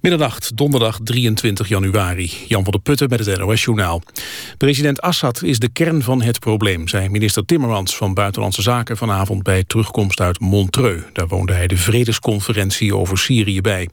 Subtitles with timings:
[0.00, 2.30] Middernacht, donderdag 23 januari.
[2.46, 4.02] Jan van der Putten met het NOS-journaal.
[4.58, 9.42] President Assad is de kern van het probleem, zei minister Timmermans van Buitenlandse Zaken vanavond
[9.42, 11.02] bij terugkomst uit Montreux.
[11.12, 13.88] Daar woonde hij de vredesconferentie over Syrië bij.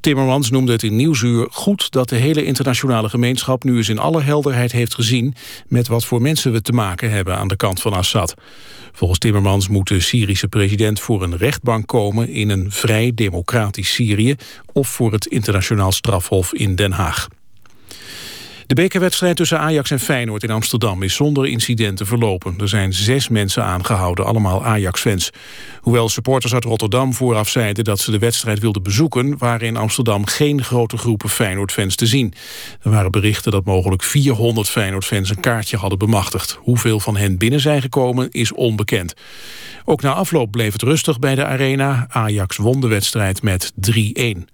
[0.00, 4.22] Timmermans noemde het in Nieuwsuur goed dat de hele internationale gemeenschap nu eens in alle
[4.22, 5.34] helderheid heeft gezien
[5.68, 8.34] met wat voor mensen we te maken hebben aan de kant van Assad.
[8.92, 14.36] Volgens Timmermans moet de Syrische president voor een rechtbank komen in een vrij democratisch Syrië
[14.72, 17.28] of voor het internationaal strafhof in Den Haag.
[18.72, 22.54] De bekerwedstrijd tussen Ajax en Feyenoord in Amsterdam is zonder incidenten verlopen.
[22.58, 25.30] Er zijn zes mensen aangehouden, allemaal Ajax-fans.
[25.80, 29.38] Hoewel supporters uit Rotterdam vooraf zeiden dat ze de wedstrijd wilden bezoeken...
[29.38, 32.34] waren in Amsterdam geen grote groepen Feyenoord-fans te zien.
[32.82, 36.58] Er waren berichten dat mogelijk 400 Feyenoord-fans een kaartje hadden bemachtigd.
[36.60, 39.14] Hoeveel van hen binnen zijn gekomen is onbekend.
[39.84, 42.06] Ook na afloop bleef het rustig bij de arena.
[42.08, 44.52] Ajax won de wedstrijd met 3-1.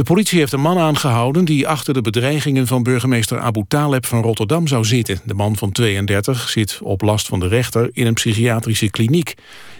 [0.00, 4.22] De politie heeft een man aangehouden die achter de bedreigingen van burgemeester Abu Taleb van
[4.22, 5.20] Rotterdam zou zitten.
[5.24, 9.34] De man van 32 zit op last van de rechter in een psychiatrische kliniek.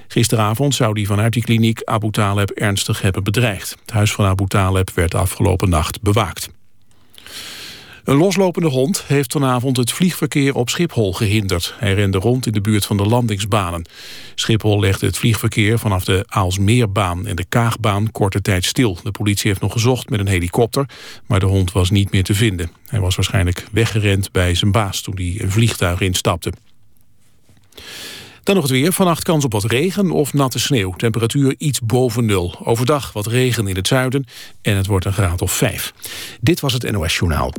[0.09, 3.77] Gisteravond zou hij vanuit die kliniek Abu Taleb ernstig hebben bedreigd.
[3.81, 6.60] Het huis van Abu Taleb werd afgelopen nacht bewaakt.
[8.11, 11.75] Een loslopende hond heeft vanavond het vliegverkeer op Schiphol gehinderd.
[11.79, 13.87] Hij rende rond in de buurt van de landingsbanen.
[14.35, 18.99] Schiphol legde het vliegverkeer vanaf de Aalsmeerbaan en de Kaagbaan korte tijd stil.
[19.03, 20.89] De politie heeft nog gezocht met een helikopter,
[21.27, 22.71] maar de hond was niet meer te vinden.
[22.87, 26.53] Hij was waarschijnlijk weggerend bij zijn baas toen hij een vliegtuig instapte.
[28.43, 28.93] Dan nog het weer.
[28.93, 30.93] Vannacht kans op wat regen of natte sneeuw.
[30.93, 32.55] Temperatuur iets boven nul.
[32.65, 34.27] Overdag wat regen in het zuiden
[34.63, 35.93] en het wordt een graad of vijf.
[36.41, 37.53] Dit was het NOS Journaal.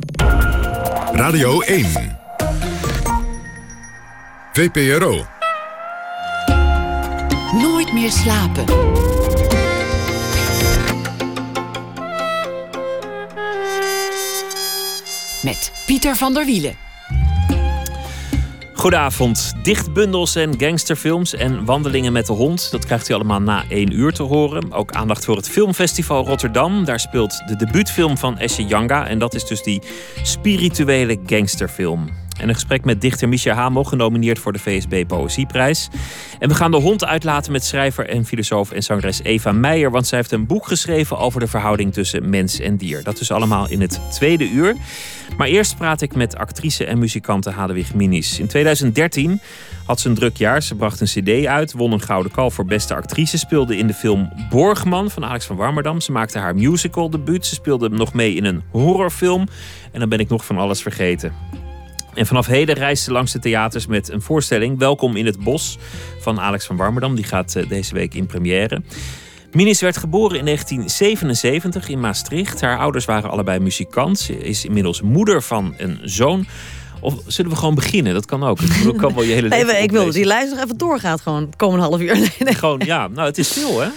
[1.12, 2.18] Radio 1.
[4.52, 5.26] VPRO.
[7.52, 8.64] Nooit meer slapen.
[15.42, 16.91] Met Pieter van der Wielen.
[18.82, 19.52] Goedenavond.
[19.62, 22.70] Dichtbundels en gangsterfilms en wandelingen met de hond.
[22.70, 24.72] Dat krijgt u allemaal na één uur te horen.
[24.72, 26.84] Ook aandacht voor het Filmfestival Rotterdam.
[26.84, 29.06] Daar speelt de debuutfilm van Esje Janga.
[29.06, 29.82] En dat is dus die
[30.22, 32.21] spirituele gangsterfilm.
[32.40, 35.88] En een gesprek met dichter Misha Hamo, genomineerd voor de VSB Poëzieprijs.
[36.38, 39.90] En we gaan de hond uitlaten met schrijver en filosoof en zangeres Eva Meijer.
[39.90, 43.02] Want zij heeft een boek geschreven over de verhouding tussen mens en dier.
[43.02, 44.76] Dat is allemaal in het tweede uur.
[45.36, 48.38] Maar eerst praat ik met actrice en muzikante Hadewig Minis.
[48.38, 49.40] In 2013
[49.84, 50.62] had ze een druk jaar.
[50.62, 53.38] Ze bracht een cd uit, won een gouden kalf voor beste actrice...
[53.38, 56.00] speelde in de film Borgman van Alex van Warmerdam.
[56.00, 57.46] Ze maakte haar musical debuut.
[57.46, 59.48] Ze speelde nog mee in een horrorfilm.
[59.92, 61.32] En dan ben ik nog van alles vergeten.
[62.14, 64.78] En vanaf heden reist ze langs de theaters met een voorstelling...
[64.78, 65.78] Welkom in het Bos
[66.20, 67.14] van Alex van Warmerdam.
[67.14, 68.82] Die gaat eh, deze week in première.
[69.52, 72.60] Minis werd geboren in 1977 in Maastricht.
[72.60, 74.18] Haar ouders waren allebei muzikant.
[74.18, 76.46] Ze is inmiddels moeder van een zoon.
[77.00, 78.14] Of zullen we gewoon beginnen?
[78.14, 78.84] Dat kan ook.
[78.84, 81.52] Dat kan wel je hele nee, ik wil dat die lijst nog even doorgaat, gewoon
[81.56, 82.18] komende half uur.
[82.18, 82.54] Nee, nee.
[82.54, 83.88] Gewoon, ja, nou, het is veel, hè?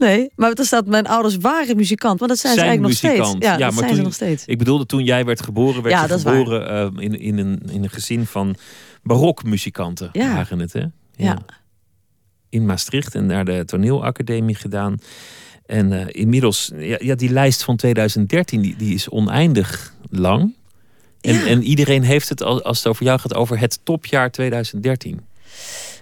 [0.00, 3.34] Nee, maar er staat mijn ouders waren muzikant, maar dat zijn, ze eigenlijk nog steeds.
[3.38, 4.44] Ja, dat maar zijn toen, ze nog steeds.
[4.46, 7.82] Ik bedoelde, toen jij werd geboren, werd Ja, je geboren eh, in, in, een, in
[7.82, 8.56] een gezin van
[9.02, 10.08] barokmuzikanten.
[10.12, 10.34] Ja.
[10.34, 10.84] Waren het, hè?
[11.16, 11.38] Ja.
[12.48, 14.98] In Maastricht en naar de toneelacademie gedaan.
[15.66, 20.54] En eh, inmiddels, ja, ja, die lijst van 2013, die, die is oneindig lang.
[21.20, 21.46] En, Ja.
[21.46, 25.20] en iedereen heeft het, al- als het over jou gaat, over het topjaar 2013.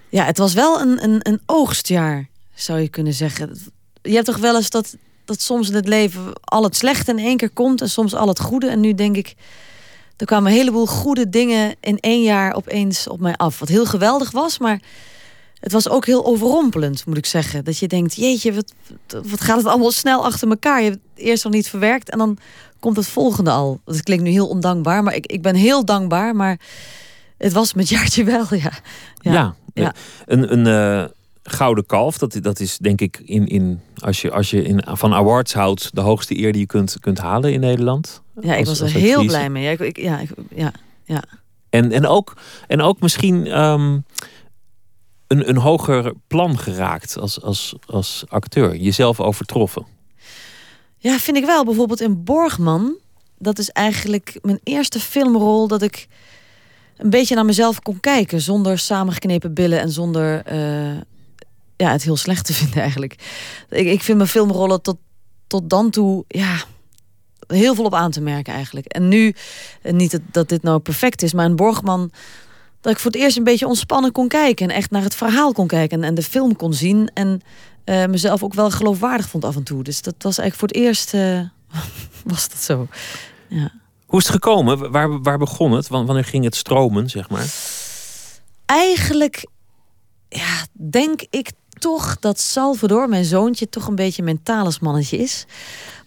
[0.08, 3.58] Ja, het was wel een, een, een oogstjaar, zou je kunnen zeggen.
[4.02, 7.18] Je hebt toch wel eens dat, dat soms in het leven al het slechte in
[7.18, 8.68] één keer komt en soms al het goede.
[8.68, 9.34] En nu denk ik,
[10.16, 13.58] er kwamen een heleboel goede dingen in één jaar opeens op mij af.
[13.58, 14.80] Wat heel geweldig was, maar
[15.60, 17.64] het was ook heel overrompelend, moet ik zeggen.
[17.64, 18.72] Dat je denkt, jeetje, wat,
[19.30, 20.82] wat gaat het allemaal snel achter elkaar.
[20.82, 22.38] Je hebt het eerst nog niet verwerkt en dan
[22.80, 23.80] komt het volgende al.
[23.84, 26.36] Dat klinkt nu heel ondankbaar, maar ik, ik ben heel dankbaar.
[26.36, 26.60] Maar
[27.38, 28.72] het was met jaartje wel, ja.
[29.20, 29.94] Ja, ja.
[30.26, 31.10] een, een eh,
[31.50, 35.14] gouden kalf, dat, dat is denk ik in, in, als je, als je in, van
[35.14, 38.22] awards houdt, de hoogste eer die je kunt, kunt halen in Nederland.
[38.40, 39.26] Ja, ik Als- was er heel actrice.
[39.36, 39.62] blij mee.
[39.64, 40.72] Ja, ik, ik- ja, ik- ja,
[41.04, 41.22] ja.
[41.70, 42.36] En, en, ook,
[42.66, 43.98] en ook misschien ehm,
[45.26, 48.76] een, een hoger plan geraakt als, als, als acteur.
[48.76, 49.86] Jezelf overtroffen.
[50.98, 51.64] ja, vind ik wel.
[51.64, 52.96] Bijvoorbeeld in Borgman.
[53.38, 56.06] Dat is eigenlijk mijn eerste filmrol dat ik
[56.96, 58.40] een beetje naar mezelf kon kijken.
[58.40, 60.96] Zonder samengeknepen billen en zonder eh,
[61.78, 63.14] ja, het heel slecht te vinden eigenlijk.
[63.70, 64.96] Ik, ik vind mijn filmrollen tot,
[65.46, 66.56] tot dan toe ja,
[67.46, 68.86] heel veel op aan te merken eigenlijk.
[68.86, 69.34] En nu,
[69.82, 72.10] eh, niet dat, dat dit nou perfect is, maar in Borgman...
[72.80, 74.68] dat ik voor het eerst een beetje ontspannen kon kijken...
[74.68, 77.10] en echt naar het verhaal kon kijken en, en de film kon zien...
[77.14, 77.40] en
[77.84, 79.82] eh, mezelf ook wel geloofwaardig vond af en toe.
[79.82, 81.40] Dus dat was eigenlijk voor het eerst uh,
[82.34, 82.86] was dat zo.
[83.48, 83.72] Ja.
[84.06, 84.90] Hoe is het gekomen?
[84.90, 85.88] Waar, waar begon het?
[85.88, 87.46] Wanneer ging het stromen, zeg maar?
[88.64, 89.46] Eigenlijk,
[90.28, 95.46] ja, denk ik toch dat Salvador, mijn zoontje, toch een beetje mijn talismannetje is.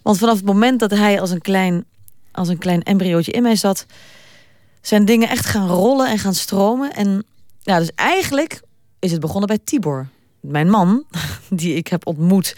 [0.02, 1.84] Want vanaf het moment dat hij als een klein,
[2.32, 3.86] als een klein embryootje in mij zat,
[4.80, 6.92] zijn dingen echt gaan rollen en gaan stromen.
[6.92, 7.24] En
[7.62, 8.62] ja, dus eigenlijk
[8.98, 10.08] is het begonnen bij Tibor.
[10.40, 11.04] Mijn man,
[11.50, 12.56] die ik heb ontmoet,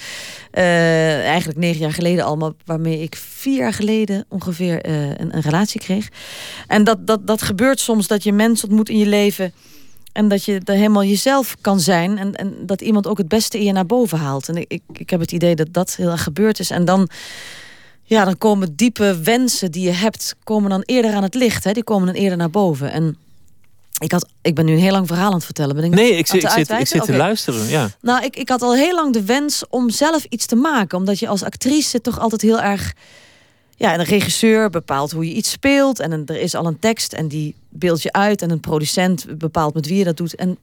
[0.52, 5.34] uh, eigenlijk negen jaar geleden al, maar waarmee ik vier jaar geleden ongeveer uh, een,
[5.34, 6.08] een, relatie kreeg.
[6.66, 9.52] En dat, dat, dat gebeurt soms dat je mensen ontmoet in je leven
[10.14, 12.18] en dat je er helemaal jezelf kan zijn.
[12.18, 14.48] En, en dat iemand ook het beste in je naar boven haalt.
[14.48, 16.70] En ik, ik heb het idee dat dat heel erg gebeurd is.
[16.70, 17.08] En dan,
[18.02, 21.64] ja, dan komen diepe wensen die je hebt, komen dan eerder aan het licht.
[21.64, 21.72] Hè?
[21.72, 22.92] Die komen dan eerder naar boven.
[22.92, 23.16] En
[23.98, 25.74] ik, had, ik ben nu een heel lang verhaal aan het vertellen.
[25.74, 27.68] Ben ik nee, ik, zit, ik zit, ik zit te luisteren.
[27.68, 27.90] Ja.
[28.00, 30.98] Nou, ik, ik had al heel lang de wens om zelf iets te maken.
[30.98, 32.92] Omdat je als actrice toch altijd heel erg
[33.76, 36.00] ja, een regisseur bepaalt hoe je iets speelt.
[36.00, 38.42] En er is al een tekst en die beeld je uit.
[38.42, 40.34] En een producent bepaalt met wie je dat doet.
[40.34, 40.58] En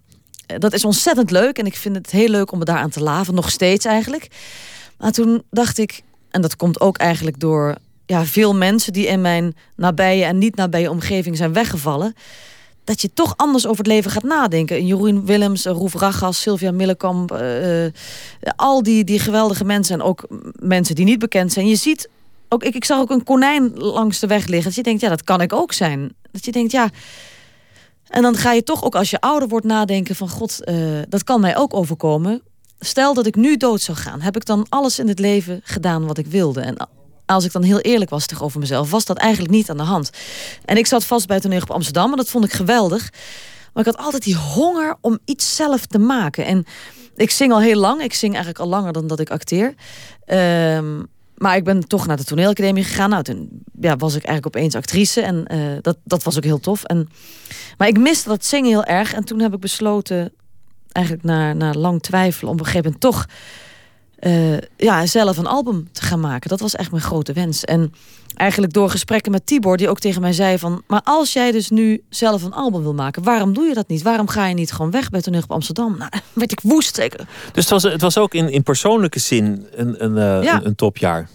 [0.46, 1.58] eh, dat is ontzettend leuk.
[1.58, 3.36] En ik vind het heel leuk om me daaraan te laven.
[3.36, 4.28] Nog steeds eigenlijk.
[4.98, 7.76] Maar toen dacht ik, en dat komt ook eigenlijk door
[8.06, 12.16] ja, veel mensen die in mijn nabije en niet nabije omgeving zijn weggevallen.
[12.84, 14.86] Dat je toch anders over het leven gaat nadenken.
[14.86, 17.32] Jeroen Willems, Roef Ragas, Sylvia Millekamp.
[17.32, 17.86] Uh,
[18.56, 20.00] al die, die geweldige mensen.
[20.00, 20.28] En ook
[20.60, 21.68] mensen die niet bekend zijn.
[21.68, 22.10] Je ziet
[22.54, 24.64] ook, ik, ik zag ook een konijn langs de weg liggen.
[24.64, 26.16] Dat je denkt, ja, dat kan ik ook zijn.
[26.32, 26.90] Dat je denkt, ja.
[28.08, 31.24] En dan ga je toch ook als je ouder wordt nadenken van God, uh, dat
[31.24, 32.42] kan mij ook overkomen.
[32.80, 36.06] Stel dat ik nu dood zou gaan, heb ik dan alles in het leven gedaan
[36.06, 36.62] wat ik wilde?
[36.62, 36.90] En
[37.26, 40.10] als ik dan heel eerlijk was tegenover mezelf, was dat eigenlijk niet aan de hand.
[40.66, 43.10] En ik zat vast bij toneel op Amsterdam en dat vond ik geweldig.
[43.74, 46.46] Maar ik had altijd die honger om iets zelf te maken.
[46.46, 46.66] En
[47.16, 48.02] ik zing al heel lang.
[48.02, 49.74] Ik zing eigenlijk al langer dan dat ik acteer.
[50.26, 51.08] Um,
[51.42, 53.10] maar ik ben toch naar de toneelacademie gegaan.
[53.10, 55.22] Nou, toen ja, was ik eigenlijk opeens actrice.
[55.22, 56.84] En uh, dat, dat was ook heel tof.
[56.84, 57.10] En,
[57.78, 59.14] maar ik miste dat zingen heel erg.
[59.14, 60.34] En toen heb ik besloten,
[60.92, 62.52] eigenlijk na, na lang twijfelen...
[62.52, 63.26] om op een gegeven moment toch
[64.22, 66.50] uh, ja, zelf een album te gaan maken.
[66.50, 67.66] Dat was echt mijn grote wens.
[67.66, 67.94] En
[68.36, 70.82] eigenlijk door gesprekken met Tibor, die ook tegen mij zei van...
[70.88, 74.02] maar als jij dus nu zelf een album wil maken, waarom doe je dat niet?
[74.02, 75.98] Waarom ga je niet gewoon weg bij Toneel op Amsterdam?
[75.98, 77.28] Nou, werd ik woest zeker.
[77.52, 80.56] Dus het was, het was ook in, in persoonlijke zin een, een, uh, ja.
[80.56, 81.30] een, een topjaar?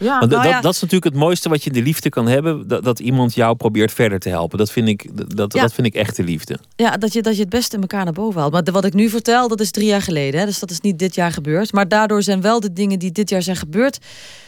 [0.00, 0.60] Ja, nou dat, ja.
[0.60, 2.68] dat, is natuurlijk het mooiste wat je in de liefde kan hebben.
[2.68, 4.58] Dat, dat iemand jou probeert verder te helpen.
[4.58, 5.60] Dat vind ik, dat, ja.
[5.60, 6.58] dat vind ik echte liefde.
[6.76, 8.52] Ja, dat je, dat je het beste in elkaar naar boven haalt.
[8.52, 10.40] Maar wat ik nu vertel, dat is drie jaar geleden.
[10.40, 10.46] Hè?
[10.46, 11.72] Dus dat is niet dit jaar gebeurd.
[11.72, 13.98] Maar daardoor zijn wel de dingen die dit jaar zijn gebeurd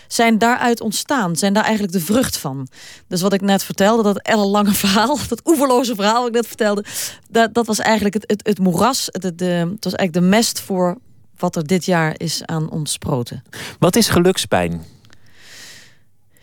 [0.07, 2.69] zijn daaruit ontstaan, zijn daar eigenlijk de vrucht van.
[3.09, 6.85] Dus wat ik net vertelde, dat ellenlange verhaal, dat oeverloze verhaal wat ik net vertelde,
[7.31, 10.37] dat, dat was eigenlijk het, het, het moeras, het, het, de, het was eigenlijk de
[10.37, 10.99] mest voor
[11.39, 13.43] wat er dit jaar is aan ontsproten.
[13.79, 14.85] Wat is gelukspijn?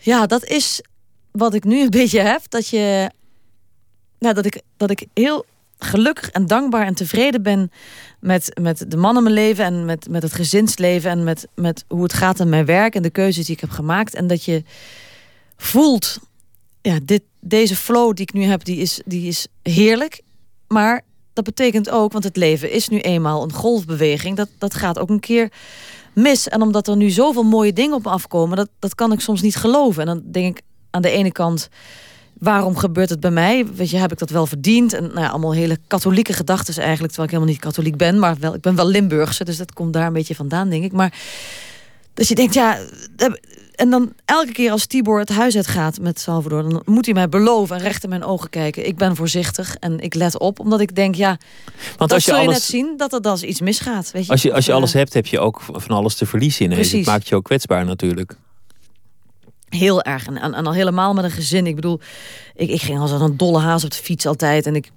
[0.00, 0.82] Ja, dat is
[1.30, 2.42] wat ik nu een beetje heb.
[2.48, 3.10] Dat, je,
[4.18, 5.44] nou, dat, ik, dat ik heel
[5.78, 7.70] gelukkig en dankbaar en tevreden ben
[8.20, 11.84] met, met de man in mijn leven en met, met het gezinsleven en met, met
[11.88, 14.14] hoe het gaat in mijn werk en de keuzes die ik heb gemaakt.
[14.14, 14.62] En dat je
[15.56, 16.18] voelt,
[16.82, 20.20] ja, dit, deze flow die ik nu heb, die is, die is heerlijk.
[20.68, 24.98] Maar dat betekent ook, want het leven is nu eenmaal een golfbeweging, dat, dat gaat
[24.98, 25.52] ook een keer
[26.12, 26.48] mis.
[26.48, 29.42] En omdat er nu zoveel mooie dingen op me afkomen, dat, dat kan ik soms
[29.42, 30.00] niet geloven.
[30.00, 31.68] En dan denk ik aan de ene kant,
[32.38, 33.66] waarom gebeurt het bij mij?
[33.74, 34.92] Weet je, heb ik dat wel verdiend?
[34.92, 38.36] En nou ja, allemaal hele katholieke gedachten eigenlijk, terwijl ik helemaal niet katholiek ben, maar
[38.38, 40.92] wel, ik ben wel Limburgse, dus dat komt daar een beetje vandaan, denk ik.
[40.92, 41.12] Maar
[42.14, 42.78] dus je denkt, ja,
[43.80, 47.14] en dan elke keer als Tibor het huis uit gaat met Salvador, dan moet hij
[47.14, 48.86] mij beloven en recht in mijn ogen kijken.
[48.86, 51.38] Ik ben voorzichtig en ik let op, omdat ik denk, ja,
[51.96, 54.10] Want als je, alles, je net zien dat er dan iets misgaat.
[54.10, 54.32] Weet je?
[54.32, 56.92] Als je, als je alles hebt, heb je ook van alles te verliezen in.
[56.92, 58.36] Dat maakt je ook kwetsbaar natuurlijk.
[59.68, 60.26] Heel erg.
[60.26, 61.66] En, en, al helemaal met een gezin.
[61.66, 62.00] Ik bedoel,
[62.54, 64.66] ik, ik ging als een dolle haas op de fiets altijd.
[64.66, 64.90] En ik,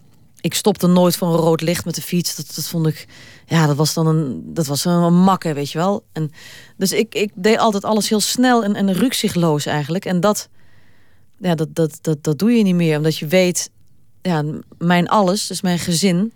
[0.43, 2.35] ik stopte nooit voor een rood licht met de fiets.
[2.35, 3.07] Dat, dat vond ik
[3.45, 6.03] ja, dat was dan een, dat was een makke, weet je wel.
[6.11, 6.31] En,
[6.77, 10.05] dus ik, ik deed altijd alles heel snel en, en rukzichtloos eigenlijk.
[10.05, 10.49] En dat,
[11.39, 13.69] ja, dat, dat, dat, dat doe je niet meer, omdat je weet,
[14.21, 14.43] ja,
[14.77, 16.33] mijn alles, dus mijn gezin,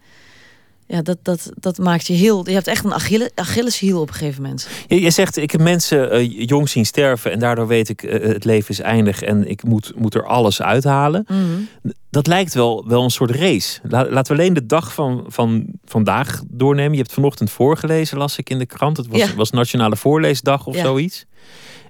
[0.87, 2.49] ja, dat, dat, dat maakt je heel.
[2.49, 4.67] Je hebt echt een Achille, Achilleshiel op een gegeven moment.
[4.87, 8.11] Je, je zegt, ik heb mensen uh, jong zien sterven en daardoor weet ik, uh,
[8.11, 11.25] het leven is eindig en ik moet, moet er alles uithalen.
[11.27, 11.67] Mm
[12.09, 13.79] Dat lijkt wel, wel een soort race.
[13.89, 16.91] laten we alleen de dag van, van vandaag doornemen.
[16.91, 18.97] Je hebt vanochtend voorgelezen, las ik in de krant.
[18.97, 19.35] Het was, ja.
[19.35, 20.83] was Nationale Voorleesdag of ja.
[20.83, 21.25] zoiets.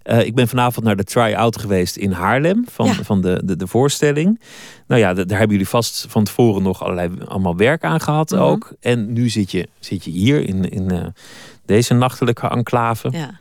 [0.08, 2.94] Eh, ik ben vanavond naar de try-out geweest in Haarlem van, Ja.
[2.94, 4.40] van de, de, de voorstelling.
[4.88, 8.42] Nou ja, daar hebben jullie vast van tevoren nog allerlei allemaal werk aan gehad Mhm.
[8.42, 8.74] ook.
[8.80, 11.06] En nu zit je, zit je hier in, in eh,
[11.66, 13.10] deze nachtelijke enclave.
[13.12, 13.40] Ja.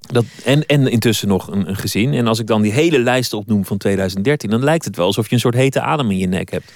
[0.00, 2.12] Dat, en, en intussen nog een, een gezin.
[2.14, 5.28] En als ik dan die hele lijst opnoem van 2013, dan lijkt het wel alsof
[5.28, 6.72] je een soort hete adem in je nek hebt.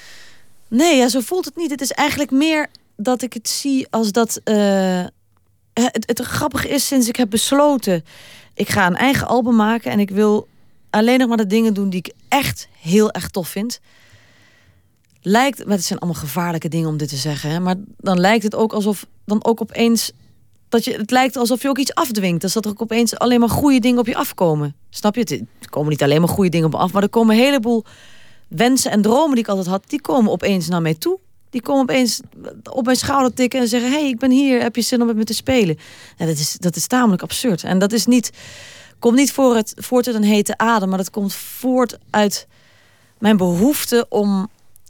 [0.68, 1.70] Nee, ja, zo voelt het niet.
[1.70, 2.66] Het is eigenlijk meer
[2.96, 4.40] dat ik het zie als dat.
[4.44, 5.04] eh,
[5.72, 8.04] het, het grappige is, sinds ik heb besloten.
[8.58, 10.48] Ik ga een eigen album maken en ik wil
[10.90, 13.80] alleen nog maar de dingen doen die ik echt heel erg tof vind.
[15.22, 18.42] Lijkt, maar het zijn allemaal gevaarlijke dingen om dit te zeggen, hè, maar dan lijkt
[18.42, 20.12] het ook alsof dan ook opeens
[20.68, 22.40] dat je het lijkt alsof je ook iets afdwingt.
[22.40, 24.76] Dus dat er ook opeens alleen maar goede dingen op je afkomen.
[24.90, 25.24] Snap je?
[25.60, 27.84] Er komen niet alleen maar goede dingen op me af, maar er komen een heleboel
[28.48, 31.18] wensen en dromen die ik altijd had, die komen opeens naar mij toe.
[31.50, 32.20] Die komen opeens
[32.70, 35.16] op mijn schouder tikken en zeggen: hey, ik ben hier, heb je zin om met
[35.16, 35.78] me te spelen?
[36.16, 37.64] En dat is, dat is tamelijk absurd.
[37.64, 38.30] En dat is niet,
[38.98, 42.46] komt niet voor het, voort uit een hete adem, maar dat komt voort uit
[43.18, 44.48] mijn behoefte om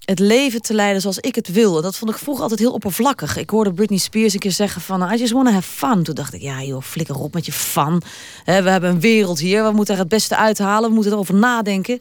[0.09, 1.83] het leven te leiden zoals ik het wil.
[1.83, 3.37] Dat vond ik vroeger altijd heel oppervlakkig.
[3.37, 5.13] Ik hoorde Britney Spears een keer zeggen van...
[5.13, 6.03] I just wanna have fun.
[6.03, 8.03] Toen dacht ik, ja joh, flikker op met je fun.
[8.45, 10.89] We hebben een wereld hier, we moeten er het beste uithalen.
[10.89, 12.01] We moeten erover nadenken.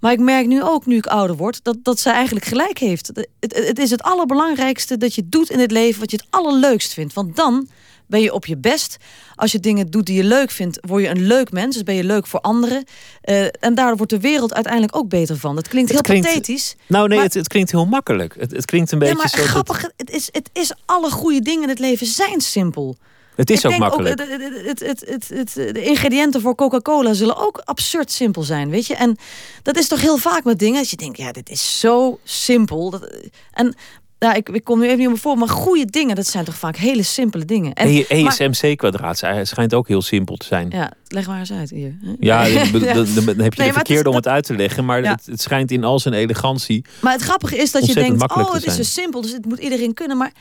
[0.00, 3.06] Maar ik merk nu ook, nu ik ouder word, dat, dat zij eigenlijk gelijk heeft.
[3.06, 6.26] Het, het, het is het allerbelangrijkste dat je doet in het leven wat je het
[6.30, 7.14] allerleukst vindt.
[7.14, 7.68] Want dan
[8.06, 8.96] ben je op je best.
[9.34, 11.74] Als je dingen doet die je leuk vindt, word je een leuk mens.
[11.74, 12.84] Dus ben je leuk voor anderen.
[13.20, 15.54] Eh, en daardoor wordt de wereld uiteindelijk ook beter van.
[15.54, 16.76] Dat klinkt heel Het klinkt- pathetisch.
[16.86, 18.34] Nou nee, Maar- het, het klinkt heel makkelijk.
[18.38, 19.36] Het, het klinkt een beetje Ja, maar zo.
[19.36, 22.96] dat- grappig, het is, het is alle goede dingen in het leven zijn simpel.
[23.40, 24.20] Het is Ik ook denk makkelijk.
[24.20, 28.42] Ook, het, het, het, het, het, het- de ingrediënten voor Coca-Cola zullen ook absurd simpel
[28.42, 28.94] zijn, weet je?
[28.94, 29.16] En
[29.62, 30.78] dat is toch heel vaak met dingen.
[30.78, 32.90] Als je denkt, ja, dit is zo simpel.
[32.90, 33.16] Dat,
[33.52, 33.74] en
[34.18, 36.44] ja, ik, ik kom nu even niet op me voor, maar goede dingen, dat zijn
[36.44, 37.72] toch vaak hele simpele dingen.
[37.72, 37.92] En,
[38.22, 40.70] maar- ESMC-kwadraat schijnt ook heel simpel te zijn.
[40.70, 41.94] ja, leg maar eens uit hier.
[42.18, 44.84] Ja, dan, heb je Nee, de maar het verkeerde is- om het uit te leggen.
[44.84, 45.10] Maar Ja.
[45.10, 46.84] het, het schijnt in al zijn elegantie.
[47.00, 49.58] Maar het grappige is dat je denkt, oh, het is zo simpel, dus het moet
[49.58, 50.16] iedereen kunnen.
[50.16, 50.32] Maar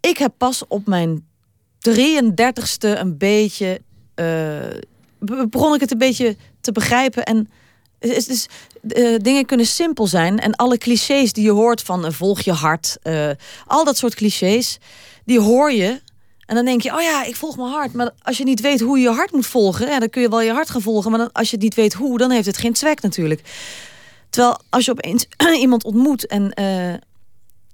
[0.00, 1.26] ik heb pas op mijn
[1.78, 3.80] 33ste een beetje,
[4.14, 4.24] eh,
[5.18, 7.24] be- begon ik het een beetje te begrijpen.
[7.24, 7.48] En
[7.98, 8.46] het is, dus,
[8.88, 10.38] eh, dingen kunnen simpel zijn.
[10.38, 12.96] En alle clichés die je hoort van eh, volg je hart,
[13.66, 14.78] al dat soort clichés,
[15.24, 16.00] die hoor je.
[16.46, 17.92] En dan denk je, oh ja, ik volg mijn hart.
[17.92, 20.28] Maar als je niet weet hoe je je hart moet volgen, ja, dan kun je
[20.28, 21.10] wel je hart gaan volgen.
[21.10, 23.40] Maar als je niet weet hoe, dan heeft het geen zwek natuurlijk.
[24.30, 25.26] Terwijl als je opeens
[25.60, 26.52] iemand ontmoet en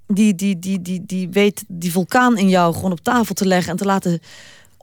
[0.06, 3.70] die, die, die, die, die weet die vulkaan in jou gewoon op tafel te leggen
[3.70, 4.20] en te laten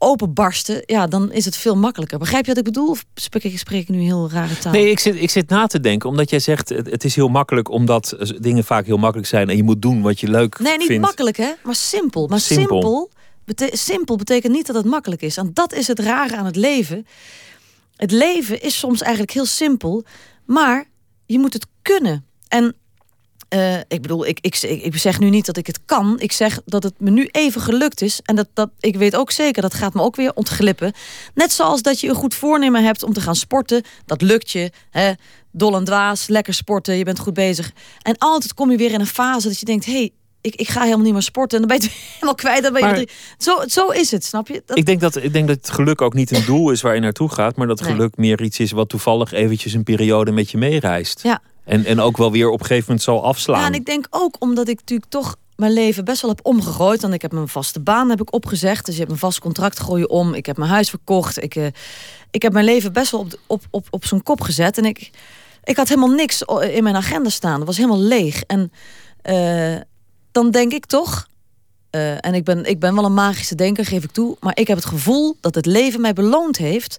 [0.03, 2.19] openbarsten, ja, dan is het veel makkelijker.
[2.19, 2.89] Begrijp je wat ik bedoel?
[2.89, 4.71] Of spreek ik, spreek ik nu heel rare taal?
[4.73, 6.09] Nee, ik zit, ik zit na te denken.
[6.09, 7.69] Omdat jij zegt, het, het is heel makkelijk.
[7.69, 9.49] Omdat dingen vaak heel makkelijk zijn.
[9.49, 11.05] En je moet doen wat je leuk Nee, niet vindt.
[11.05, 11.51] makkelijk, hè?
[11.63, 12.27] Maar simpel.
[12.27, 12.81] Maar Simpel.
[12.81, 13.09] simpel,
[13.45, 15.37] bete- simpel betekent niet dat het makkelijk is.
[15.37, 17.05] En dat is het rare aan het leven.
[17.95, 20.03] Het leven is soms eigenlijk heel simpel,
[20.45, 20.85] maar
[21.25, 22.25] je moet het kunnen.
[22.47, 22.75] En
[23.51, 26.19] eh, ik bedoel, ik, ik, ik, zeg nu niet dat ik het kan.
[26.19, 28.19] Ik zeg dat het me nu even gelukt is.
[28.23, 30.93] En dat, dat, ik weet ook zeker, dat gaat me ook weer ontglippen.
[31.33, 33.83] Net zoals dat je een goed voornemen hebt om te gaan sporten.
[34.05, 34.71] Dat lukt je.
[34.89, 35.11] Hè?
[35.51, 37.71] Dol en dwaas, lekker sporten, je bent goed bezig.
[38.01, 39.85] En altijd kom je weer in een fase dat je denkt...
[39.85, 41.61] hé, hey, ik, ik ga helemaal niet meer sporten.
[41.61, 42.63] En dan ben je het helemaal kwijt.
[42.63, 43.05] Dan ben je Maar-
[43.37, 44.63] zo, zo is het, snap je?
[44.65, 46.95] Dat, Ik denk, dat, ik denk dat het geluk ook niet een doel is waar
[46.95, 47.55] je naartoe gaat.
[47.55, 47.91] Maar dat Nee.
[47.91, 51.23] geluk meer iets is wat toevallig eventjes een periode met je meereist.
[51.23, 51.41] Ja.
[51.71, 53.59] En, en ook wel weer op een gegeven moment zal afslaan.
[53.59, 57.01] Ja, en ik denk ook omdat ik natuurlijk toch mijn leven best wel heb omgegooid.
[57.01, 58.85] Want ik heb mijn vaste baan heb ik opgezegd.
[58.85, 60.33] Dus je hebt een vast contract, gooi je om.
[60.33, 61.43] Ik heb mijn huis verkocht.
[61.43, 61.65] Ik, eh,
[62.31, 64.77] ik heb mijn leven best wel op, op, op, op zijn kop gezet.
[64.77, 65.11] En ik,
[65.63, 67.57] ik had helemaal niks in mijn agenda staan.
[67.57, 68.43] Dat was helemaal leeg.
[68.43, 68.71] En
[69.21, 69.75] eh,
[70.31, 71.27] dan denk ik toch...
[71.89, 74.37] eh, en ik ben, ik ben wel een magische denker, geef ik toe.
[74.39, 76.97] Maar ik heb het gevoel dat het leven mij beloond heeft...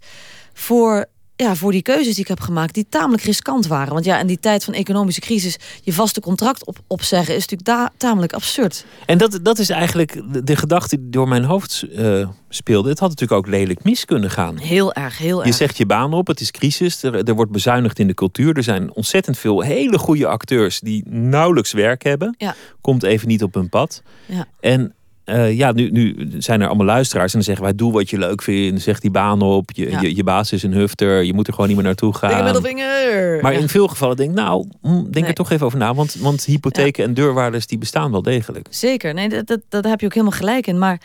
[0.52, 2.74] voor, ja, voor die keuzes die ik heb gemaakt...
[2.74, 3.92] die tamelijk riskant waren.
[3.92, 5.56] Want ja, in die tijd van economische crisis...
[5.82, 8.84] je vaste contract op, opzeggen is natuurlijk da- tamelijk absurd.
[9.06, 12.88] En dat, dat is eigenlijk de, de gedachte die door mijn hoofd eh, speelde.
[12.88, 14.56] Het had natuurlijk ook lelijk mis kunnen gaan.
[14.58, 15.56] Heel erg, heel Je erg.
[15.56, 18.56] zegt je baan op, het is crisis, er, er wordt bezuinigd in de cultuur.
[18.56, 22.34] Er zijn ontzettend veel hele goede acteurs die nauwelijks werk hebben.
[22.38, 22.54] Ja.
[22.80, 24.02] Komt even niet op hun pad.
[24.26, 24.46] Ja.
[24.60, 24.94] En
[25.32, 28.18] eh, ja, nu, nu zijn er allemaal luisteraars en dan zeggen wij doe wat je
[28.18, 28.82] leuk vindt.
[28.82, 30.00] Zeg die baan op, je, Ja.
[30.00, 32.44] je, je baas is een hufter, je moet er gewoon niet meer naartoe gaan.
[32.44, 33.42] middelvinger.
[33.42, 33.58] Maar Ja.
[33.58, 35.24] in veel gevallen denk ik, nou, hm, denk Nee.
[35.24, 35.94] er toch even over na.
[35.94, 38.66] Want, want hypotheken en deurwaarders die bestaan wel degelijk.
[38.70, 40.78] Zeker, nee, dat, dat, dat heb je ook helemaal gelijk in.
[40.78, 41.00] Maar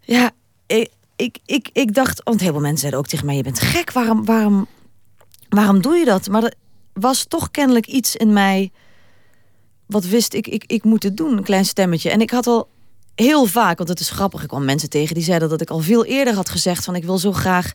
[0.00, 0.30] ja,
[0.66, 3.60] ik, ik, ik, ik dacht, want heel veel mensen zeiden ook tegen mij: je bent
[3.60, 4.66] gek, waarom, waarom,
[5.48, 6.28] waarom doe je dat?
[6.28, 6.54] Maar er
[6.92, 8.70] was toch kennelijk iets in mij
[9.86, 12.10] wat wist ik, ik, ik moet het doen, een klein stemmetje.
[12.10, 12.68] En ik had al
[13.16, 15.80] heel vaak, want het is grappig, ik kwam mensen tegen die zeiden dat ik al
[15.80, 17.70] veel eerder had gezegd van ik wil zo graag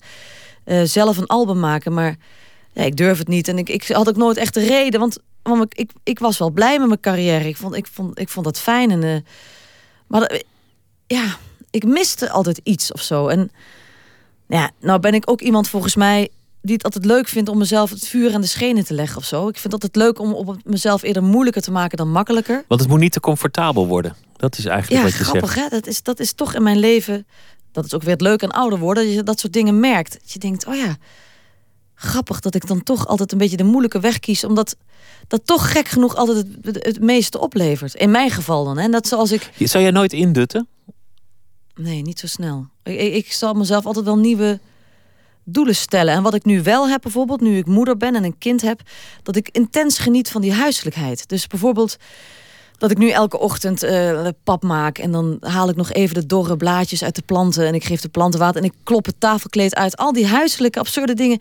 [0.64, 1.94] eh, zelf een album maken.
[1.94, 2.16] Maar
[2.74, 3.48] ja, ik durf het niet.
[3.48, 5.00] En ik, ik had ook nooit echt de reden.
[5.00, 7.48] Want, want ik, ik, was wel blij met mijn carrière.
[7.48, 8.92] Ik vond, ik vond, ik vond dat fijn.
[8.92, 9.16] En, eh,
[10.08, 10.44] maar dat-
[11.08, 11.38] ja,
[11.70, 13.28] ik miste altijd iets of zo.
[13.28, 13.52] En
[14.48, 16.30] ja, nou ben ik ook iemand volgens mij
[16.62, 19.26] die het altijd leuk vindt om mezelf het vuur aan de schenen te leggen of
[19.26, 19.48] zo.
[19.48, 22.64] Ik vind het altijd leuk om op mezelf eerder moeilijker te maken dan makkelijker.
[22.68, 24.16] Want het moet niet te comfortabel worden.
[24.38, 25.64] Dat is eigenlijk Ja, wat je grappig zegt.
[25.72, 25.78] hè.
[25.78, 27.26] Dat is, dat is toch in mijn leven.
[27.72, 29.04] Dat is ook weer het leuke aan ouder worden.
[29.06, 30.12] Dat je dat soort dingen merkt.
[30.22, 30.98] Dat je denkt, oh ja,
[31.96, 34.44] grappig dat ik dan toch altijd een beetje de moeilijke weg kies.
[34.44, 34.76] Omdat
[35.28, 37.94] dat toch gek genoeg altijd het, het, het meeste oplevert.
[37.94, 38.78] In mijn geval dan.
[38.78, 38.84] hè.
[38.84, 39.50] En dat zoals ik.
[39.60, 40.68] Zou jij nooit indutten?
[41.76, 42.68] Nee, niet zo snel.
[42.84, 44.60] Ik, ik, ik zal mezelf altijd wel nieuwe
[45.44, 46.14] doelen stellen.
[46.14, 48.82] En wat ik nu wel heb, bijvoorbeeld, nu ik moeder ben en een kind heb,
[49.24, 51.30] dat ik intens geniet van die huiselijkheid.
[51.30, 51.98] Dus bijvoorbeeld
[52.78, 56.26] dat ik nu elke ochtend eh, pap maak en dan haal ik nog even de
[56.26, 59.20] dorre blaadjes uit de planten en ik geef de planten water en ik klop het
[59.20, 59.98] tafelkleed uit.
[59.98, 61.40] Al die huiselijke absurde dingen.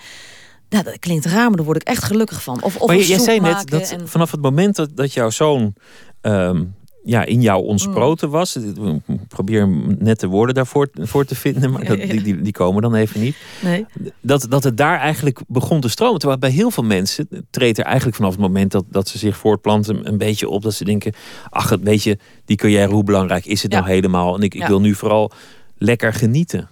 [0.69, 2.62] Nou, dat klinkt raar, maar daar word ik echt gelukkig van.
[2.62, 5.75] Of, of maar jij zei net dat en- vanaf het moment dat, dat jouw zoon
[6.21, 6.64] ehm,
[7.04, 8.33] ja, in jou ontsproten Mm.
[8.35, 8.57] was.
[8.57, 8.75] Ik
[9.28, 12.95] probeer net de woorden daarvoor voor te vinden, maar dat, die, die, die komen dan
[12.95, 13.37] even niet.
[13.62, 13.87] Nee.
[14.21, 16.19] Dat, dat het daar eigenlijk begon te stromen.
[16.19, 19.37] Terwijl bij heel veel mensen treedt er eigenlijk vanaf het moment dat, dat ze zich
[19.37, 20.62] voortplanten een beetje op.
[20.62, 21.12] Dat ze denken,
[21.50, 23.78] ach, het beetje die carrière, hoe belangrijk is het Ja.
[23.78, 24.37] nou helemaal?
[24.37, 24.66] En ik, ik Ja.
[24.69, 25.30] wil nu vooral
[25.78, 26.69] lekker genieten.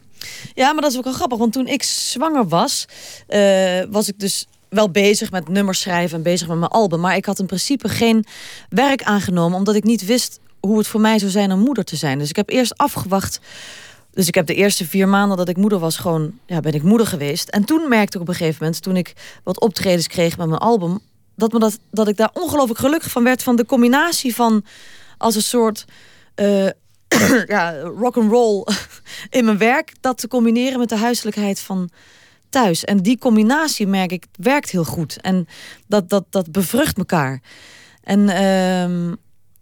[0.54, 1.38] Ja, maar dat is ook wel grappig.
[1.38, 2.86] Want toen ik zwanger was,
[3.26, 7.00] eh, was ik dus wel bezig met nummers schrijven en bezig met mijn album.
[7.00, 8.24] Maar ik had in principe geen
[8.68, 11.96] werk aangenomen, omdat ik niet wist hoe het voor mij zou zijn om moeder te
[11.96, 12.18] zijn.
[12.18, 13.40] Dus ik heb eerst afgewacht.
[14.10, 16.82] Dus ik heb de eerste vier maanden dat ik moeder was, gewoon ja, ben ik
[16.82, 17.48] moeder geweest.
[17.48, 20.60] En toen merkte ik op een gegeven moment, toen ik wat optredens kreeg met mijn
[20.60, 20.98] album,
[21.36, 23.42] dat, me dat, dat ik daar ongelooflijk gelukkig van werd.
[23.42, 24.64] Van de combinatie van
[25.18, 25.84] als een soort
[26.34, 26.68] eh
[27.46, 28.66] ja, rock and roll
[29.30, 31.90] in mijn werk, dat te combineren met de huiselijkheid van
[32.48, 32.84] thuis.
[32.84, 35.20] En die combinatie merk ik werkt heel goed.
[35.20, 35.46] En
[35.86, 37.42] dat, dat, dat bevrucht elkaar.
[38.02, 39.14] En ehm,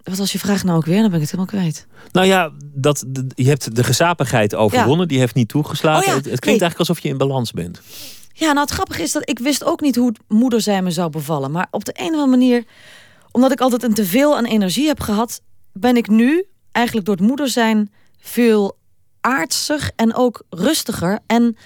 [0.02, 1.00] wat was je vraag nou ook weer?
[1.00, 1.87] Dan ben ik het helemaal kwijt.
[2.12, 5.09] Nou ja, dat, de- je hebt de gezapigheid overwonnen.
[5.09, 6.02] Die heeft niet toegeslagen.
[6.02, 6.61] Oh ja, het, het klinkt nee.
[6.61, 7.81] eigenlijk alsof je in balans bent.
[8.33, 10.90] Ja, nou het grappige is dat ik wist ook niet hoe het moeder zijn me
[10.90, 11.50] zou bevallen.
[11.50, 12.65] Maar op de een of andere manier,
[13.30, 15.41] omdat ik altijd een teveel aan energie heb gehad,
[15.73, 18.76] ben ik nu eigenlijk door het moeder zijn veel
[19.21, 21.56] aardser en ook rustiger en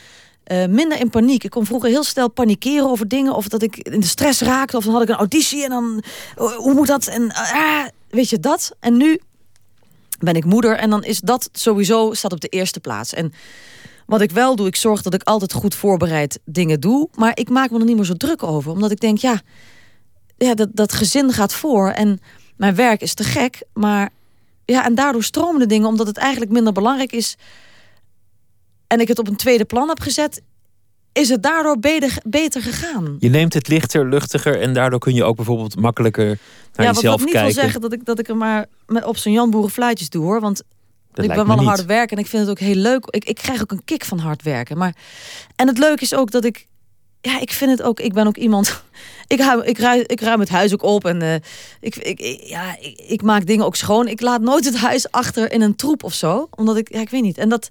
[0.50, 1.44] eh, minder in paniek.
[1.44, 4.76] Ik kon vroeger heel snel panikeren over dingen of dat ik in de stress raakte
[4.76, 6.02] of dan had ik een auditie en dan
[6.36, 8.76] oh, hoe moet dat en ah, weet je dat?
[8.80, 9.20] En nu
[10.18, 13.14] ben ik moeder en dan is dat sowieso staat op de eerste plaats.
[13.14, 13.32] En
[14.06, 17.08] wat ik wel doe, ik zorg dat ik altijd goed voorbereid dingen doe.
[17.14, 18.72] Maar ik maak me er niet meer zo druk over.
[18.72, 19.40] Omdat ik denk, ja,
[20.36, 21.88] ja dat, dat gezin gaat voor.
[21.88, 22.20] En
[22.56, 23.62] mijn werk is te gek.
[23.72, 24.10] Maar
[24.64, 25.88] ja, en daardoor stromen de dingen.
[25.88, 27.36] Omdat het eigenlijk minder belangrijk is.
[28.90, 30.42] En ik het op een tweede plan heb gezet.
[31.12, 33.16] Is het daardoor beter, beter gegaan.
[33.18, 36.26] Je neemt het lichter, luchtiger en daardoor kun je ook bijvoorbeeld makkelijker
[36.74, 37.52] naar ja, jezelf wat niet kijken.
[37.54, 40.24] wil zeggen dat ik, dat ik er maar met op zijn Jan Boeren fluitjes doe
[40.24, 40.40] hoor.
[40.40, 40.62] Want
[41.12, 41.68] Dat ik ben wel een niet.
[41.68, 43.04] hard werken en ik vind het ook heel leuk.
[43.06, 44.78] Ik, ik krijg ook een kick van hard werken.
[44.78, 44.94] Maar,
[45.56, 46.66] en het leuke is ook dat ik.
[47.20, 48.00] Ja, ik vind het ook.
[48.00, 48.82] Ik ben ook iemand.
[49.26, 51.04] Ik ruim, ik ruim, ik ruim het huis ook op.
[51.04, 51.22] En
[51.80, 54.08] ik, ik, ik- ja, ik, ik maak dingen ook schoon.
[54.08, 56.48] Ik laat nooit het huis achter in een troep of zo.
[56.50, 56.92] Omdat ik.
[56.92, 57.38] Ja, ik weet niet.
[57.38, 57.68] En dat,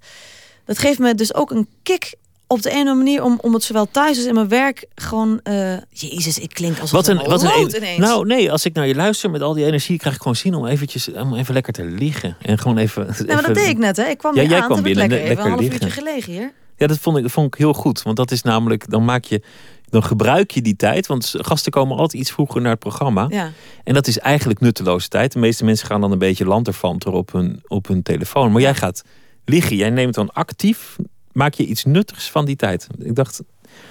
[0.69, 2.13] dat geeft me dus ook een kick.
[2.47, 5.39] Op de ene manier om, om het zowel thuis als in mijn werk gewoon.
[5.43, 7.97] eh, Jezus, ik klink als Wat een, wat een, een- ineens.
[7.99, 10.53] nou nee, als ik naar je luister met al die energie, krijg ik gewoon zin
[10.55, 13.01] om eventjes, om even lekker te liggen en gewoon even.
[13.05, 14.03] Nee, maar dat even- deed ik net, hè?
[14.03, 16.51] Ik kwam Ja, jij aan, kwam binnen, lekker, even een lekker half uurtje gelegen hier.
[16.77, 19.23] Ja, dat vond ik, dat vond ik heel goed, want dat is namelijk, dan maak
[19.25, 19.41] je,
[19.89, 23.25] dan gebruik je die tijd, want gasten komen altijd iets vroeger naar het programma.
[23.29, 23.51] Ja.
[23.83, 25.31] En dat is eigenlijk nutteloze tijd.
[25.31, 28.51] De meeste mensen gaan dan een beetje lanterfanter op hun, op hun telefoon.
[28.51, 29.01] Maar jij gaat
[29.49, 29.75] liggen.
[29.75, 30.95] Jij neemt dan actief,
[31.31, 32.87] maak je iets nuttigs van die tijd.
[32.99, 33.41] Ik dacht,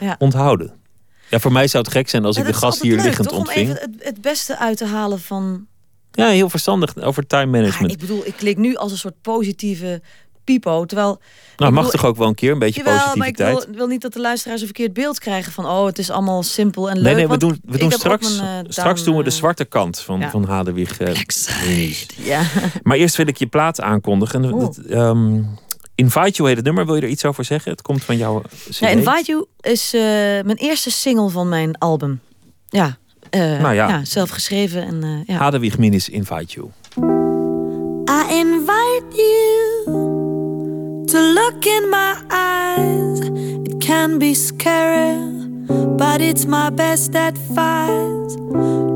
[0.01, 0.17] Ja.
[0.19, 0.73] onthouden.
[1.31, 3.29] Ja, voor mij zou het gek zijn als Ja, ik de gast hier leuk, liggend
[3.29, 3.39] toch?
[3.39, 3.69] ontving.
[3.69, 5.67] Om even het, het beste uit te halen van...
[6.13, 7.93] Ja, heel verstandig over time Ja, management.
[7.93, 10.03] ik bedoel, ik klink nu als een soort positieve
[10.53, 10.85] pipo.
[10.85, 11.21] Terwijl...
[11.57, 13.67] nou, ik mag toch ook wel een keer een beetje Jawel, maar ik positiviteit.
[13.67, 15.67] wil, wil niet dat de luisteraars een verkeerd beeld krijgen van...
[15.67, 17.05] oh, het is allemaal simpel en leuk.
[17.05, 19.65] Nee, nee, we doen, we doen straks, mijn, eh, straks doen we de Daan, zwarte
[19.65, 20.31] kant van, ja.
[20.31, 21.01] van Hadewig.
[21.01, 22.43] eh, eh, Ja.
[22.83, 24.43] Maar eerst wil ik je plaat aankondigen.
[24.43, 25.43] Dat, ehm,
[25.95, 26.87] Invite You heet het nummer.
[26.87, 27.71] Wil je er iets over zeggen?
[27.71, 28.79] Het komt van jouw CD.
[28.79, 30.01] ja, Invite You is eh,
[30.45, 32.21] mijn eerste single van mijn album.
[32.69, 32.97] Ja,
[33.31, 33.89] eh, Nou ja.
[33.89, 34.05] ja.
[34.05, 34.83] zelf geschreven.
[34.87, 35.37] En, eh, ja.
[35.37, 36.71] Hadewig Minis Invite You.
[38.11, 40.08] I invite you
[41.09, 43.21] to look in my eyes.
[43.67, 45.17] It can be scary,
[45.97, 48.37] but it's my best advice.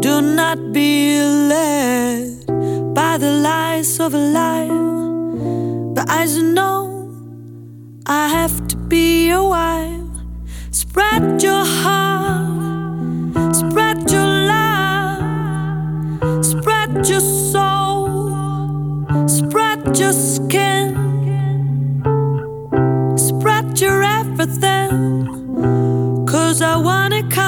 [0.00, 2.46] Do not be led
[2.94, 5.94] by the lies of a liar.
[5.94, 7.08] But as you know,
[8.04, 10.00] I have to be your wife.
[10.70, 18.28] Spread your heart, spread your love, spread your soul,
[19.26, 21.01] spread your skin,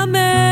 [0.06, 0.43] wanna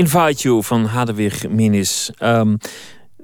[0.00, 2.10] Invite You van Hadewig Minis.
[2.18, 2.56] Ehm,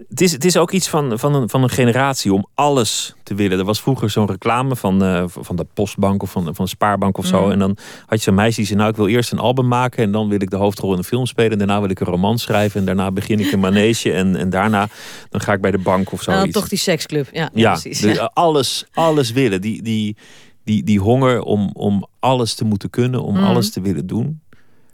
[0.09, 3.35] het, is, het is ook iets van, van, een, van een generatie om alles te
[3.35, 3.59] willen.
[3.59, 7.19] Er was vroeger zo'n reclame van, eh, van de Postbank of van, van de Spaarbank
[7.19, 7.43] of zo.
[7.43, 7.51] Mhm.
[7.51, 10.03] En dan had je zo'n meisje die zei: Nou, ik wil eerst een album maken.
[10.05, 11.53] En dan wil ik de hoofdrol in een film spelen.
[11.53, 12.81] En daarna wil ik een roman schrijven.
[12.81, 14.12] En daarna begin ik een manege.
[14.12, 14.89] En, en daarna
[15.31, 16.31] dan ga ik bij de bank of zo.
[16.31, 17.29] Nou, toch die seksclub.
[17.33, 18.01] Ja, ja, precies.
[18.01, 18.31] ja.
[18.35, 19.61] alles, alles willen.
[19.61, 20.17] Die, die,
[20.65, 23.45] die, die honger om, om alles te moeten kunnen, om Mhm.
[23.45, 24.41] alles te willen doen.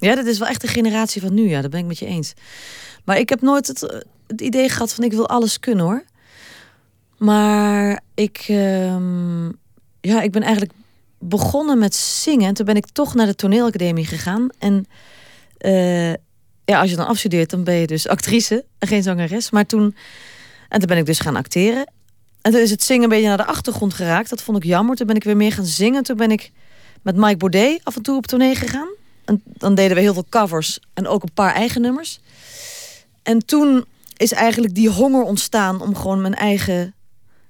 [0.03, 1.49] Ja, dat is wel echt de generatie van nu.
[1.49, 2.33] Ja, dat ben ik met je eens.
[3.05, 4.05] Maar ik heb nooit het,
[4.37, 6.05] idee gehad van ik wil alles kunnen hoor.
[7.19, 9.45] Maar ik, ehm,
[10.01, 10.73] ja, ik ben eigenlijk
[11.19, 12.49] begonnen met zingen.
[12.49, 14.49] En toen ben ik toch naar de toneelacademie gegaan.
[14.59, 14.87] En
[15.59, 16.11] eh,
[16.65, 19.51] ja, als je dan afstudeert, dan ben je dus actrice en geen zangeres.
[19.51, 19.95] Maar toen,
[20.69, 21.93] en toen ben ik dus gaan acteren.
[22.41, 24.31] En toen is het zingen een beetje naar de achtergrond geraakt.
[24.31, 24.97] Dat vond ik jammer.
[24.97, 26.03] Toen ben ik weer meer gaan zingen.
[26.03, 26.53] Toen ben ik
[27.03, 29.01] met Mike Baudet af en toe op tournee gegaan.
[29.45, 32.21] Dan deden we heel veel covers en ook een paar eigen nummers.
[33.23, 33.85] En toen
[34.17, 36.95] is eigenlijk die honger ontstaan om gewoon mijn eigen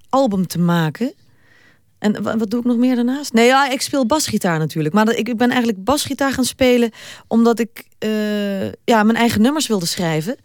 [0.08, 1.12] album te maken.
[1.98, 3.32] En wa- wat doe ik nog meer daarnaast?
[3.32, 4.94] Nee, ja, ik speel basgitaar natuurlijk.
[4.94, 6.90] Maar ik ben eigenlijk basgitaar gaan spelen
[7.28, 10.36] omdat ik eh, ja, mijn eigen nummers wilde schrijven.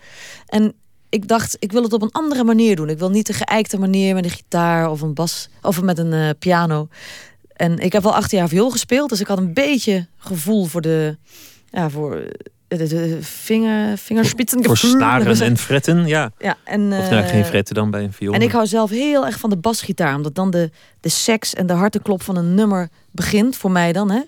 [0.45, 0.73] En
[1.09, 2.89] ik dacht, ik wil het op een andere manier doen.
[2.89, 6.13] Ik wil niet de geëikte manier met een gitaar of een bas of met een
[6.13, 6.87] eh, piano.
[7.57, 10.81] En ik heb wel acht jaar viool gespeeld, dus ik had een beetje gevoel voor
[10.81, 11.17] de,
[11.69, 12.23] ja, voor
[12.67, 14.63] de, de vinger, vingerspitsen.
[14.63, 16.31] Voor snaren en fretten, ja.
[16.39, 18.33] Ja, en, Of nou, eh, geen fretten dan bij een viool.
[18.33, 21.67] en ik hou zelf heel erg van de basgitaar, omdat dan de, de seks en
[21.67, 24.11] de harteklop van een nummer begint, voor mij dan.
[24.11, 24.21] Hè?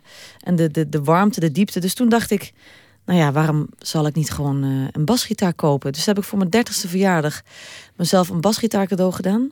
[0.43, 1.79] En de, de, de warmte, de diepte.
[1.79, 2.53] Dus toen dacht ik,
[3.05, 5.93] nou ja, waarom zal ik niet gewoon eh, een basgitaar kopen?
[5.93, 7.41] Dus heb ik voor mijn dertigste verjaardag
[7.95, 9.51] mezelf een basgitaar cadeau gedaan.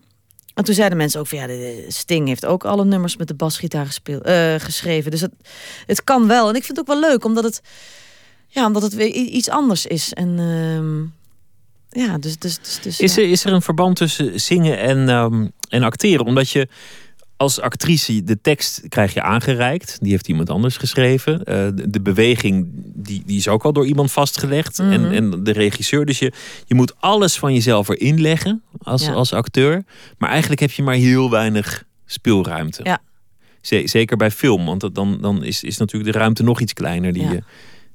[0.57, 3.33] En toen zeiden mensen ook van ja, de- Sting heeft ook alle nummers met de
[3.33, 5.11] basgitaar gespeeld, eh, geschreven.
[5.11, 5.31] Dus het,
[5.85, 6.49] het kan wel.
[6.49, 7.61] En ik vind het ook wel leuk, omdat het,
[8.47, 10.13] ja, omdat het weer iets anders is.
[10.13, 12.37] En ehm, ja, dus.
[12.37, 13.21] dus, dus, dus Is ja.
[13.21, 16.25] er, is er een verband tussen zingen en, ehm, en acteren?
[16.25, 16.67] Omdat je
[17.37, 19.97] als actrice de tekst krijg je aangereikt.
[20.01, 21.43] Die heeft iemand anders geschreven.
[21.43, 24.77] Eh, de, de beweging die, die is ook al door iemand vastgelegd.
[24.77, 24.91] Mhm.
[24.91, 26.05] en, en de regisseur.
[26.05, 26.31] Dus je,
[26.65, 29.13] je moet alles van jezelf erin leggen als, Ja.
[29.13, 29.83] als acteur.
[30.17, 32.83] Maar eigenlijk heb je maar heel weinig speelruimte.
[32.83, 32.99] Ja.
[33.85, 34.65] Zeker bij film.
[34.65, 37.31] Want dan, dan is, is natuurlijk de ruimte nog iets kleiner die, Ja.
[37.31, 37.43] je,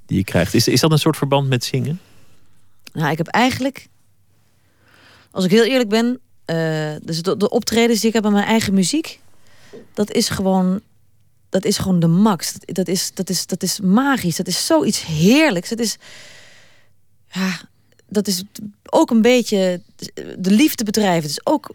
[0.07, 0.55] die je krijgt.
[0.55, 2.00] Is, is dat een soort verband met zingen?
[2.92, 3.88] Nou, ik heb eigenlijk
[5.33, 8.44] als ik heel eerlijk ben, uh, dus de, de, optredens die ik heb aan mijn
[8.44, 9.20] eigen muziek,
[9.94, 10.80] dat is gewoon,
[11.48, 12.52] dat is gewoon de max.
[12.52, 14.37] Dat, dat, is, dat, is, dat is magisch.
[14.37, 15.70] Dat is zoiets heerlijks.
[15.70, 15.96] Het is,
[17.28, 17.61] ja,
[18.08, 18.42] dat is
[18.90, 19.80] ook een beetje
[20.38, 21.22] de liefde bedrijven.
[21.22, 21.70] Het is ook,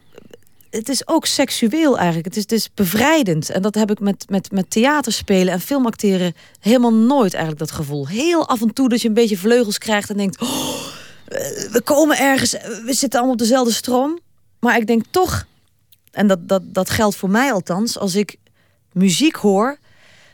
[0.70, 2.26] het is ook seksueel eigenlijk.
[2.26, 3.50] Het is, het is bevrijdend.
[3.50, 8.08] En dat heb ik met, met, met theaterspelen en filmacteren helemaal nooit eigenlijk dat gevoel.
[8.08, 10.42] Heel af en toe dat je een beetje vleugels krijgt en denkt...
[10.42, 10.96] Oh,
[11.72, 12.52] we komen ergens,
[12.86, 14.20] we zitten allemaal op dezelfde stroom.
[14.60, 15.46] Maar ik denk toch,
[16.12, 18.36] en dat, dat, dat geldt voor mij althans, als ik
[18.92, 19.78] muziek hoor,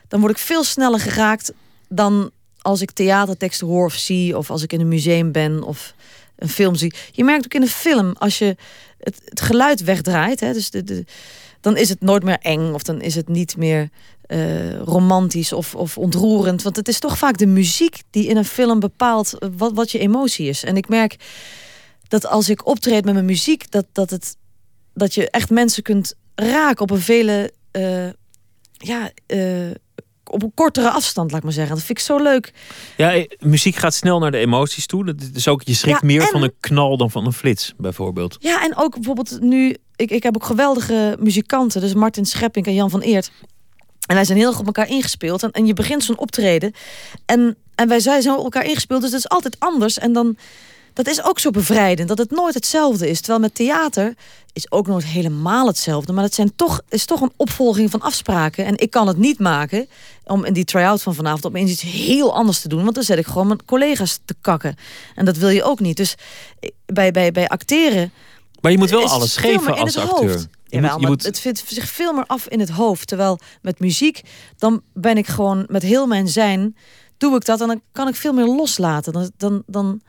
[0.08, 1.52] dan word ik veel sneller geraakt
[1.88, 5.94] dan als ik theaterteksten hoor of zie, of als ik in een museum ben of
[6.36, 6.94] een film zie.
[7.12, 8.56] Je merkt ook in een film, als je
[8.98, 11.04] het, het geluid wegdraait, hè, dus de, de,
[11.60, 13.90] dan is het nooit meer eng of dan is het niet meer
[14.28, 16.62] uh, romantisch of, of ontroerend.
[16.62, 19.98] Want het is toch vaak de muziek die in een film bepaalt wat, wat je
[19.98, 20.64] emotie is.
[20.64, 21.16] En ik merk
[22.08, 24.36] dat als ik optreed met mijn muziek, dat, dat, het,
[24.94, 27.52] dat je echt mensen kunt raken op een vele.
[27.72, 28.08] Uh,
[28.72, 29.70] ja, uh,
[30.24, 31.74] op een kortere afstand, laat ik maar zeggen.
[31.74, 32.52] Dat vind ik zo leuk.
[32.96, 35.04] Ja, eh, muziek gaat snel naar de emoties toe.
[35.04, 38.36] Dat is ook, je schrikt meer van een knal dan van een flits, bijvoorbeeld.
[38.40, 39.76] Ja, en ook bijvoorbeeld nu...
[39.96, 41.80] Ik, ik heb ook geweldige muzikanten.
[41.80, 43.30] Dus Martin Schepping en Jan van Eert.
[44.06, 45.42] En wij zijn heel goed op elkaar ingespeeld.
[45.42, 46.72] En, en je begint zo'n optreden.
[47.26, 49.00] En, en wij zijn zo op elkaar ingespeeld.
[49.00, 49.98] Dus dat is altijd anders.
[49.98, 50.36] En dan
[50.94, 53.18] dat is ook zo bevrijdend, dat het nooit hetzelfde is.
[53.18, 54.14] Terwijl met theater
[54.52, 56.12] is ook nooit helemaal hetzelfde.
[56.12, 58.64] Maar het zijn toch, is toch een opvolging van afspraken.
[58.64, 59.88] En ik kan het niet maken
[60.24, 62.82] om in die try-out van vanavond opeens iets heel anders te doen.
[62.82, 64.76] Want dan zet ik gewoon mijn collega's te kakken.
[65.14, 65.96] En dat wil je ook niet.
[65.96, 66.14] Dus
[66.86, 68.12] bij, bij, bij acteren...
[68.60, 70.30] Maar je moet wel alles geven als acteur.
[70.30, 70.48] Hoofd.
[70.64, 73.06] Je Jawel, moet, het vindt zich veel meer af in het hoofd.
[73.06, 74.20] Terwijl met muziek,
[74.56, 76.76] dan ben ik gewoon met heel mijn zijn...
[77.18, 79.12] doe ik dat en dan kan ik veel meer loslaten.
[79.12, 80.00] Dan, dan, dan,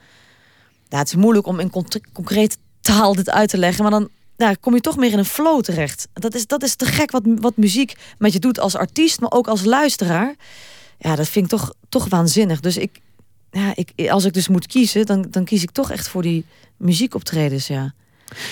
[0.96, 1.72] ja, het is moeilijk om in
[2.14, 4.10] concrete taal dit uit te leggen, maar dan
[4.60, 6.08] kom je toch meer in een flow terecht.
[6.14, 9.32] Dat is, dat is te gek wat, wat muziek met je doet als artiest, maar
[9.32, 10.36] ook als luisteraar.
[10.98, 12.60] Ja, dat vind ik toch, toch waanzinnig.
[12.60, 13.00] Dus ik,
[13.52, 16.46] ja, ik, als ik dus moet kiezen, dan, dan kies ik toch echt voor die
[16.78, 17.94] muziekoptredens, ja.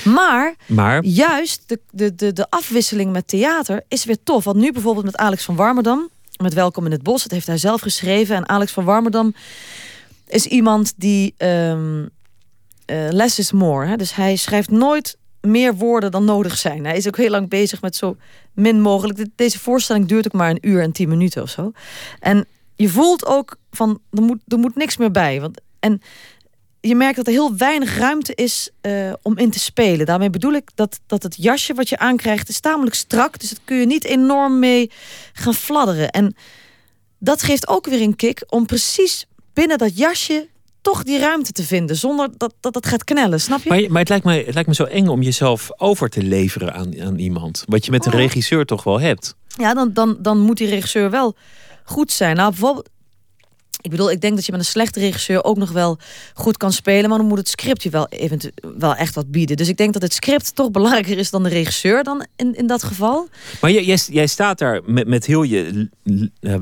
[0.03, 4.43] Maar, maar, juist de, de, de, de afwisseling met theater is weer tof.
[4.43, 6.09] Want nu bijvoorbeeld met Alex van Warmerdam,
[6.41, 8.35] met Welkom in het Bos, dat heeft hij zelf geschreven.
[8.35, 9.33] En Alex van Warmerdam
[10.27, 12.09] is iemand die um,
[12.85, 13.85] uh, less is more.
[13.85, 13.95] Hè?
[13.95, 16.85] Dus hij schrijft nooit meer woorden dan nodig zijn.
[16.85, 18.17] Hij is ook heel lang bezig met zo
[18.53, 19.25] min mogelijk.
[19.35, 21.71] Deze voorstelling duurt ook maar een uur en tien minuten of zo.
[22.19, 25.41] En je voelt ook van er moet, er moet niks meer bij.
[25.41, 26.01] Want, en
[26.81, 30.05] je merkt dat er heel weinig ruimte is uh, om in te spelen.
[30.05, 33.39] Daarmee bedoel ik dat, dat het jasje wat je aankrijgt is tamelijk strak.
[33.39, 34.91] Dus dat kun je niet enorm mee
[35.33, 36.09] gaan fladderen.
[36.09, 36.35] En
[37.19, 40.47] dat geeft ook weer een kick om precies binnen dat jasje
[40.83, 43.69] toch die ruimte te vinden zonder dat dat, dat gaat knellen, snap je?
[43.69, 46.73] Maar, maar het, lijkt me, het lijkt me zo eng om jezelf over te leveren
[46.73, 47.63] aan, aan iemand.
[47.67, 48.19] Wat je met een oh.
[48.19, 49.35] regisseur toch wel hebt.
[49.47, 51.35] Ja, dan, dan, dan moet die regisseur wel
[51.83, 52.35] goed zijn.
[52.35, 52.89] Nou, bijvoorbeeld,
[53.81, 55.97] ik bedoel, ik denk dat je met een slechte regisseur ook nog wel
[56.33, 59.57] goed kan spelen, maar dan moet het script je wel, eventueel wel echt wat bieden.
[59.57, 62.67] Dus ik denk dat het script toch belangrijker is dan de regisseur dan in, in
[62.67, 63.27] dat geval.
[63.61, 65.89] Maar jij, jij, jij staat daar met, met heel je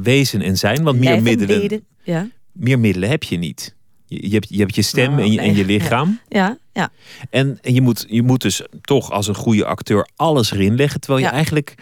[0.01, 2.27] wezen en zijn, want meer middelen, ja.
[2.51, 3.75] meer middelen heb je niet.
[4.13, 6.19] Je hebt, je hebt je stem en, je, en je lichaam.
[6.28, 6.89] Ja, ja.
[7.30, 11.00] En, en je, moet, je moet dus toch als een goede acteur alles erin leggen.
[11.00, 11.76] Terwijl je eigenlijk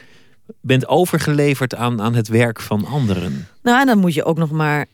[0.62, 3.48] bent overgeleverd aan, aan het werk van anderen.
[3.64, 4.86] Nou, en dan moet je ook nog maar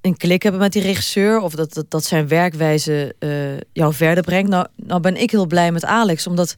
[0.00, 1.40] een klik hebben met die regisseur.
[1.40, 4.50] Of dat, dat, dat zijn werkwijze uh, jou verder brengt.
[4.50, 6.26] Nou, nou ben ik heel blij met Alex.
[6.26, 6.56] Omdat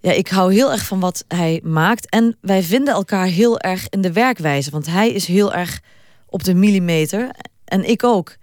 [0.00, 2.08] ja, ik hou heel erg van wat hij maakt.
[2.08, 4.70] En wij vinden elkaar heel erg in de werkwijze.
[4.70, 5.80] Want hij is heel erg
[6.26, 7.30] op de millimeter.
[7.64, 8.36] En ik ook.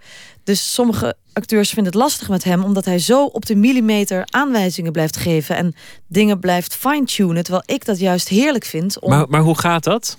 [0.46, 4.92] Dus sommige acteurs vinden het lastig met hem, omdat hij zo op de millimeter aanwijzingen
[4.92, 5.74] blijft geven en
[6.06, 7.42] dingen blijft fine-tunen.
[7.42, 9.00] Terwijl ik dat juist heerlijk vind.
[9.00, 9.10] Om...
[9.10, 10.18] Maar, maar hoe gaat dat?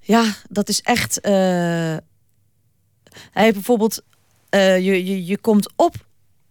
[0.00, 1.18] Ja, dat is echt.
[1.26, 1.32] Uh...
[3.30, 4.02] Hij heeft bijvoorbeeld.
[4.50, 5.94] Uh, je, je, je komt op.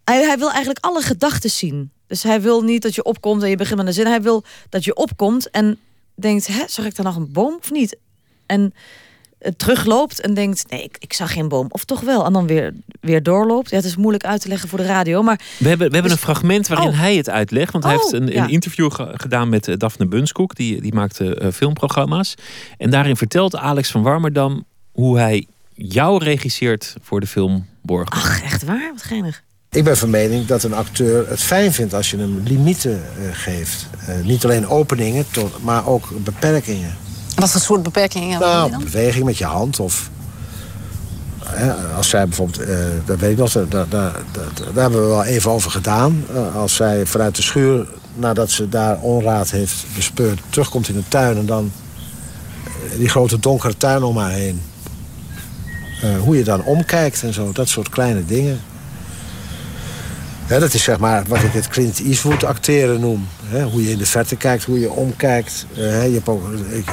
[0.04, 1.92] Hij, hij wil eigenlijk alle gedachten zien.
[2.08, 4.08] Dus hij wil niet dat je opkomt en je begint met een zin.
[4.08, 5.80] Hij wil dat je opkomt en
[6.16, 7.98] denkt: hè, zag ik daar nog een boom of niet?
[8.46, 8.74] En
[9.58, 11.66] terugloopt en denkt: nee, ik, ik, zag geen boom.
[11.70, 12.26] Of toch wel.
[12.26, 13.70] En dan weer, weer doorloopt.
[13.70, 15.24] Ja, het is moeilijk uit te leggen voor de radio.
[15.24, 17.00] Maar we hebben, we hebben dus- een fragment waarin oh.
[17.00, 17.72] hij het uitlegt.
[17.72, 20.56] Want hij heeft oh, een, een interview gedaan met uh, Daphne Bunskoek.
[20.56, 22.36] Die, die maakte uh, filmprogramma's.
[22.78, 28.10] En daarin vertelt Alex van Warmerdam hoe hij jou regisseert voor de film Borg.
[28.10, 28.92] Ach, echt waar?
[28.94, 29.44] Wat geinig.
[29.70, 33.28] Ik ben van mening dat een acteur het fijn vindt als je hem limieten uh,
[33.32, 33.88] geeft.
[34.24, 36.98] niet alleen openingen, tot, maar ook beperkingen.
[37.36, 40.10] Wat voor soort beperkingen nou, beweging met je hand of
[41.96, 44.14] als zij bijvoorbeeld, uh, dat weet ik nog, daar, daar, daar,
[44.74, 46.26] daar, hebben we wel even over gedaan.
[46.34, 51.08] Uh, als zij vanuit de schuur, nadat ze daar onraad heeft bespeurd, terugkomt in de
[51.08, 51.72] tuin en dan
[52.98, 54.62] die grote donkere tuin om haar heen.
[56.04, 58.60] Uh, hoe je dan omkijkt en zo, dat soort kleine dingen.
[60.48, 63.28] Ja, dat is zeg maar wat ik het Clint Eastwood acteren noem.
[63.72, 65.66] hoe je in de verte kijkt, hoe je omkijkt.
[65.78, 66.86] Uh, je hebt ook ik,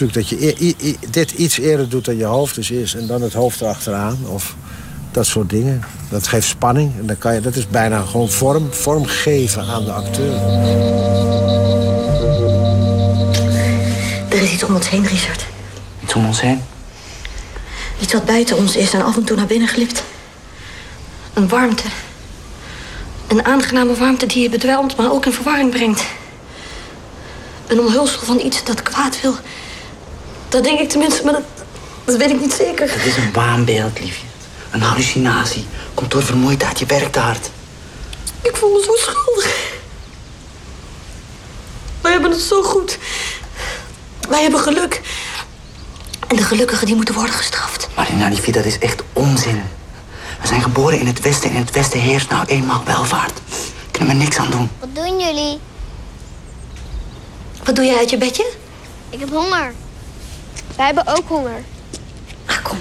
[0.00, 2.94] natuurlijk dat je dit iets eerder doet dan je hoofd dus is...
[2.94, 4.18] en dan het hoofd erachteraan.
[4.26, 4.54] Of
[5.10, 5.84] dat soort dingen.
[6.10, 6.92] Dat geeft spanning.
[6.98, 10.34] En dan kan je, dat is bijna gewoon vorm, vorm geven aan de acteur.
[14.28, 15.44] Er is iets om ons heen, Richard.
[16.02, 16.62] Iets om ons heen?
[18.00, 20.02] Iets wat buiten ons is en af en toe naar binnen glipt.
[21.34, 21.84] Een warmte.
[23.28, 26.04] Een aangename warmte die je bedwelmt, maar ook in verwarring brengt.
[27.66, 29.34] Een omhulsel van iets dat kwaad wil.
[30.54, 31.42] Dat denk ik tenminste, maar dat,
[32.04, 32.92] dat weet ik niet zeker.
[32.92, 34.26] Het is een waanbeeld, liefje.
[34.70, 35.66] Een hallucinatie.
[35.94, 37.50] Komt door vermoeidheid, je werkt hard.
[38.42, 39.72] Ik voel me zo schuldig.
[42.00, 42.98] Wij hebben het zo goed.
[44.28, 45.00] Wij hebben geluk.
[46.28, 47.88] En de gelukkigen die moeten worden gestraft.
[47.96, 49.62] Marina, liefje, dat is echt onzin.
[50.40, 53.40] We zijn geboren in het Westen en in het Westen heerst nou eenmaal welvaart.
[53.90, 54.70] Kunnen we niks aan doen.
[54.78, 55.58] Wat doen jullie?
[57.64, 58.52] Wat doe jij uit je bedje?
[59.10, 59.72] Ik heb honger.
[60.76, 61.62] Wij hebben ook honger.
[62.46, 62.78] Ah, kom.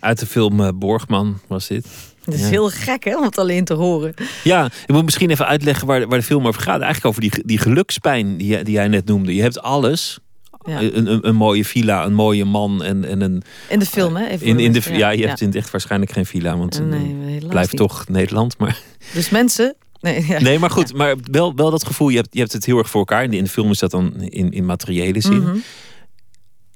[0.00, 1.86] Uit de film uh, Borgman was dit.
[2.24, 4.14] Het is heel gek hè, om het alleen te horen.
[4.44, 6.80] Ja, ik moet misschien even uitleggen waar, waar de film over gaat.
[6.80, 9.34] Eigenlijk over die, die gelukspijn die, die jij net noemde.
[9.34, 10.18] Je hebt alles,
[10.64, 10.80] ja.
[10.80, 13.42] Een, een, een, mooie villa, een mooie man en, en een...
[13.68, 14.26] In de film, hè?
[14.26, 17.46] Even in, in de, ja, je hebt in het echt waarschijnlijk geen villa, want nee,
[17.46, 18.58] blijft toch Nederland.
[18.58, 18.80] Maar...
[19.14, 19.76] Dus mensen...
[20.00, 20.40] Nee, ja.
[20.40, 22.90] nee, maar goed, maar wel, wel dat gevoel, je hebt, je hebt het heel erg
[22.90, 23.24] voor elkaar.
[23.24, 25.42] In de, in de film is dat dan in, in materiële zin.
[25.42, 25.56] Mhm.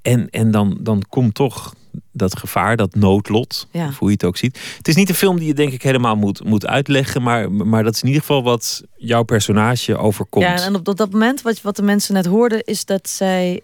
[0.02, 1.74] En, en dan, dan komt toch
[2.12, 3.86] dat gevaar, dat noodlot, Ja.
[3.88, 4.60] of hoe je het ook ziet.
[4.76, 7.82] Het is niet een film die je denk ik helemaal moet, moet uitleggen, maar, maar
[7.84, 10.44] dat is in ieder geval wat jouw personage overkomt.
[10.44, 13.60] Ja, en op dat, dat moment, wat, wat de mensen net hoorden, is dat zij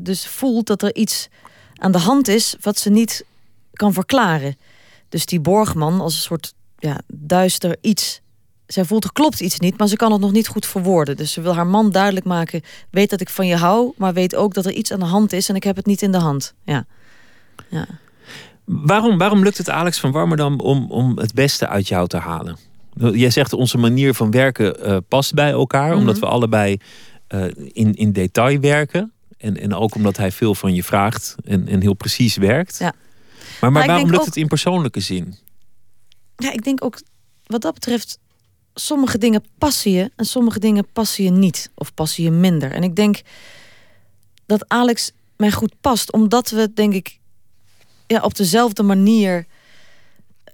[0.00, 1.28] dus voelt dat er iets
[1.74, 3.24] aan de hand is wat ze niet
[3.72, 4.56] kan verklaren.
[5.08, 8.20] Dus die Borgman als een soort ja, duister iets.
[8.72, 11.16] Zij voelt er klopt iets niet, maar ze kan het nog niet goed verwoorden.
[11.16, 14.34] Dus ze wil haar man duidelijk maken: weet dat ik van je hou, maar weet
[14.34, 16.18] ook dat er iets aan de hand is en ik heb het niet in de
[16.18, 16.54] hand.
[16.64, 16.86] Ja.
[17.68, 17.86] ja.
[18.64, 22.56] Waarom, waarom lukt het Alex van Warmerdam om, om het beste uit jou te halen?
[22.94, 25.98] Jij zegt onze manier van werken uh, past bij elkaar, Mhm.
[25.98, 26.76] omdat we allebei
[27.34, 29.12] uh, in, in detail werken.
[29.38, 32.78] En, en ook omdat hij veel van je vraagt en, en heel precies werkt.
[32.78, 32.92] Ja.
[33.60, 35.34] Maar, maar, ik waarom lukt ook- het in persoonlijke zin?
[36.36, 37.00] Ja, ik denk ook
[37.46, 38.18] wat dat betreft,
[38.74, 42.72] sommige dingen passen je en sommige dingen passen je niet of passen je minder.
[42.72, 43.22] En ik denk
[44.46, 47.18] dat Alex mij goed past, omdat we denk ik
[48.06, 49.46] ja, op dezelfde manier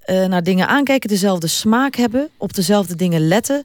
[0.00, 3.64] eh, naar dingen aankijken, dezelfde smaak hebben, op dezelfde dingen letten.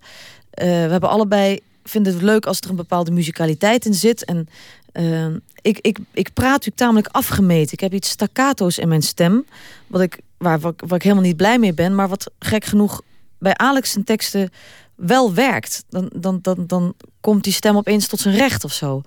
[0.50, 4.26] Eh, we hebben allebei vinden het leuk als er een bepaalde muzikaliteit in zit.
[4.26, 4.50] En
[4.92, 5.28] eh,
[5.62, 7.74] ik, ik, ik praat natuurlijk tamelijk afgemeten.
[7.74, 9.46] Ik heb iets staccato's in mijn stem,
[9.88, 13.02] wat ik, waar, waar, waar ik helemaal niet blij mee ben, maar wat gek genoeg
[13.44, 14.50] bij Alex zijn teksten
[14.96, 15.84] wel werkt.
[15.90, 19.02] Dan, dan, dan, dan komt die stem opeens tot zijn recht of zo.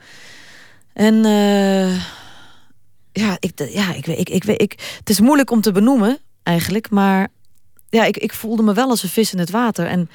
[0.93, 1.91] En eh,
[3.13, 6.19] ja, ik, ja ik, weet- ik, ik, weet- ik, het is moeilijk om te benoemen
[6.43, 7.29] eigenlijk, maar
[7.89, 9.87] ja, ik, ik voelde me wel als een vis in het water.
[9.87, 10.11] En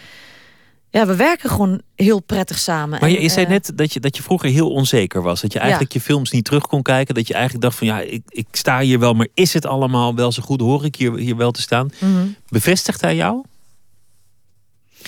[0.90, 3.00] ja, we werken gewoon heel prettig samen.
[3.00, 5.42] Maar je zei eh, net dat je, dat je vroeger heel onzeker was.
[5.42, 7.16] Dat je eigenlijk je films niet terug kon kijken.
[7.16, 10.16] Dat je eigenlijk dacht van ja, ik, ik sta hier wel, maar is het allemaal
[10.16, 10.62] wel zo goed?
[10.62, 11.92] Hoor ik hier, hier wel te staan?
[12.00, 12.28] mhm.
[12.50, 13.44] Bevestigt hij jou?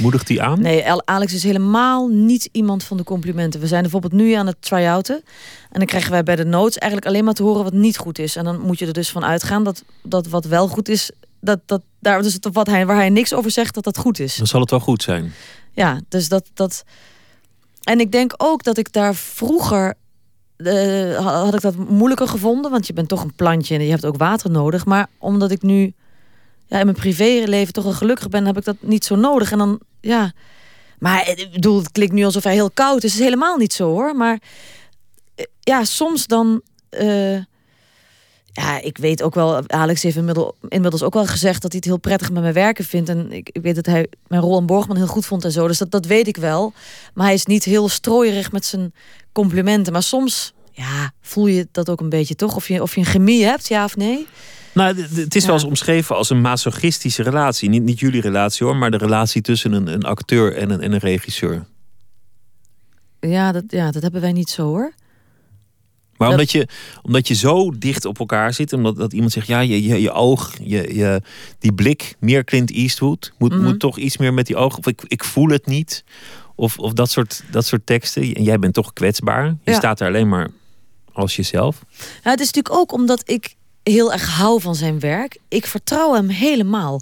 [0.02, 0.62] Moedigt hij aan?
[0.62, 3.60] Nee, Alex is helemaal niet iemand van de complimenten.
[3.60, 5.16] We zijn bijvoorbeeld nu aan het try-outen.
[5.70, 8.20] En dan krijgen wij bij de notes eigenlijk alleen maar te horen wat niet goed
[8.20, 8.36] is.
[8.36, 11.60] En dan moet je er dus van uitgaan dat, dat wat wel goed is, dat,
[11.66, 14.36] dat daar dus wat hij, waar hij niks over zegt, dat dat goed is.
[14.36, 15.32] Dan zal het wel goed zijn.
[15.72, 16.84] Ja, dus dat, dat.
[17.84, 19.94] En ik denk ook dat ik daar vroeger.
[20.58, 20.74] eh,
[21.18, 24.06] ha- had ik dat moeilijker gevonden, want je bent toch een plantje en je hebt
[24.06, 24.86] ook water nodig.
[24.86, 25.94] Maar omdat ik nu
[26.68, 29.52] ja, in mijn privéleven toch wel gelukkig ben, heb ik dat niet zo nodig.
[29.52, 30.32] En dan, ja.
[31.00, 33.12] Maar eh, ik bedoel, het klinkt nu alsof hij heel koud is.
[33.12, 34.16] Het is helemaal niet zo hoor.
[34.16, 34.40] Maar
[35.36, 36.62] eh, ja, soms dan.
[36.90, 37.38] eh,
[38.54, 41.90] ja, ik weet ook wel, Alex heeft inmiddels, inmiddels ook wel gezegd dat hij het
[41.90, 43.10] heel prettig met mijn werken vindt.
[43.10, 45.68] En ik, ik weet dat hij mijn rol in Borgman heel goed vond en zo.
[45.68, 46.74] Dus dat, dat weet ik wel.
[47.14, 48.94] Maar hij is niet heel strooierig met zijn
[49.32, 49.94] complimenten.
[49.94, 52.56] Maar soms, ja, voel je dat ook een beetje toch?
[52.56, 54.28] Of je, of je een chemie hebt, ja of nee?
[54.74, 57.70] Nou, het is wel eens omschreven als een masochistische relatie.
[57.70, 60.92] Niet, niet jullie relatie hoor, maar de relatie tussen een, een acteur en een, en
[60.92, 61.66] een regisseur.
[63.20, 64.94] Ja dat, ja, dat hebben wij niet zo hoor.
[66.18, 66.68] Maar Dat- omdat, je,
[67.02, 70.12] omdat je zo dicht op elkaar zit, omdat dat iemand zegt, ja, je, je, je
[70.12, 71.22] oog, je, je,
[71.60, 73.64] die blik, meer Clint Eastwood, moet, Mhm.
[73.64, 76.04] moet toch iets meer met die ogen, of ik, ik voel het niet,
[76.56, 78.34] of, of dat, soort, dat soort teksten.
[78.34, 79.78] En jij bent toch kwetsbaar, je Ja.
[79.78, 80.50] staat er alleen maar
[81.12, 81.84] als jezelf.
[82.24, 85.38] Ja, het is natuurlijk ook omdat ik heel erg hou van zijn werk.
[85.48, 87.02] Ik vertrouw hem helemaal.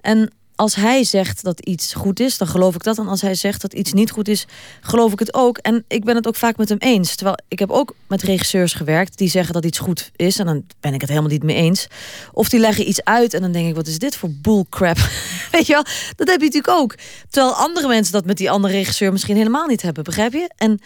[0.00, 2.98] En als hij zegt dat iets goed is, dan geloof ik dat.
[2.98, 4.46] En als hij zegt dat iets niet goed is,
[4.80, 5.58] geloof ik het ook.
[5.58, 7.14] En ik ben het ook vaak met hem eens.
[7.14, 10.38] Terwijl ik heb ook met regisseurs gewerkt die zeggen dat iets goed is.
[10.38, 11.86] En dan ben ik het helemaal niet mee eens.
[12.32, 14.96] Of die leggen iets uit en dan denk ik, wat is dit voor bullcrap?
[15.52, 15.84] Weet je wel,
[16.16, 16.94] dat heb je natuurlijk ook.
[17.30, 20.04] Terwijl andere mensen dat met die andere regisseur misschien helemaal niet hebben.
[20.04, 20.50] Begrijp je?
[20.56, 20.80] En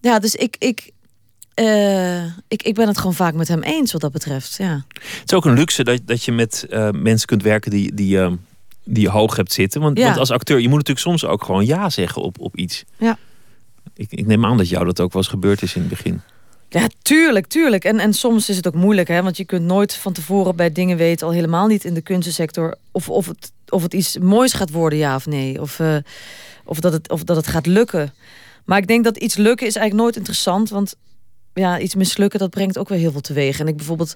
[0.00, 0.56] ja, dus ik...
[0.58, 0.90] ik
[1.60, 4.56] eh, ik, ik ben het gewoon vaak met hem eens wat dat betreft.
[4.56, 4.84] Ja.
[4.92, 8.20] Het is ook een luxe dat, dat je met eh, mensen kunt werken die, die,
[8.20, 8.32] eh,
[8.84, 9.80] die je hoog hebt zitten.
[9.80, 10.04] Want, Ja.
[10.04, 12.84] want als acteur, je moet natuurlijk soms ook gewoon ja zeggen op, op iets.
[12.98, 13.18] Ja.
[13.94, 16.20] Ik, ik neem aan dat jou dat ook wel eens gebeurd is in het begin.
[16.68, 17.84] Ja, tuurlijk, tuurlijk.
[17.84, 19.22] En, en soms is het ook moeilijk, hè?
[19.22, 22.74] want je kunt nooit van tevoren bij dingen weten, al helemaal niet in de kunstensector,
[22.90, 25.60] of, of, het, of het iets moois gaat worden, ja of nee.
[25.60, 25.96] Of, eh,
[26.64, 28.14] of, dat het, of dat het gaat lukken.
[28.64, 30.96] Maar ik denk dat iets lukken is eigenlijk nooit interessant, want
[31.54, 33.60] ja, iets mislukken, dat brengt ook weer heel veel teweeg.
[33.60, 34.14] En ik bijvoorbeeld,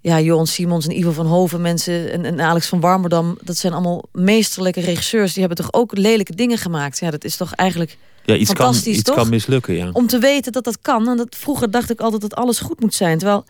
[0.00, 3.72] ja, Johan Simons en Ivo van Hoven, mensen en, en Alex van Warmerdam, dat zijn
[3.72, 5.32] allemaal meesterlijke regisseurs.
[5.32, 6.98] Die hebben toch ook lelijke dingen gemaakt.
[6.98, 9.14] Ja, dat is toch eigenlijk Ja, iets, kan, fantastisch, iets toch?
[9.16, 9.90] kan mislukken, ja.
[9.92, 11.08] om te weten dat dat kan.
[11.08, 13.18] En dat, vroeger dacht ik altijd dat alles goed moet zijn.
[13.18, 13.44] Terwijl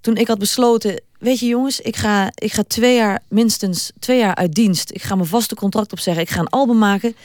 [0.00, 4.18] toen ik had besloten, weet je jongens, ik ga, ik ga twee jaar, minstens twee
[4.18, 4.90] jaar uit dienst.
[4.90, 6.22] Ik ga mijn vaste contract opzeggen.
[6.22, 7.16] Ik ga een album maken.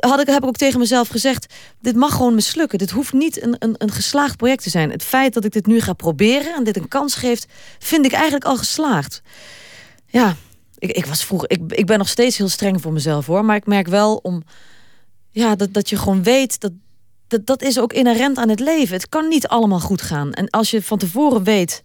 [0.00, 2.78] Had ik, heb ik ook tegen mezelf gezegd, dit mag gewoon mislukken.
[2.78, 4.90] Dit hoeft niet een, een, een geslaagd project te zijn.
[4.90, 7.46] Het feit dat ik dit nu ga proberen en dit een kans geeft,
[7.78, 9.22] vind ik eigenlijk al geslaagd.
[10.06, 10.36] Ja,
[10.78, 13.44] ik, ik was vroeger, ik, ik ben nog steeds heel streng voor mezelf hoor.
[13.44, 14.42] Maar ik merk wel om,
[15.30, 16.72] ja, dat, dat je gewoon weet dat,
[17.28, 18.94] dat, dat is ook inherent aan het leven.
[18.94, 20.32] Het kan niet allemaal goed gaan.
[20.32, 21.82] En als je van tevoren weet,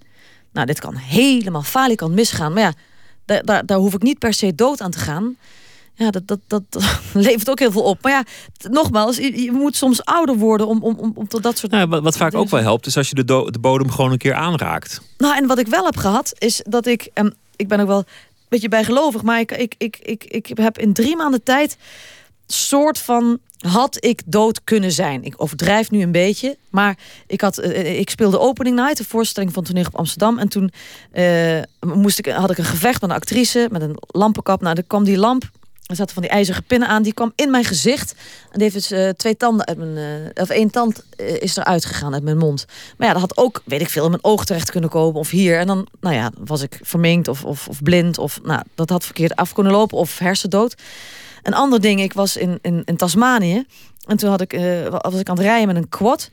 [0.52, 2.54] nou, dit kan helemaal falikant misgaan.
[2.54, 2.74] Maar ja,
[3.26, 5.38] daar, daar, daar hoef ik niet per se dood aan te gaan.
[5.96, 6.64] Ja, dat, dat, dat,
[7.14, 8.02] levert ook heel veel op.
[8.02, 8.24] Maar ja,
[8.70, 11.72] nogmaals, je, je moet soms ouder worden om, om, om, om tot dat soort...
[11.72, 14.12] Nou, wat, wat vaak ook wel helpt, is als je de, do- de bodem gewoon
[14.12, 15.02] een keer aanraakt.
[15.18, 17.10] Nou, en wat ik wel heb gehad, is dat ik...
[17.14, 18.06] En ik ben ook wel een
[18.50, 21.78] beetje bijgelovig, maar ik, ik, ik, ik, ik heb in drie maanden tijd...
[22.48, 25.24] soort van had ik dood kunnen zijn.
[25.24, 29.54] Ik overdrijf nu een beetje, maar ik, had, eh, ik speelde opening night, de voorstelling
[29.54, 30.38] van toneel op Amsterdam.
[30.40, 30.72] En toen
[31.12, 34.62] eh, moest ik, had ik een gevecht met een actrice met een lampenkap.
[34.62, 35.44] Nou, er kwam die lamp.
[35.86, 37.04] Er zaten van die ijzeren pinnen aan.
[37.04, 38.12] Die kwam in mijn gezicht.
[38.52, 42.14] En die heeft dus eh, twee tanden eh, of één tand eh, is eruit gegaan
[42.14, 42.66] uit mijn mond.
[42.98, 45.20] Maar ja, dat had ook, weet ik veel, in mijn oog terecht kunnen komen.
[45.20, 45.60] Of hier.
[45.60, 48.18] En dan, nou ja, was ik verminkt of, of, of blind.
[48.18, 49.98] Of, nou, dat had verkeerd af kunnen lopen.
[49.98, 50.76] Of hersendood.
[51.44, 53.66] Een ander ding, ik was in, in, in Tasmanië.
[54.06, 54.52] En toen had ik,
[54.90, 56.32] was ik aan het rijden met een quad.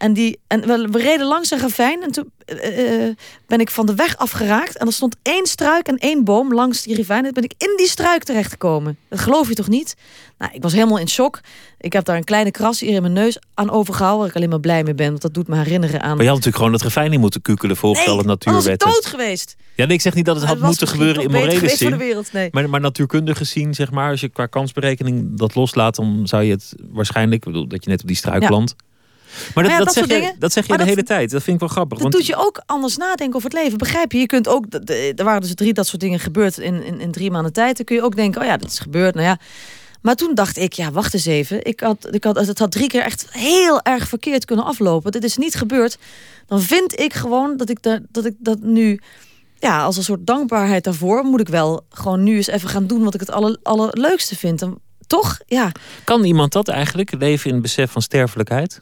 [0.00, 2.02] En, die, en we, we reden langs een ravijn.
[2.02, 4.76] En toen eh, eh, ben ik van de weg afgeraakt.
[4.76, 7.18] En er stond één struik en één boom langs die ravijn.
[7.18, 8.98] En toen ben ik in die struik terechtgekomen.
[9.08, 9.96] Dat geloof je toch niet?
[10.38, 11.40] Nou, ik was helemaal in shock.
[11.78, 14.18] Ik heb daar een kleine kras hier in mijn neus aan overgehouden.
[14.20, 15.08] Waar ik alleen maar blij mee ben.
[15.08, 16.08] Want dat doet me herinneren aan...
[16.16, 18.88] Maar je had natuurlijk gewoon het refijn in moeten kukelen volgens alle was ik natuurwetten.
[18.88, 19.56] dood geweest.
[19.74, 21.90] Ja, nee, ik zeg niet dat het had het moeten gebeuren in morele voor zin.
[21.90, 22.48] de wereld, nee.
[22.52, 26.50] Maar, maar natuurkundig gezien, zeg maar, als je qua kansberekening dat loslaat, dan zou je
[26.52, 28.48] het waarschijnlijk, ik bedoel, dat je net op die struik Ja.
[28.48, 28.74] landt.
[29.54, 30.34] Maar dat, ja, dat, dat zeg, je, dingen.
[30.38, 31.30] dat zeg je de dat- hele tijd.
[31.30, 31.98] Dat vind ik wel grappig.
[31.98, 33.78] Dat want doet je ook anders nadenken over het leven.
[33.78, 34.18] Begrijp je?
[34.18, 34.64] Je kunt ook,
[35.16, 37.76] er waren dus drie dat soort dingen gebeurd in, in, in drie maanden tijd.
[37.76, 39.14] Dan kun je ook denken, oh ja, dat is gebeurd.
[39.14, 39.38] Nou ja.
[40.02, 41.64] Maar toen dacht ik, ja, wacht eens even.
[41.64, 45.12] Ik had, ik had, het had drie keer echt heel erg verkeerd kunnen aflopen.
[45.12, 45.98] Dit is niet gebeurd.
[46.46, 49.00] Dan vind ik gewoon dat ik, daar, dat, ik dat nu,
[49.58, 53.04] ja, als een soort dankbaarheid daarvoor, moet ik wel gewoon nu eens even gaan doen
[53.04, 54.58] wat ik het aller, allerleukste vind.
[54.58, 55.38] Dan, toch?
[55.46, 55.72] Ja.
[56.04, 58.80] Kan iemand dat eigenlijk, leven in het besef van sterfelijkheid?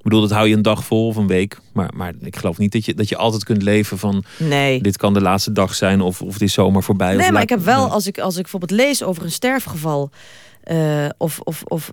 [0.00, 1.60] Ik bedoel, dat hou je een dag vol of een week.
[1.72, 4.24] Maar, maar ik geloof niet dat je, dat je altijd kunt leven van...
[4.38, 4.82] Nee.
[4.82, 7.10] dit kan de laatste dag zijn of, of het is zomaar voorbij.
[7.10, 9.30] of Nee, maar laat- ik heb wel, als ik, als ik bijvoorbeeld lees over een
[9.32, 10.10] sterfgeval,
[10.62, 11.90] eh, of, of, of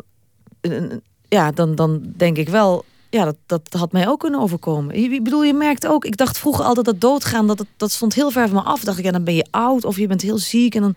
[0.61, 4.95] een- ja, dan, dan denk ik wel, ja, dat, dat had mij ook kunnen overkomen.
[4.95, 8.13] Ik bedoel, je merkt ook, ik dacht vroeger altijd dat doodgaan, dat, het- dat stond
[8.13, 8.83] heel ver van me af.
[8.83, 10.75] Dacht ik, ja, dan ben je oud of je bent heel ziek.
[10.75, 10.95] En dan,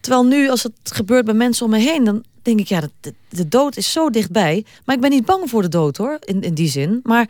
[0.00, 3.14] terwijl nu, als het gebeurt bij mensen om me heen, dan denk ik, ja, de,
[3.28, 4.64] de, dood is zo dichtbij.
[4.84, 7.00] Maar ik ben niet bang voor de dood hoor, in, in die zin.
[7.02, 7.28] Maar,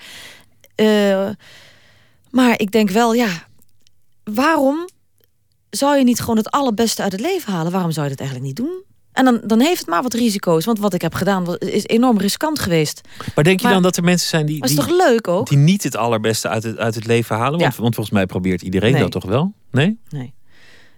[0.74, 1.28] eh,
[2.30, 3.46] maar ik denk wel, ja,
[4.24, 4.88] waarom
[5.70, 7.72] zou je niet gewoon het allerbeste uit het leven halen?
[7.72, 8.84] Waarom zou je dat eigenlijk niet doen?
[9.12, 10.64] En dan, dan heeft het maar wat risico's.
[10.64, 13.00] Want wat ik heb gedaan is enorm riskant geweest.
[13.34, 15.28] Maar denk je Maar- dan dat er mensen zijn die, Maar is die, toch leuk
[15.28, 15.48] ook?
[15.48, 17.58] die niet het allerbeste uit het, uit het leven halen?
[17.58, 17.82] Want, Ja.
[17.82, 19.00] want volgens mij probeert iedereen Nee.
[19.00, 19.52] dat toch wel?
[19.70, 19.98] Nee?
[20.08, 20.34] Nee.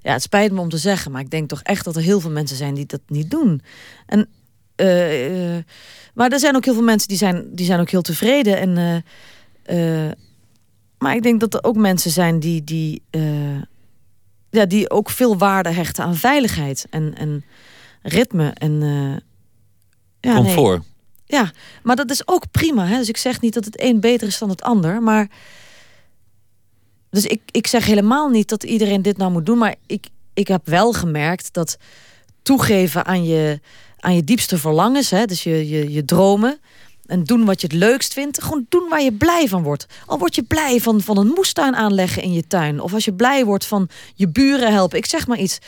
[0.09, 2.21] Ja, het spijt me om te zeggen, maar ik denk toch echt dat er heel
[2.21, 3.63] veel mensen zijn die dat niet doen.
[4.07, 4.29] En,
[4.77, 5.65] eh, eh,
[6.15, 8.59] maar er zijn ook heel veel mensen die zijn, die zijn ook heel tevreden.
[8.59, 9.05] En
[9.63, 10.11] Eh,
[10.99, 13.03] maar ik denk dat er ook mensen zijn die, die,
[14.51, 17.45] ja, die ook veel waarde hechten aan veiligheid en, en
[18.03, 18.51] ritme.
[18.51, 18.81] En,
[20.21, 20.55] ja, nee.
[20.55, 20.83] Comfort.
[21.25, 21.51] Ja,
[21.83, 22.87] maar dat is ook prima.
[22.87, 22.97] Hè?
[22.97, 25.03] Dus ik zeg niet dat het een beter is dan het ander.
[25.03, 25.29] Maar.
[27.11, 29.59] Dus ik, ik zeg helemaal niet dat iedereen dit nou moet doen.
[29.59, 31.77] Maar ik, ik heb wel gemerkt dat
[32.43, 33.61] toegeven aan je,
[33.99, 36.61] aan je diepste verlangens, hè, dus je, je, je dromen.
[37.07, 38.43] En doen wat je het leukst vindt.
[38.43, 39.87] Gewoon doen waar je blij van wordt.
[40.07, 42.81] Al word je blij van, van een moestuin aanleggen in je tuin.
[42.81, 44.99] Of als je blij wordt van je buren helpen.
[44.99, 45.59] Ik zeg maar iets.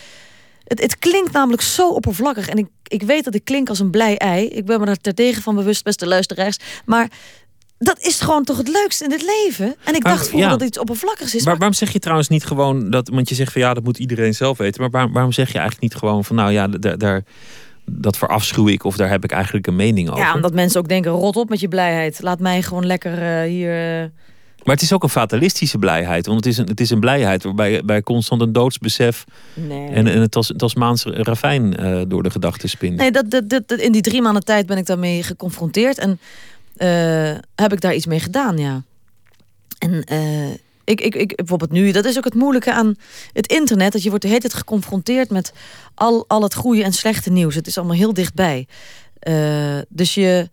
[0.64, 2.48] Het, het klinkt namelijk zo oppervlakkig.
[2.48, 4.46] En ik, ik weet dat ik klink als een blij ei.
[4.46, 6.56] Ik ben me er terdege van bewust, beste luisteraars.
[6.84, 7.10] Maar
[7.82, 9.74] dat is gewoon toch het leukste in het leven.
[9.84, 10.56] En ik Maar, dacht vroeger ja.
[10.56, 11.44] dat iets oppervlakkigs is.
[11.44, 13.98] Maar waarom zeg je trouwens niet gewoon dat, want je zegt van ja, dat moet
[13.98, 14.80] iedereen zelf weten.
[14.80, 17.22] Maar waarom, waarom zeg je eigenlijk niet gewoon van nou ja, daar,
[17.84, 20.22] dat verafschuw ik of daar heb ik eigenlijk een mening over?
[20.24, 22.22] Ja, omdat mensen ook denken, rot op met je blijheid.
[22.22, 24.00] Laat mij gewoon lekker eh, hier...
[24.02, 24.08] eh,
[24.64, 26.26] Maar het is ook een fatalistische blijheid.
[26.26, 29.24] Want het is een, het is een blijheid waarbij, bij constant een doodsbesef
[29.54, 29.88] Nee.
[29.88, 32.96] en, en het Tas- Tasmaanse ravijn eh, door de gedachten spint.
[32.96, 35.98] Nee, dat, dat, dat, dat- in die drie maanden tijd ben ik daarmee geconfronteerd.
[35.98, 36.18] En
[36.80, 38.82] eh, heb ik daar iets mee gedaan, ja.
[39.78, 40.50] En eh,
[40.84, 42.94] ik, ik, ik, bijvoorbeeld nu, dat is ook het moeilijke aan
[43.32, 43.92] het internet.
[43.92, 45.52] Dat je wordt de hele tijd geconfronteerd met
[45.94, 47.54] al, al het goede en slechte nieuws.
[47.54, 48.66] Het is allemaal heel dichtbij.
[49.18, 50.48] Eh, dus je,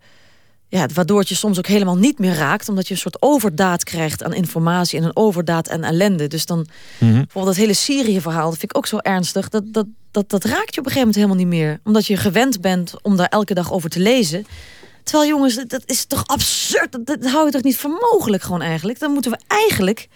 [0.68, 2.68] ja, waardoor het je soms ook helemaal niet meer raakt.
[2.68, 6.26] Omdat je een soort overdaad krijgt aan informatie en een overdaad aan ellende.
[6.26, 6.66] Dus dan
[6.98, 9.48] bijvoorbeeld dat hele Syrië-verhaal, dat vind ik ook zo ernstig.
[9.48, 11.80] Dat, dat, dat, dat raakt je op een gegeven moment helemaal niet meer.
[11.84, 14.46] Omdat je gewend bent om daar elke dag over te lezen.
[15.08, 16.92] Terwijl jongens, dat- is toch absurd.
[16.92, 18.98] Dat, dat hou je toch niet voor mogelijk gewoon eigenlijk.
[18.98, 20.08] Dan moeten we eigenlijk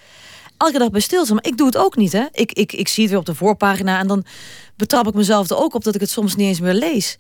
[0.57, 1.35] elke dag bij stilstaan.
[1.35, 2.25] Maar ik doe het ook niet, hè.
[2.33, 4.25] Ik, ik, ik zie het weer op de voorpagina en dan
[4.77, 7.19] betrap ik mezelf er ook op dat ik het soms niet eens meer lees.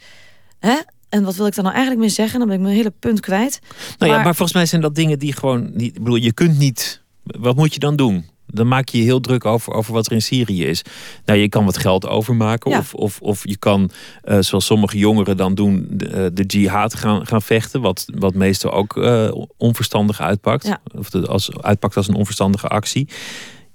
[0.58, 0.76] Hè?
[1.08, 2.38] En wat wil ik daar nou eigenlijk mee zeggen?
[2.38, 3.58] Dan ben ik mijn hele punt kwijt.
[3.98, 5.96] Nou ja, maar volgens mij zijn dat dingen die gewoon niet.
[5.96, 7.02] Ik bedoel, je kunt niet.
[7.22, 8.26] Wat moet je dan doen?
[8.52, 10.82] Dan maak je je heel druk over, over wat er in Syrië is.
[11.24, 12.70] Nou, je kan wat geld overmaken.
[12.70, 12.78] Ja.
[12.78, 13.90] Of, of, of je kan,
[14.22, 17.80] eh, zoals sommige jongeren dan doen, de, eh, de jihad gaan, gaan vechten.
[17.80, 20.66] Wat, wat meestal ook eh, onverstandig uitpakt.
[20.66, 20.80] Ja.
[20.98, 23.08] Of de, als, uitpakt als een onverstandige actie.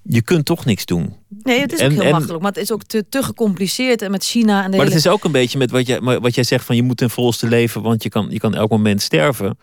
[0.09, 1.13] Je kunt toch niks doen.
[1.43, 2.41] Nee, het is En- ook heel en- makkelijk.
[2.41, 4.01] Maar het is ook te, te gecompliceerd.
[4.01, 4.95] En met China en de Maar hele...
[4.95, 7.09] het is ook een beetje met wat jij, wat jij zegt van je moet ten
[7.09, 9.57] volste leven, want je kan, je kan elk moment sterven.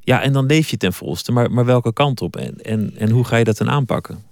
[0.00, 1.32] Ja, en dan leef je ten volste.
[1.32, 2.36] Maar, maar welke kant op?
[2.36, 4.22] En, en, en hoe ga je dat dan aanpakken?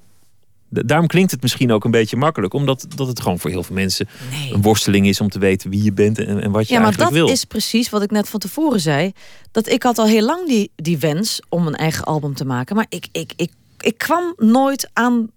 [0.68, 3.62] Da- Daarom klinkt het misschien ook een beetje makkelijk, omdat dat het gewoon voor heel
[3.62, 4.08] veel mensen
[4.52, 6.88] een worsteling is om te weten wie je bent en, en wat je Ja, maar
[6.88, 7.28] eigenlijk dat wil.
[7.28, 9.12] is precies wat ik net van tevoren zei.
[9.50, 12.76] Dat ik had al heel lang die, die wens om een eigen album te maken.
[12.76, 13.50] Maar ik, ik, ik,
[13.80, 15.30] ik kwam nooit aan...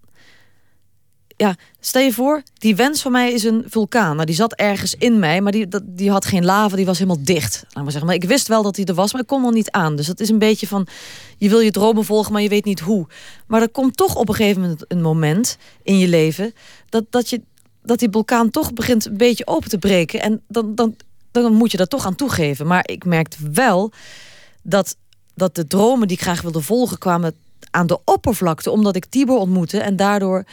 [1.36, 4.14] Ja, stel je voor, die wens van mij is een vulkaan.
[4.14, 6.98] Nou, die zat ergens in mij, maar die, dat, die had geen lava, die was
[6.98, 7.62] helemaal dicht.
[7.62, 8.06] Laat maar, zeggen.
[8.06, 9.96] maar ik wist wel dat die er was, maar ik kon er niet aan.
[9.96, 10.86] Dus dat is een beetje van,
[11.36, 13.06] je wil je dromen volgen, maar je weet niet hoe.
[13.46, 16.54] Maar er komt toch op een gegeven moment een moment in je leven...
[16.88, 17.42] dat, dat, je,
[17.82, 20.20] dat die vulkaan toch begint een beetje open te breken.
[20.20, 20.96] En dan, dan,
[21.30, 22.66] dan moet je daar toch aan toegeven.
[22.66, 23.92] Maar ik merkte wel
[24.62, 24.96] dat,
[25.34, 26.98] dat de dromen die ik graag wilde volgen...
[26.98, 27.34] kwamen
[27.70, 29.78] aan de oppervlakte, omdat ik Tibor ontmoette.
[29.78, 30.44] En daardoor,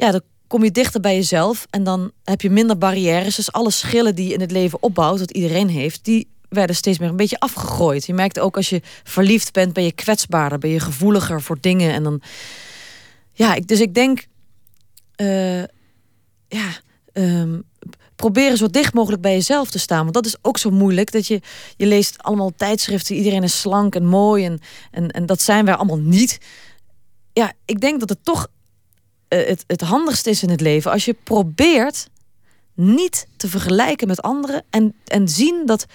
[0.00, 1.66] ja, dan kom je dichter bij jezelf.
[1.70, 3.36] En dan heb je minder barrières.
[3.36, 6.04] Dus alle schillen die je in het leven opbouwt, dat iedereen heeft...
[6.04, 8.06] die werden steeds meer een beetje afgegooid.
[8.06, 10.58] Je merkt ook als je verliefd bent, ben je kwetsbaarder.
[10.58, 11.92] Ben je gevoeliger voor dingen.
[11.92, 12.22] En dan...
[13.32, 14.26] Ja, ik, dus ik denk...
[15.16, 15.62] eh,
[16.48, 16.70] ja,
[17.12, 17.60] ehm,
[18.16, 20.02] proberen zo dicht mogelijk bij jezelf te staan.
[20.02, 21.12] Want dat is ook zo moeilijk.
[21.12, 21.40] Dat je,
[21.76, 23.16] je leest allemaal tijdschriften.
[23.16, 24.44] Iedereen is slank en mooi.
[24.44, 26.38] En, en, en dat zijn wij allemaal niet.
[27.32, 28.48] Ja, ik denk dat het toch
[29.38, 30.90] het, het handigste is in het leven.
[30.90, 32.08] Als je probeert
[32.74, 34.64] niet te vergelijken met anderen.
[34.70, 35.86] En, en zien dat,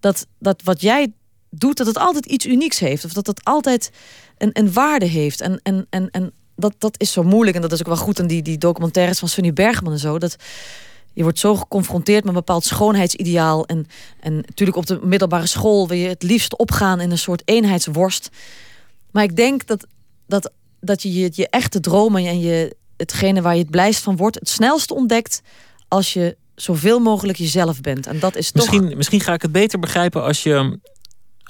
[0.00, 1.12] dat, dat wat jij
[1.50, 3.04] doet, dat het altijd iets unieks heeft.
[3.04, 3.90] Of dat het altijd
[4.38, 5.40] een, een waarde heeft.
[5.40, 7.56] En, en, en, en dat, dat is zo moeilijk.
[7.56, 10.18] En dat is ook wel goed aan die, die documentaires van Sunny Bergman en zo.
[10.18, 10.36] Dat
[11.12, 13.66] je wordt zo geconfronteerd met een bepaald schoonheidsideaal.
[13.66, 13.86] En,
[14.20, 18.28] en natuurlijk op de middelbare school wil je het liefst opgaan in een soort eenheidsworst.
[19.10, 19.86] Maar ik denk dat,
[20.26, 24.16] dat, dat je, je je echte dromen en je, hetgene waar je het blijst van
[24.16, 25.42] wordt, het snelst ontdekt
[25.88, 28.06] als je zoveel mogelijk jezelf bent.
[28.06, 28.70] En dat is toch.
[28.70, 30.78] Misschien, misschien ga ik het beter begrijpen als je.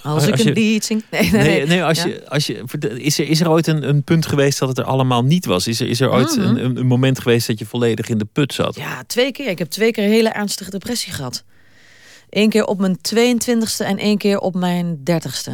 [0.02, 1.04] Als ik een lied zing.
[1.10, 2.06] Nee, nee, Nee, nee, als Ja.
[2.06, 2.64] je, als je,
[2.96, 5.66] is, er, is er ooit een, een punt geweest dat het er allemaal niet was?
[5.66, 6.40] Is er, is er ooit Mhm.
[6.46, 8.76] een, een, een moment geweest dat je volledig in de put zat?
[8.76, 9.48] Ja, twee keer.
[9.48, 11.44] Ik heb twee keer een hele ernstige depressie gehad.
[12.30, 15.52] Eén keer op mijn 22e en één keer op mijn 30ste.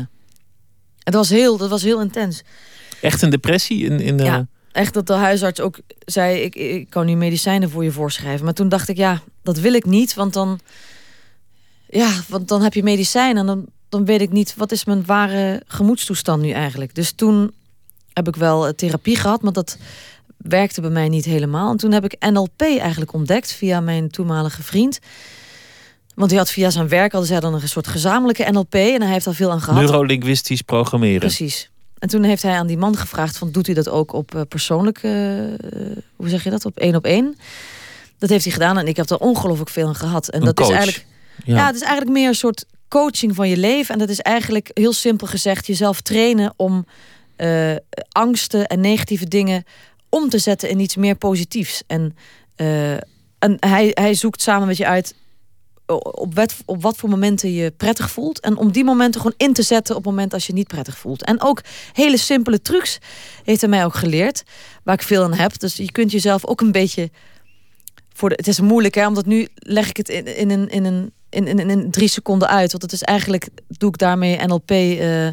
[1.02, 2.42] Het was heel, dat was heel intens.
[3.00, 3.84] Echt een depressie?
[3.84, 4.42] In, in, Ja, eh,
[4.72, 8.44] echt dat de huisarts ook zei: ik, ik kan nu medicijnen voor je voorschrijven.
[8.44, 10.60] Maar toen dacht ik, ja, dat wil ik niet, want dan,
[11.88, 15.04] ja, want dan heb je medicijnen en dan, dan weet ik niet wat is mijn
[15.04, 16.94] ware gemoedstoestand nu eigenlijk.
[16.94, 17.50] Dus toen
[18.12, 19.78] heb ik wel eh, therapie gehad, maar dat
[20.36, 21.70] werkte bij mij niet helemaal.
[21.70, 24.98] En toen heb ik NLP eigenlijk ontdekt via mijn toenmalige vriend.
[26.14, 29.12] Want hij had via zijn werk hadden zij dan een soort gezamenlijke NLP en hij
[29.12, 29.80] heeft daar veel aan gehad.
[29.80, 31.18] Neurolinguistisch programmeren.
[31.18, 31.70] Precies.
[31.98, 34.40] En toen heeft hij aan die man gevraagd: van, doet u dat ook op uh,
[34.48, 35.12] persoonlijk, uh,
[36.16, 37.36] hoe zeg je dat, op één op één?
[38.18, 40.28] Dat heeft hij gedaan en ik heb er ongelooflijk veel aan gehad.
[40.28, 40.68] En Een dat coach.
[40.68, 41.06] is eigenlijk,
[41.44, 41.56] Ja.
[41.56, 41.66] ja.
[41.66, 43.92] het is eigenlijk meer een soort coaching van je leven.
[43.92, 46.86] En dat is eigenlijk heel simpel gezegd jezelf trainen om
[47.36, 47.74] eh,
[48.08, 49.64] angsten en negatieve dingen
[50.08, 51.82] om te zetten in iets meer positiefs.
[51.86, 52.16] En,
[52.56, 52.92] eh,
[53.38, 55.14] en hij, hij zoekt samen met je uit
[55.96, 56.34] op
[56.64, 58.40] op wat voor momenten je prettig voelt.
[58.40, 60.98] En om die momenten gewoon in te zetten op het moment als je niet prettig
[60.98, 61.24] voelt.
[61.24, 61.60] En ook
[61.92, 62.98] hele simpele trucs
[63.44, 64.42] heeft hij mij ook geleerd.
[64.82, 65.58] Waar ik veel aan heb.
[65.58, 67.10] Dus je kunt jezelf ook een beetje.
[68.12, 70.84] Voor de, het is moeilijk hè, omdat nu leg ik het in, in, een, in,
[70.84, 72.70] een, in, in, in drie seconden uit.
[72.70, 75.28] Want het is eigenlijk, doe ik daarmee NLP eh,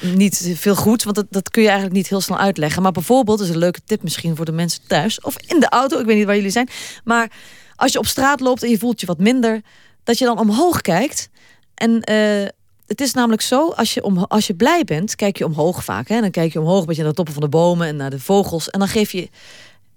[0.00, 1.02] niet veel goed.
[1.02, 2.82] Want dat, dat kun je eigenlijk niet heel snel uitleggen.
[2.82, 5.20] Maar bijvoorbeeld, is een leuke tip misschien voor de mensen thuis.
[5.20, 6.68] Of in de auto, ik weet niet waar jullie zijn.
[7.04, 7.30] Maar
[7.80, 9.60] als je op straat loopt en je voelt je wat minder,
[10.04, 11.28] dat je dan omhoog kijkt.
[11.74, 12.48] En eh,
[12.86, 16.08] het is namelijk zo, als je, om, als je blij bent, kijk je omhoog vaak.
[16.08, 16.20] Hè?
[16.20, 18.20] Dan kijk je omhoog, een beetje naar de toppen van de bomen en naar de
[18.20, 18.70] vogels.
[18.70, 19.28] En dan geef je.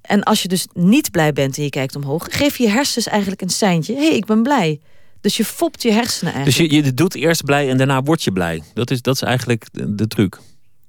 [0.02, 3.42] En als je dus niet blij bent en je kijkt omhoog, geef je hersens eigenlijk
[3.42, 3.94] een seintje.
[3.94, 4.80] Hé, hey, ik ben blij.
[5.22, 6.72] Dus je fopt je hersenen Dus eigenlijk.
[6.72, 8.64] je, je doet eerst blij en daarna word je blij.
[8.74, 10.40] Dat is, dat is eigenlijk de, de truc.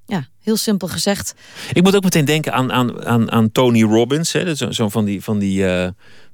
[0.07, 1.35] Ja, heel simpel gezegd.
[1.73, 4.33] Ik moet ook meteen denken aan, aan, aan, aan Tony Robbins.
[4.33, 4.55] Hè?
[4.55, 5.83] Zo, zo van die, van die, eh,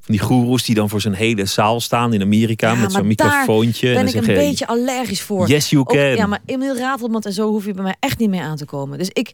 [0.01, 2.73] van die goeroes die dan voor zijn hele zaal staan in Amerika.
[2.73, 3.89] Ja, met zo'n maar daar microfoontje.
[3.89, 5.49] ben en ik een beetje allergisch voor.
[5.49, 6.17] Yes, you Ook- can.
[6.17, 8.65] ja, maar Emil Ratelband en zo hoef je bij mij echt niet mee aan te
[8.65, 8.99] komen.
[8.99, 9.33] Dus ik,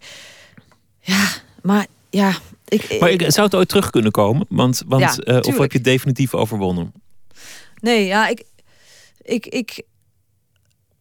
[1.01, 1.27] ja,
[1.63, 2.33] maar ja,
[2.69, 4.47] ik, Maar ik, zou het ooit terug kunnen komen?
[4.49, 6.93] Want, want, Ja, eh, of heb je het definitief overwonnen?
[7.81, 8.43] Nee, ja, ik,
[9.23, 9.83] ik, ik,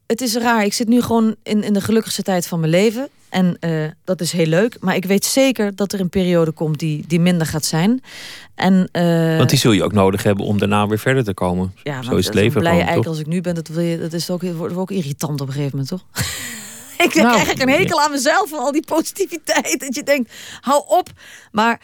[0.08, 0.64] het is raar.
[0.66, 3.10] Ik zit nu gewoon in, in de gelukkigste tijd van mijn leven.
[3.36, 4.78] En eh, dat is heel leuk.
[4.80, 8.02] Maar ik weet zeker dat er een periode komt die, die minder gaat zijn.
[8.56, 11.74] En, eh, Want die zul je ook nodig hebben om daarna weer verder te komen.
[11.84, 14.00] ja, Zo is het leven blije gewoon, eikel als ik nu ben, dat, wil je,
[14.00, 16.06] dat is ook, wordt ook irritant op een gegeven moment, toch?
[16.98, 19.80] ik Nou, krijg eigenlijk een hekel aan mezelf van al die positiviteit.
[19.80, 21.10] Dat je denkt, hou op.
[21.52, 21.82] Maar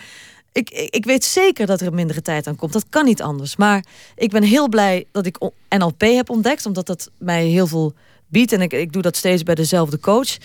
[0.52, 2.74] ik, ik, ik weet zeker dat er een mindere tijd aan komt.
[2.74, 3.56] Dat kan niet anders.
[3.56, 3.86] Maar
[4.16, 5.38] ik ben heel blij dat ik
[5.70, 6.66] NLP heb ontdekt.
[6.66, 7.94] Omdat dat mij heel veel
[8.28, 8.52] biedt.
[8.52, 10.38] En ik, ik doe dat steeds bij dezelfde coach.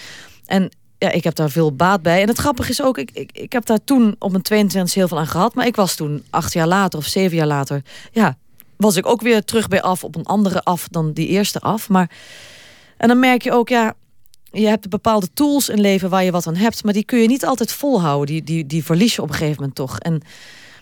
[0.47, 2.23] En ja, ik heb daar veel baat bij.
[2.23, 5.09] En het grappige is ook, ik, ik, ik heb daar toen op mijn 22 heel
[5.09, 5.55] veel aan gehad.
[5.55, 7.83] Maar ik was toen acht jaar later of zeven jaar later...
[8.13, 8.37] ja,
[8.77, 11.89] was ik ook weer terug bij af op een andere af dan die eerste af.
[11.89, 12.11] Maar
[12.97, 13.95] en dan merk je ook, ja,
[14.51, 17.29] je hebt bepaalde tools in leven waar je wat aan hebt, maar die kun je
[17.29, 18.27] niet altijd volhouden.
[18.27, 19.99] Die, die, die verlies je op een gegeven moment toch.
[19.99, 20.23] En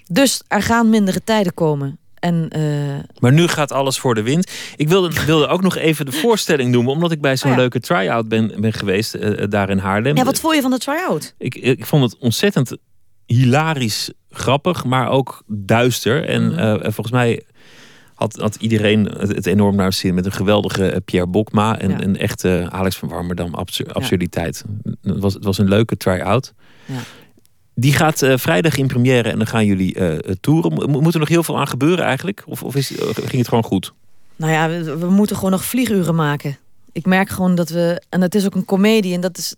[0.07, 1.99] dus er gaan mindere tijden komen.
[2.25, 2.61] En eh,
[3.19, 4.51] Maar nu gaat alles voor de wind.
[4.77, 7.61] Ik wilde, wilde ook nog even de voorstelling noemen, omdat ik bij zo'n Oh ja.
[7.63, 10.17] leuke try-out ben, ben geweest eh, daar in Haarlem.
[10.17, 11.35] ja, wat vond je van de try-out?
[11.39, 12.77] Ik, ik vond het ontzettend
[13.27, 16.25] hilarisch grappig, maar ook duister.
[16.29, 16.81] En Mhm.
[16.83, 17.43] volgens mij
[18.15, 22.03] had, had iedereen het, enorm naar zin met een geweldige Pierre Bokma en Ja.
[22.03, 24.65] een echte Alex van Warmerdam absur- absurditeit.
[25.03, 26.53] Het, was, het was een leuke try-out.
[26.85, 26.95] Ja.
[27.75, 30.73] Die gaat eh, vrijdag in première en dan gaan jullie eh toeren.
[30.73, 32.43] Mo- Moet er nog heel veel aan gebeuren eigenlijk?
[32.47, 33.93] Of, of is, eh, ging het gewoon goed?
[34.37, 36.59] Nou ja, we, moeten gewoon nog vlieguren maken.
[36.93, 38.03] Ik merk gewoon dat we.
[38.09, 39.15] En het is ook een komedie.
[39.15, 39.55] En dat is.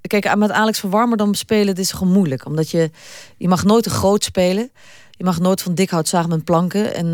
[0.00, 2.46] Kijk, met Alex van Warmerdam spelen, dit is gewoon moeilijk.
[2.46, 2.90] Omdat je.
[3.36, 4.70] Je mag nooit te groot spelen.
[5.10, 6.94] Je mag nooit van dik hout zagen met planken.
[6.94, 7.10] En.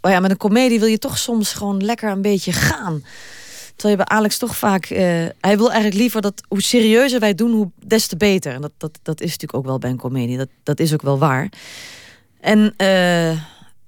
[0.00, 3.02] maar ja, met een komedie wil je toch soms gewoon lekker een beetje gaan.
[3.76, 4.84] Terwijl bij Alex toch vaak.
[4.84, 4.98] eh,
[5.40, 8.52] hij wil eigenlijk liever dat hoe serieuzer wij doen, hoe des te beter.
[8.52, 10.36] En dat, dat, dat is natuurlijk ook wel bij een komedie.
[10.36, 11.48] Dat, dat is ook wel waar.
[12.40, 13.30] En eh,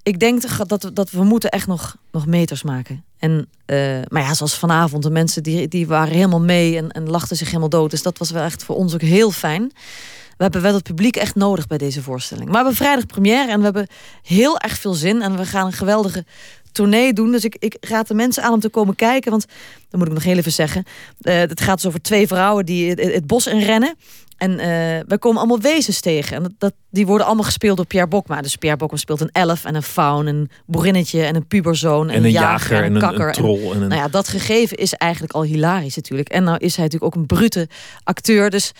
[0.03, 3.05] ik denk dat, dat we moeten echt nog, nog meters maken.
[3.19, 3.77] En, eh,
[4.09, 7.47] maar ja, zoals vanavond, de mensen die, die waren helemaal mee en, en lachten zich
[7.47, 7.91] helemaal dood.
[7.91, 9.73] Dus dat was wel echt voor ons ook heel fijn.
[10.37, 12.45] We hebben wel het publiek echt nodig bij deze voorstelling.
[12.45, 13.87] Maar we hebben vrijdag première en we hebben
[14.23, 15.23] heel erg veel zin.
[15.23, 16.25] En we gaan een geweldige
[16.75, 17.31] tournee doen.
[17.33, 19.31] Dus ik, ik raad de mensen aan om te komen kijken.
[19.31, 19.47] Want,
[19.91, 20.85] dat moet ik nog heel even zeggen.
[21.21, 23.95] eh, het gaat dus over twee vrouwen die het, het bos inrennen.
[24.37, 24.67] En eh
[25.07, 26.37] wij komen allemaal wezens tegen.
[26.37, 28.41] En dat, dat, die worden allemaal gespeeld door Pierre Bokma.
[28.43, 32.11] Dus Pierre Bokma speelt een elf en een faun, een boerinnetje en een puberzoon.
[32.11, 33.27] En een jager en een- kakker.
[33.27, 36.29] een troll en een- nou ja, dat gegeven is eigenlijk al hilarisch natuurlijk.
[36.29, 37.69] En nou is hij natuurlijk ook een brute
[38.05, 38.51] acteur.
[38.51, 38.73] Dus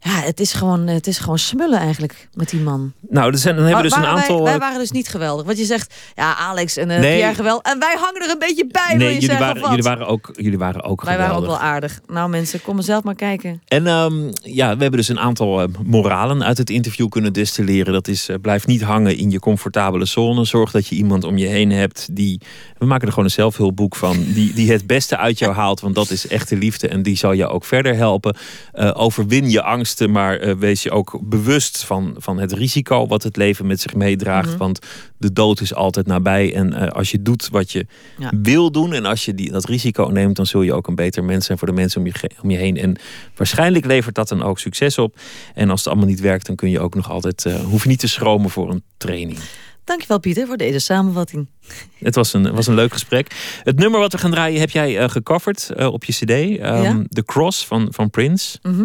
[0.00, 2.92] Ja, het is gewoon, het is gewoon smullen eigenlijk met die man.
[3.08, 4.34] Nou, er zijn, dan hebben we dus een aantal...
[4.36, 5.46] Wij, wij eh, waren dus niet geweldig.
[5.46, 7.16] Want je zegt, ja, Alex en eh Nee.
[7.16, 7.72] Pierre geweldig.
[7.72, 10.30] En wij hangen er een beetje bij, nee, je jullie zeggen, waren, jullie, waren ook,
[10.36, 11.60] jullie waren ook Wij waren ook geweldig.
[11.60, 12.00] wel aardig.
[12.06, 13.62] Nou mensen, kom zelf maar kijken.
[13.66, 17.92] En ehm, ja, we hebben dus een aantal eh, moralen uit het interview kunnen destilleren.
[17.92, 20.44] Dat is, eh, blijf niet hangen in je comfortabele zone.
[20.44, 22.40] Zorg dat je iemand om je heen hebt die...
[22.78, 24.24] We maken er gewoon een zelfhulpboek van.
[24.26, 25.80] Die, die het beste uit jou haalt.
[25.80, 26.88] Want dat is echte liefde.
[26.88, 28.36] En die zal je ook verder helpen.
[28.94, 29.62] Overwin je
[30.10, 33.94] Maar eh, wees je ook bewust van, van het risico wat het leven met zich
[33.94, 34.48] meedraagt.
[34.48, 34.58] Mhm.
[34.58, 34.78] Want
[35.16, 36.54] de dood is altijd nabij.
[36.54, 37.86] En eh, als je doet wat je
[38.18, 38.32] Ja.
[38.42, 38.92] wil doen.
[38.92, 40.36] En als je die, dat risico neemt.
[40.36, 42.56] Dan zul je ook een beter mens zijn voor de mensen om je, om je
[42.56, 42.76] heen.
[42.76, 42.96] En
[43.36, 45.16] waarschijnlijk levert dat dan ook succes op.
[45.54, 46.46] En als het allemaal niet werkt.
[46.46, 47.44] Dan kun je ook nog altijd...
[47.44, 49.38] eh, hoef je niet te schromen voor een training.
[49.84, 51.48] Dankjewel Pieter voor deze samenvatting.
[51.98, 53.58] Het was een, was een leuk gesprek.
[53.62, 56.58] Het nummer wat we gaan draaien heb jij gecoverd op je cd.
[56.58, 57.02] Ja.
[57.08, 58.58] The Cross van, van Prince.
[58.62, 58.84] Mhm.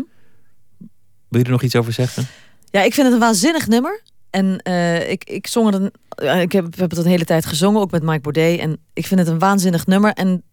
[1.33, 2.27] Wil je er nog iets over zeggen?
[2.69, 4.01] Ja, ik vind het een waanzinnig nummer.
[4.29, 7.45] En eh, ik, ik zong het een, ik heb, we hebben het een hele tijd
[7.45, 8.59] gezongen, ook met Mike Baudet.
[8.59, 10.13] En ik vind het een waanzinnig nummer.
[10.13, 10.43] En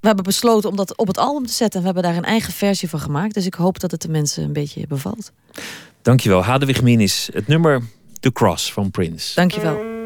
[0.00, 1.80] we hebben besloten om dat op het album te zetten.
[1.80, 3.34] En we hebben daar een eigen versie van gemaakt.
[3.34, 5.32] Dus ik hoop dat het de mensen een beetje bevalt.
[6.02, 6.44] Dankjewel.
[6.44, 7.28] Hadewig Minis.
[7.32, 7.82] Het nummer
[8.20, 9.34] The Cross van Prince.
[9.34, 9.97] Dankjewel.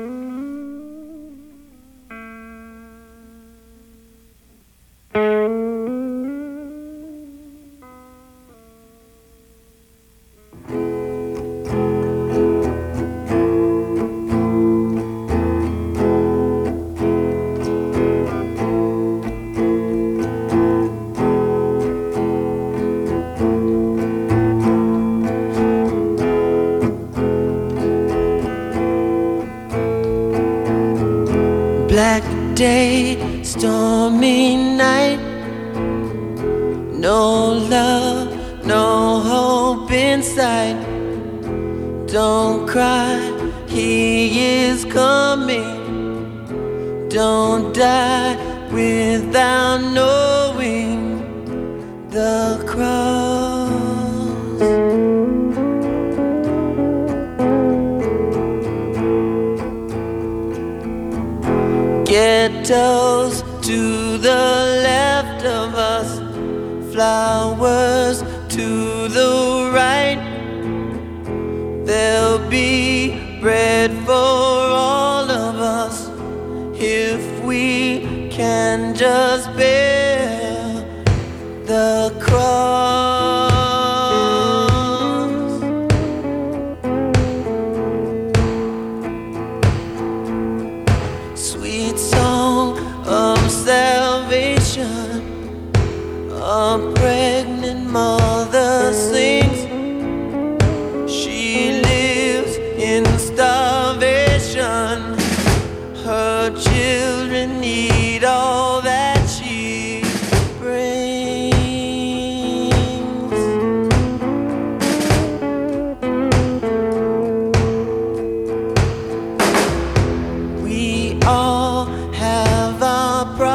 [123.24, 123.51] Have our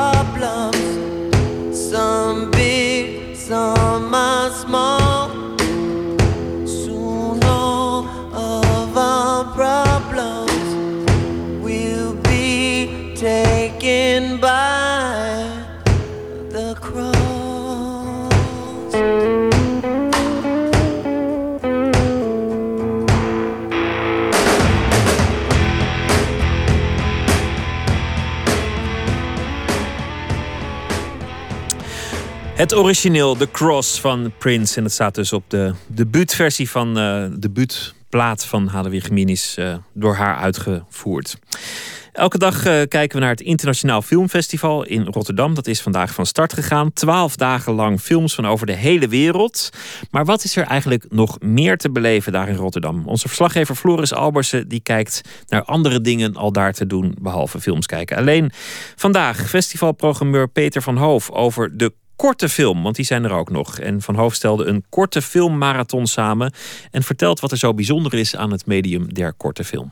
[32.58, 34.78] Het origineel The Cross van Prince.
[34.78, 39.76] En het staat dus op de debuutversie van eh, de debuutplaat van Hadewig Minis eh,
[39.94, 41.38] door haar uitgevoerd.
[42.12, 45.54] Elke dag eh, kijken we naar het Internationaal Filmfestival in Rotterdam.
[45.54, 46.94] Dat is vandaag van start gegaan.
[46.94, 49.70] Twaalf dagen lang films van over de hele wereld.
[50.12, 53.04] Maar wat is er eigenlijk nog meer te beleven daar in Rotterdam?
[53.06, 57.86] Onze verslaggever Floris Albersen die kijkt naar andere dingen al daar te doen behalve films
[57.86, 58.18] kijken.
[58.18, 58.52] Alleen
[58.96, 63.80] vandaag festivalprogrammeur Peter van Hoof over de korte film, want die zijn er ook nog.
[63.80, 66.54] En Van Hoof stelde een korte filmmarathon samen
[66.92, 69.92] en vertelt wat er zo bijzonder is aan het medium der korte film.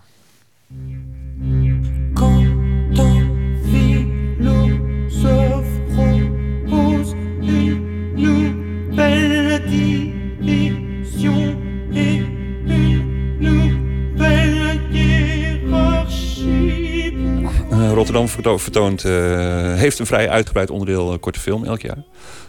[17.95, 22.03] Rotterdam verto- vertoont, eh, heeft een vrij uitgebreid onderdeel eh, korte film elk jaar.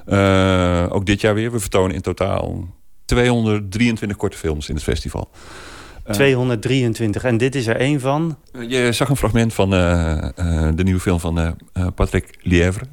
[0.07, 1.53] Eh, ook dit jaar weer.
[1.53, 2.75] We vertonen in totaal
[3.05, 5.31] 223 korte films in het festival.
[6.11, 7.25] 223.
[7.25, 8.39] En dit is er één van?
[8.69, 11.57] Je zag een fragment van de nieuwe film van
[11.95, 12.85] Patrick Lièvre.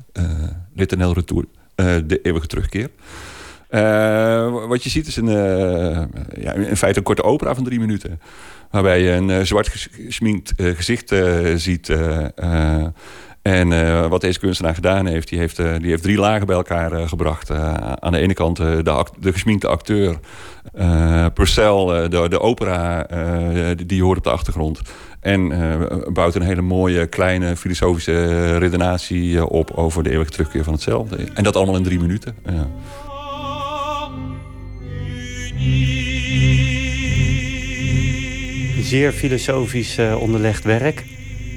[0.76, 1.46] L'Eternel Retour.
[2.06, 2.90] de eeuwige terugkeer.
[4.68, 5.30] wat je ziet is een,
[6.42, 8.20] ja, in feite een korte opera van drie minuten.
[8.74, 11.16] Waarbij je een zwart gesminkt gezicht
[11.56, 11.90] ziet
[13.42, 17.52] en wat deze kunstenaar gedaan heeft, die heeft, die heeft drie lagen bij elkaar gebracht.
[18.00, 20.20] aan de ene kant de, de gesminkte acteur,
[21.34, 23.08] Purcell, de, de opera,
[23.74, 24.82] die, die hoort op de achtergrond.
[25.20, 25.48] En
[26.14, 31.18] bouwt een hele mooie, kleine filosofische redenatie op over de eeuwige terugkeer van hetzelfde.
[31.34, 32.36] En dat allemaal in drie minuten.
[32.46, 32.68] Ja.
[38.94, 41.04] Zeer filosofisch onderlegd werk.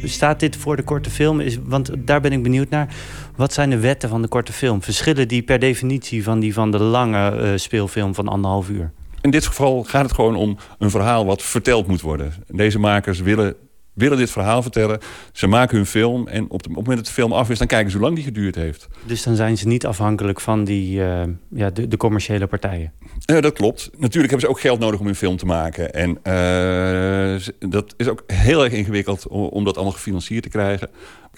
[0.04, 1.40] Staat dit voor de korte film?
[1.40, 2.94] Is, want daar ben ik benieuwd naar.
[3.36, 4.82] Wat zijn de wetten van de korte film?
[4.82, 8.92] Verschillen die per definitie van die van de lange uh, speelfilm van anderhalf uur?
[9.20, 12.32] In dit geval gaat het gewoon om een verhaal wat verteld moet worden.
[12.48, 13.54] Deze makers willen
[13.96, 14.98] willen dit verhaal vertellen.
[15.32, 17.58] Ze maken hun film en op, het moment dat de film af is...
[17.58, 18.86] dan kijken ze hoe lang die geduurd heeft.
[19.06, 22.92] Dus dan zijn ze niet afhankelijk van die, uh, ja, de, de, commerciële partijen?
[23.30, 23.90] Uh, dat klopt.
[23.98, 25.92] Natuurlijk hebben ze ook geld nodig om hun film te maken.
[25.92, 30.90] En uh, dat is ook heel erg ingewikkeld om, om dat allemaal gefinancierd te krijgen.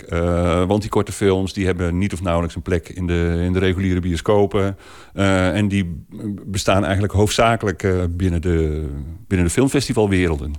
[0.09, 3.53] Uh, want die korte films die hebben niet of nauwelijks een plek in de, in
[3.53, 4.77] de reguliere bioscopen.
[5.13, 6.05] En die
[6.47, 7.87] bestaan eigenlijk hoofdzakelijk
[8.17, 8.89] binnen, de,
[9.27, 10.53] binnen de filmfestivalwerelden.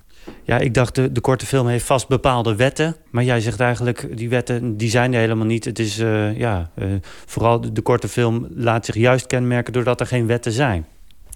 [0.44, 2.96] Ja, ik dacht de, de korte film heeft vast bepaalde wetten.
[3.10, 5.66] Maar jij zegt eigenlijk, die wetten die zijn er helemaal niet.
[5.66, 5.96] Het is,
[6.36, 6.72] ja,
[7.26, 10.86] vooral de, de korte film laat zich juist kenmerken doordat er geen wetten zijn.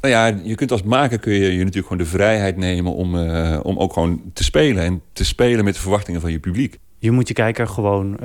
[0.04, 3.16] Nou ja, je kunt als maker kun je, je natuurlijk gewoon de vrijheid nemen om,
[3.16, 4.84] uh, om ook gewoon te spelen.
[4.84, 6.80] En te spelen met de verwachtingen van je publiek.
[7.00, 8.20] Je moet je kijker gewoon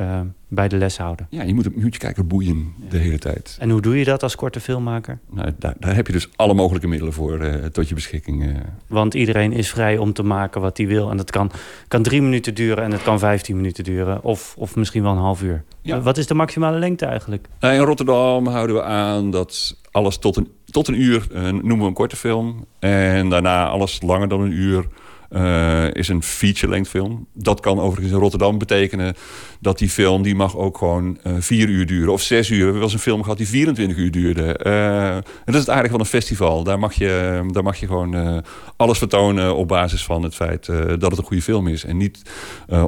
[0.49, 1.26] bij de les houden.
[1.30, 3.57] Ja, je moet, je moet je kijker boeien de hele tijd.
[3.61, 5.18] En hoe doe je dat als korte filmmaker?
[5.30, 8.44] Nou, daar, daar heb je dus alle mogelijke middelen voor uh, tot je beschikking.
[8.44, 8.57] Uh.
[8.86, 11.11] Want iedereen is vrij om te maken wat hij wil.
[11.11, 11.51] En dat kan,
[11.88, 14.24] kan drie minuten duren en het kan vijftien minuten duren.
[14.24, 15.64] Of, of misschien wel een half uur.
[15.82, 16.01] Ja.
[16.01, 17.49] Wat is de maximale lengte eigenlijk?
[17.61, 21.84] Nou, in Rotterdam houden we aan dat alles tot een, tot een uur noemen we
[21.84, 22.66] een korte film.
[22.78, 24.86] En daarna alles langer dan een uur
[25.30, 27.26] uh, is een feature-length film.
[27.32, 29.14] Dat kan overigens in Rotterdam betekenen
[29.60, 32.56] dat die film die mag ook gewoon uh, vier uur duren of zes uur.
[32.56, 34.60] We hebben wel eens een film gehad die 24 uur duurde.
[34.66, 36.64] Uh, en dat is het aardige van een festival.
[36.64, 38.42] Daar mag je, daar mag je gewoon
[38.76, 41.84] alles vertonen op basis van het feit dat het een goede film is.
[41.84, 42.22] En niet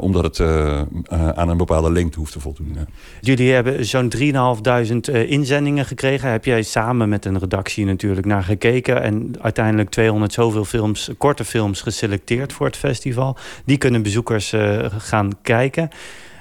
[0.01, 0.41] omdat het
[1.36, 2.76] aan een bepaalde lengte hoeft te voldoen.
[3.20, 6.30] Jullie hebben zo'n 3.500 inzendingen gekregen.
[6.30, 9.03] Heb jij samen met een redactie natuurlijk naar gekeken.
[9.03, 13.37] En uiteindelijk 200 zoveel films, korte films geselecteerd voor het festival.
[13.64, 15.89] Die kunnen bezoekers uh, gaan kijken.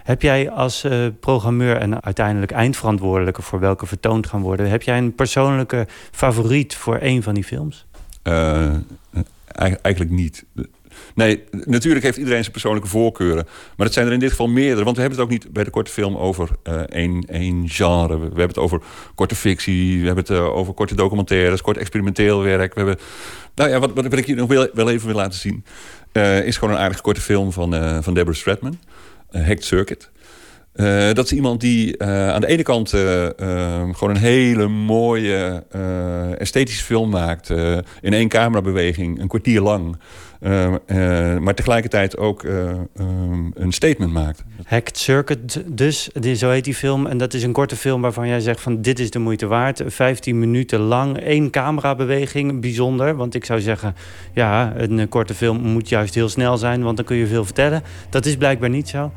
[0.03, 4.97] Heb jij als uh, programmeur en uiteindelijk eindverantwoordelijke voor welke vertoond gaan worden, heb jij
[4.97, 7.85] een persoonlijke favoriet voor een van die films?
[8.23, 8.73] Uh,
[9.81, 10.45] eigenlijk niet.
[11.15, 13.47] Nee, natuurlijk heeft iedereen zijn persoonlijke voorkeuren.
[13.75, 14.83] Maar het zijn er in dit geval meerdere.
[14.83, 18.17] Want we hebben het ook niet bij de korte film over uh, één, één genre.
[18.17, 18.81] We, hebben het over
[19.15, 19.99] korte fictie.
[19.99, 22.73] We hebben het uh, over korte documentaires, kort experimenteel werk.
[22.73, 22.99] We hebben,
[23.55, 25.63] nou ja, wat, wat ik je nog wel, even wil laten zien...
[26.13, 28.79] Uh, is gewoon een aardig korte film van, van Deborah Stratman.
[29.31, 30.09] Hacked Circuit.
[31.13, 35.63] Dat is iemand die aan de ene kant gewoon een hele mooie
[36.37, 37.49] esthetische film maakt.
[38.01, 39.97] in één camerabeweging, een kwartier lang.
[40.41, 42.71] Uh, uh, maar tegelijkertijd ook uh,
[43.53, 44.43] een statement maakt.
[44.65, 47.05] Hacked Circuit dus, zo heet die film.
[47.05, 49.81] En dat is een korte film waarvan jij zegt van dit is de moeite waard.
[49.85, 53.15] 15 minuten lang, één camerabeweging, bijzonder.
[53.15, 53.95] Want ik zou zeggen,
[54.33, 56.83] ja, een korte film moet juist heel snel zijn...
[56.83, 57.83] want dan kun je veel vertellen.
[58.09, 59.03] Dat is blijkbaar niet zo.
[59.03, 59.11] Um,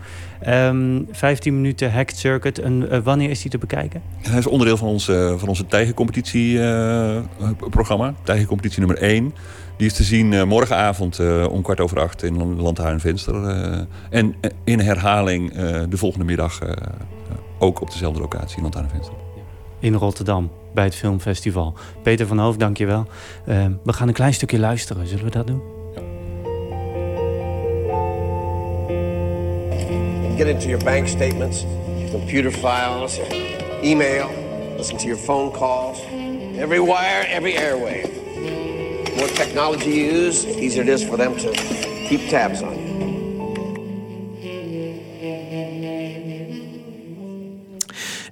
[0.48, 2.58] ehm, 15 minuten Hacked Circuit.
[2.58, 4.02] En wanneer is die te bekijken?
[4.20, 5.04] Hij is onderdeel van, ons,
[5.36, 8.14] van onze tijgercompetitie-programma.
[8.22, 9.32] tijgercompetitie nummer 1...
[9.76, 13.34] Die is te zien uh, morgenavond uh, om kwart over acht in Landhuizenvenster.
[13.34, 15.52] Uh, en in herhaling
[15.88, 16.58] de volgende middag
[17.58, 19.14] ook op dezelfde locatie in Landhuizenvenster.
[19.78, 21.74] In Rotterdam, bij het filmfestival.
[22.02, 23.06] Peter van Hoofd, dank je wel.
[23.82, 25.06] we gaan een klein stukje luisteren.
[25.06, 25.62] Zullen we dat doen?
[30.36, 31.64] Get into your bank statements,
[31.98, 33.20] your computer files,
[33.82, 34.30] email,
[34.76, 35.98] listen to your phone calls.
[36.58, 38.71] Every wire, every airwave.
[39.16, 41.52] More technology you use, easier it is for them to
[42.08, 43.01] keep tabs on you.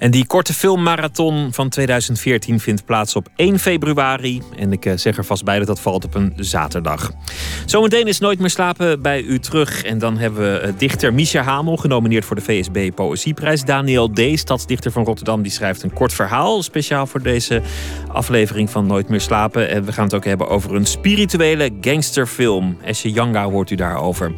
[0.00, 4.42] En die korte filmmarathon van 2014 vindt plaats op 1 februari.
[4.56, 7.10] En ik eh, zeg er vast bij dat dat valt op een zaterdag.
[7.66, 9.82] Zometeen is Nooit meer slapen bij u terug.
[9.82, 13.64] En dan hebben we eh, dichter Misha Hamel, genomineerd voor de VSB Poëzieprijs.
[13.64, 16.62] Daniel D., stadsdichter van Rotterdam, die schrijft een kort verhaal.
[16.62, 17.62] Speciaal voor deze
[18.12, 19.68] aflevering van Nooit meer slapen.
[19.68, 22.76] En we gaan het ook hebben over een spirituele gangsterfilm.
[22.84, 24.32] Esje Yanga hoort u daarover.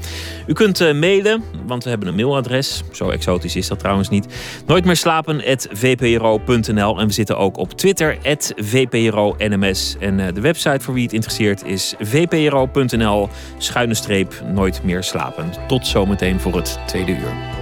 [0.46, 2.82] U kunt uh, mailen, want we hebben een mailadres.
[2.92, 4.26] Zo exotisch is dat trouwens niet.
[4.66, 7.00] Nooit meer slapen vpro.nl.
[7.00, 8.18] En we zitten ook op Twitter,
[8.56, 9.96] VPRO-NMS.
[10.00, 13.28] En uh, de website voor wie het interesseert is vpro.nl,
[13.58, 15.50] schuine streep, nooit meer slapen.
[15.68, 17.61] Tot zometeen voor het tweede uur.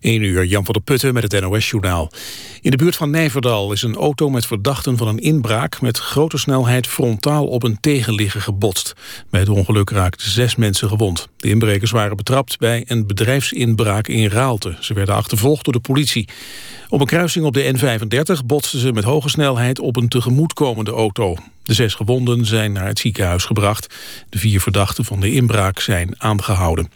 [0.00, 2.10] 1 uur, Jan van der Putten met het NOS-journaal.
[2.60, 5.80] In de buurt van Nijverdal is een auto met verdachten van een inbraak...
[5.80, 8.94] met grote snelheid frontaal op een tegenligger gebotst.
[9.30, 11.28] Bij het ongeluk raakten zes mensen gewond.
[11.36, 14.76] De inbrekers waren betrapt bij een bedrijfsinbraak in Raalte.
[14.80, 16.28] Ze werden achtervolgd door de politie.
[16.88, 21.36] Op een kruising op de N35 botsten ze met hoge snelheid op een tegemoetkomende auto.
[21.62, 23.94] De zes gewonden zijn naar het ziekenhuis gebracht.
[24.28, 26.90] De vier verdachten van de inbraak zijn aangehouden.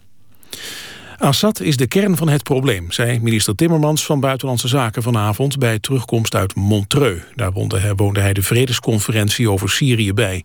[1.18, 5.78] Assad is de kern van het probleem, zei minister Timmermans van Buitenlandse Zaken vanavond bij
[5.78, 7.22] terugkomst uit Montreux.
[7.34, 7.52] Daar
[7.96, 10.44] woonde hij de vredesconferentie over Syrië bij.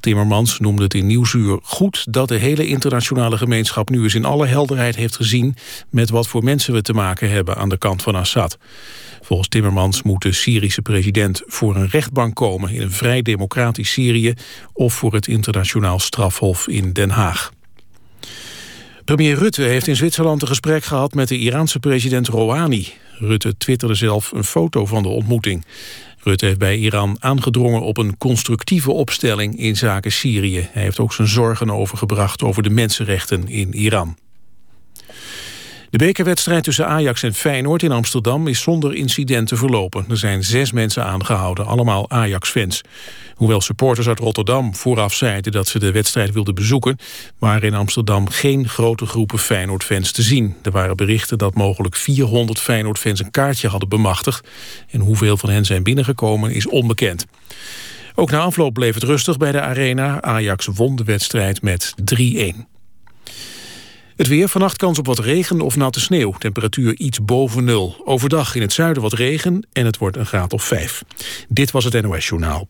[0.00, 4.46] Timmermans noemde het in Nieuwsuur goed dat de hele internationale gemeenschap nu eens in alle
[4.46, 5.54] helderheid heeft gezien
[5.90, 8.58] met wat voor mensen we te maken hebben aan de kant van Assad.
[9.20, 14.34] Volgens Timmermans moet de Syrische president voor een rechtbank komen in een vrij democratisch Syrië
[14.72, 17.50] of voor het internationaal strafhof in Den Haag.
[19.04, 22.92] Premier Rutte heeft in Zwitserland een gesprek gehad met de Iraanse president Rouhani.
[23.18, 25.64] Rutte twitterde zelf een foto van de ontmoeting.
[26.22, 30.68] Rutte heeft bij Iran aangedrongen op een constructieve opstelling in zaken Syrië.
[30.72, 34.16] Hij heeft ook zijn zorgen overgebracht over de mensenrechten in Iran.
[35.94, 40.04] De bekerwedstrijd tussen Ajax en Feyenoord in Amsterdam is zonder incidenten verlopen.
[40.08, 42.80] Er zijn zes mensen aangehouden, allemaal Ajax-fans.
[43.34, 46.98] Hoewel supporters uit Rotterdam vooraf zeiden dat ze de wedstrijd wilden bezoeken...
[47.38, 50.56] waren in Amsterdam geen grote groepen Feyenoord-fans te zien.
[50.62, 54.48] Er waren berichten dat mogelijk 400 Feyenoord-fans een kaartje hadden bemachtigd.
[54.90, 57.26] En hoeveel van hen zijn binnengekomen is onbekend.
[58.14, 60.22] Ook na afloop bleef het rustig bij de Arena.
[60.22, 62.73] Ajax won de wedstrijd met 3-1.
[64.16, 66.34] Het weer, vannacht kans op wat regen of natte sneeuw.
[66.38, 68.02] Temperatuur iets boven nul.
[68.04, 71.02] Overdag in het zuiden wat regen en het wordt een graad of vijf.
[71.48, 72.68] Dit was het NOS Journaal.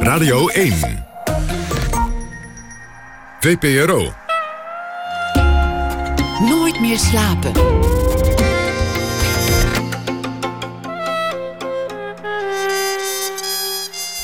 [0.00, 1.06] Radio 1.
[3.40, 4.12] VPRO.
[6.40, 7.52] Nooit meer slapen.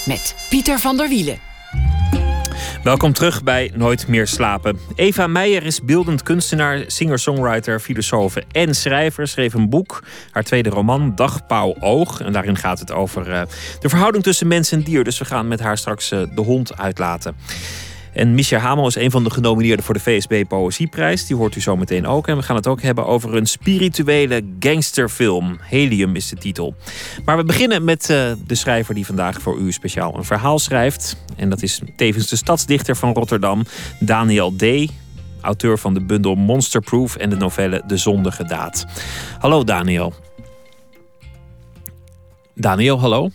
[0.07, 1.39] Met Pieter van der Wielen.
[2.83, 4.79] Welkom terug bij Nooit meer slapen.
[4.95, 9.29] Eva Meijer is beeldend kunstenaar, singer-songwriter, filosoof en schrijver.
[9.29, 12.21] Schreef een boek, haar tweede roman, Dagpauw Oog.
[12.21, 13.43] En daarin gaat het over uh,
[13.81, 15.05] de verhouding tussen mens en dier.
[15.05, 17.37] Dus we gaan met haar straks uh, de hond uitlaten.
[18.19, 21.27] En Misha Hamel is een van de genomineerden voor de VSB Poëzieprijs.
[21.27, 22.29] Die hoort u zo meteen ook.
[22.29, 25.59] En we gaan het ook hebben over een spirituele gangsterfilm.
[25.61, 26.75] Helium is de titel.
[27.25, 31.17] Maar we beginnen met uh, de schrijver die vandaag voor u speciaal een verhaal schrijft.
[31.37, 33.65] En dat is tevens de stadsdichter van Rotterdam,
[34.01, 34.65] Daniel D
[35.41, 38.87] auteur van de bundel Monsterproof en de novelle De Zondige Daad.
[39.39, 40.13] Hallo Daniel.
[42.55, 43.31] Daniel, hallo.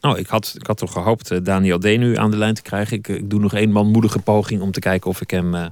[0.00, 1.84] Oh, ik had, ik had toch gehoopt uh, Daniel D.
[1.84, 2.96] nu aan de lijn te krijgen.
[2.96, 5.66] Ik, ik doe nog één manmoedige poging om te kijken of ik hem, uh,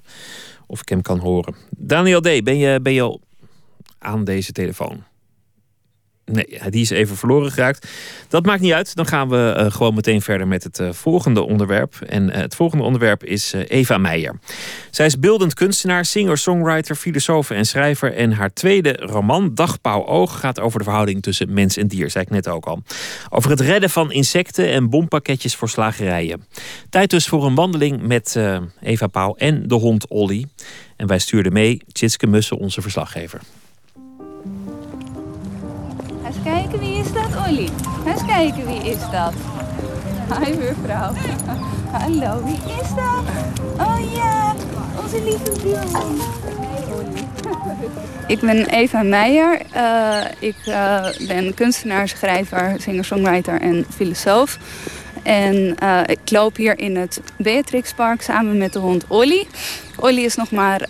[0.66, 1.54] of ik hem kan horen.
[1.70, 3.18] Daniel D., ben je, ben je
[3.98, 5.04] aan deze telefoon?
[6.32, 7.86] Nee, die is even verloren geraakt.
[8.28, 8.94] Dat maakt niet uit.
[8.94, 11.94] Dan gaan we uh, gewoon meteen verder met het uh, volgende onderwerp.
[12.06, 14.38] En uh, het volgende onderwerp is Eva Meijer.
[14.90, 18.14] Zij is beeldend kunstenaar, singer, songwriter, filosoof en schrijver.
[18.14, 22.10] En haar tweede roman, Dagpauw Oog, gaat over de verhouding tussen mens en dier.
[22.10, 22.82] Zei ik net ook al.
[23.30, 26.46] Over het redden van insecten en bompakketjes voor slagerijen.
[26.90, 28.38] Tijd dus voor een wandeling met
[28.82, 30.46] Eva Pauw en de hond Olly.
[30.96, 33.40] En wij stuurden mee Tjitske Mussen, onze verslaggever.
[36.26, 37.68] Eens kijken, wie is dat, Olly?
[38.06, 39.32] Eens kijken, wie is dat?
[40.38, 41.12] Hi, mevrouw.
[41.90, 43.24] Hallo, wie is dat?
[43.78, 44.54] Oh ja,
[45.02, 46.20] onze lieve buurman.
[48.26, 49.60] Ik ben Eva Meijer.
[49.76, 54.58] Uh, ik uh, ben kunstenaar, schrijver, singer-songwriter en filosoof.
[55.22, 59.46] En uh, ik loop hier in het Beatrixpark samen met de hond Olly.
[59.96, 60.80] Olly is nog maar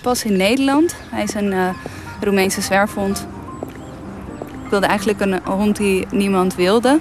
[0.00, 0.94] pas in Nederland.
[1.10, 1.54] Hij is een
[2.20, 3.26] Roemeense zwerfhond.
[4.66, 6.98] Ik wilde eigenlijk een hond die niemand wilde.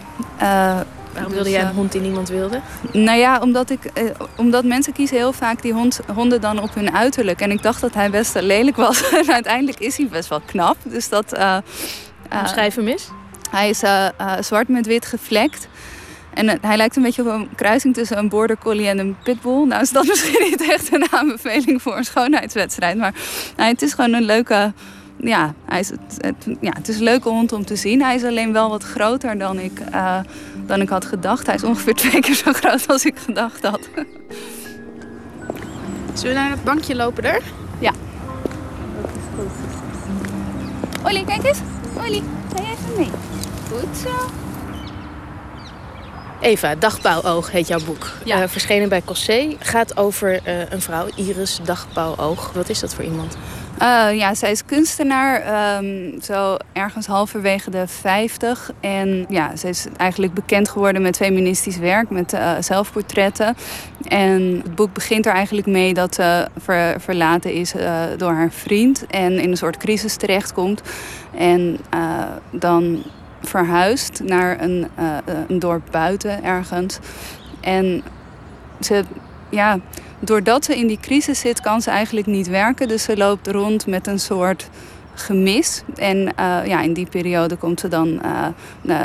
[1.14, 2.62] Waarom wilde jij een hond die niemand wilde?
[2.92, 4.04] Nou ja, omdat, ik, eh,
[4.36, 7.42] omdat mensen kiezen heel vaak die hond, honden dan op hun uiterlijk.
[7.42, 9.10] En ik dacht dat hij best lelijk was.
[9.20, 10.78] en uiteindelijk is hij best wel knap.
[10.84, 11.38] Dus dat...
[11.38, 11.58] Uh,
[12.46, 13.10] Schrijf hem eens.
[13.50, 13.82] Hij is
[14.40, 15.68] zwart met wit gevlekt.
[16.34, 19.66] En hij lijkt een beetje op een kruising tussen een border collie en een pitbull.
[19.66, 22.98] Nou is dat misschien niet echt een aanbeveling voor een schoonheidswedstrijd.
[22.98, 23.14] Maar
[23.58, 24.74] nou, het is gewoon een leuke
[25.18, 28.02] ja, hij is, het, ja, het is een leuke hond om te zien.
[28.02, 30.20] Hij is alleen wel wat groter dan ik, uh,
[30.66, 31.46] dan ik had gedacht.
[31.46, 33.80] Hij is ongeveer twee keer zo groot als ik gedacht had.
[36.14, 37.42] Zullen we naar het bankje lopen daar?
[37.80, 37.92] Ja.
[41.04, 41.60] Olly, kijk eens.
[41.98, 42.24] Olly,
[42.56, 43.10] ga jij even mee?
[43.72, 44.44] Goed zo.
[46.42, 48.12] Eva, Dagbouwoog heet jouw boek.
[48.24, 48.42] Ja.
[48.42, 49.56] Uh, verschenen bij Cossé.
[49.60, 52.52] Gaat over uh, een vrouw, Iris Dagbouwoog.
[52.54, 53.38] Wat is dat voor iemand?
[53.82, 58.72] Uh, ja, zij is kunstenaar, um, zo ergens halverwege de 50.
[58.80, 63.56] En ja, ze is eigenlijk bekend geworden met feministisch werk, met uh, zelfportretten.
[64.08, 68.52] En het boek begint er eigenlijk mee dat ze ver, verlaten is uh, door haar
[68.52, 70.82] vriend en in een soort crisis terechtkomt.
[71.38, 71.78] En
[72.52, 73.04] dan
[73.42, 74.88] verhuist naar een,
[75.48, 77.00] een dorp buiten ergens.
[77.62, 78.04] En
[78.80, 79.04] ze,
[79.50, 79.80] ja
[80.20, 82.88] doordat ze in die crisis zit, kan ze eigenlijk niet werken.
[82.88, 84.70] Dus ze loopt rond met een soort
[85.14, 85.84] gemis.
[85.96, 88.48] En uh, ja, in die periode komt ze dan, uh,
[88.82, 89.00] uh,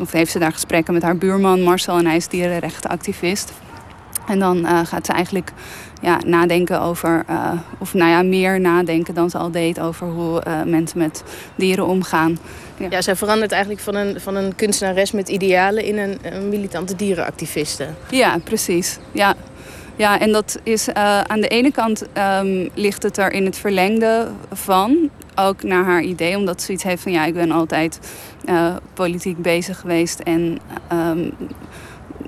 [0.00, 3.52] of heeft ze daar gesprekken met haar buurman Marcel en hij is dierenrechtenactivist.
[4.26, 5.52] En dan gaat ze eigenlijk
[6.00, 7.24] ja, nadenken over,
[7.78, 11.22] of nou ja, meer nadenken dan ze al deed over hoe mensen met
[11.54, 12.38] dieren omgaan.
[12.76, 12.86] Ja.
[12.90, 16.96] ja, zij verandert eigenlijk van een, van een kunstenares met idealen in een, een militante
[16.96, 17.88] dierenactiviste.
[18.10, 18.98] Ja, precies.
[19.12, 19.34] Ja.
[19.98, 23.56] Ja, en dat is uh, aan de ene kant um, ligt het er in het
[23.56, 25.10] verlengde van.
[25.34, 28.00] Ook naar haar idee, omdat ze iets heeft van ja, ik ben altijd
[28.48, 30.20] uh, politiek bezig geweest.
[30.20, 30.58] En
[30.92, 31.32] um,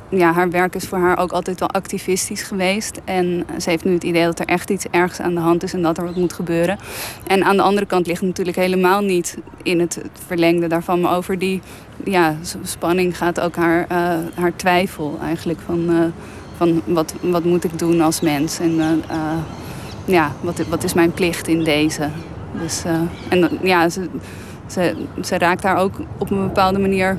[0.08, 3.00] ja, haar werk is voor haar ook altijd wel activistisch geweest.
[3.04, 5.72] En ze heeft nu het idee dat er echt iets ergs aan de hand is
[5.72, 6.78] en dat er wat moet gebeuren.
[7.26, 11.00] En aan de andere kant ligt natuurlijk helemaal niet in het, het verlengde daarvan.
[11.00, 11.60] Maar over die
[12.04, 16.12] ja, spanning gaat ook haar, uh, haar twijfel eigenlijk van
[16.60, 19.32] van wat, wat moet ik doen als mens en uh,
[20.04, 22.08] ja, wat, wat is mijn plicht in deze.
[22.60, 22.92] Dus, uh,
[23.28, 24.08] en ja, ze,
[24.66, 27.18] ze, ze raakt daar ook op een bepaalde manier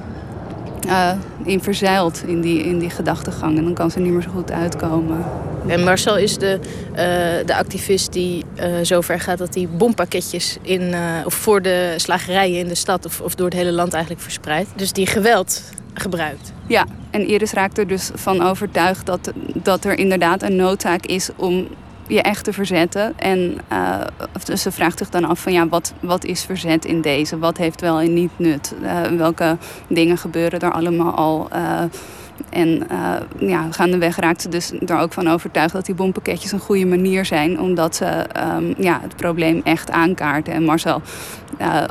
[0.86, 1.11] uh,
[1.43, 3.57] in verzeild in die, in die gedachtegang.
[3.57, 5.25] En dan kan ze niet meer zo goed uitkomen.
[5.67, 6.59] En Marcel is de,
[6.91, 6.97] uh,
[7.45, 10.93] de activist die uh, zover gaat dat hij bompakketjes in,
[11.25, 14.69] of voor de slagerijen in de stad of, of door het hele land eigenlijk verspreidt.
[14.75, 15.63] Dus die geweld
[15.93, 16.53] gebruikt.
[16.67, 21.29] Ja, en Iris raakt er dus van overtuigd dat, dat er inderdaad een noodzaak is
[21.36, 21.67] om
[22.14, 23.14] je echt te verzetten.
[23.18, 27.38] En uh, ze vraagt zich dan af van ja, wat, wat is verzet in deze?
[27.38, 28.74] Wat heeft wel en niet nut?
[28.82, 29.57] Uh, welke
[29.88, 31.47] dingen gebeuren er allemaal al?
[31.55, 31.82] Uh,
[32.49, 32.88] en
[33.39, 37.26] ja, gaandeweg raakt ze dus er ook van overtuigd dat die bompakketjes een goede manier
[37.26, 38.26] zijn, omdat ze
[38.57, 40.53] um, ja, het probleem echt aankaarten.
[40.53, 41.01] En Marcel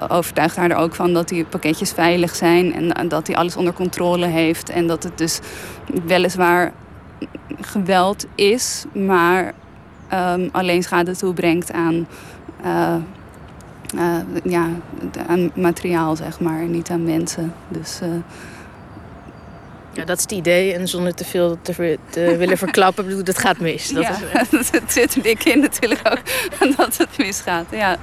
[0.08, 3.72] overtuigt haar er ook van dat die pakketjes veilig zijn en dat hij alles onder
[3.72, 4.70] controle heeft.
[4.70, 5.40] En dat het dus
[6.06, 6.72] weliswaar
[7.60, 9.54] geweld is, maar
[10.14, 12.06] um, alleen schade toebrengt aan.
[14.44, 14.68] ja,
[15.26, 17.52] aan materiaal, zeg maar, niet aan mensen.
[17.68, 18.00] Dus
[19.92, 20.74] ja, dat is het idee.
[20.74, 23.88] En zonder te veel te, te willen verklappen, bedoel, dat gaat mis.
[23.88, 24.16] Dat ja,
[24.50, 24.70] is...
[24.80, 26.22] het zit er dik in natuurlijk ook
[26.76, 27.66] dat het misgaat.
[27.70, 27.98] Ja.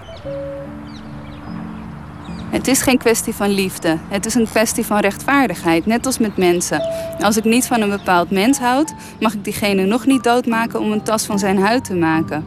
[2.57, 3.97] Het is geen kwestie van liefde.
[4.07, 6.81] Het is een kwestie van rechtvaardigheid, net als met mensen.
[7.19, 10.91] Als ik niet van een bepaald mens houd, mag ik diegene nog niet doodmaken om
[10.91, 12.45] een tas van zijn huid te maken.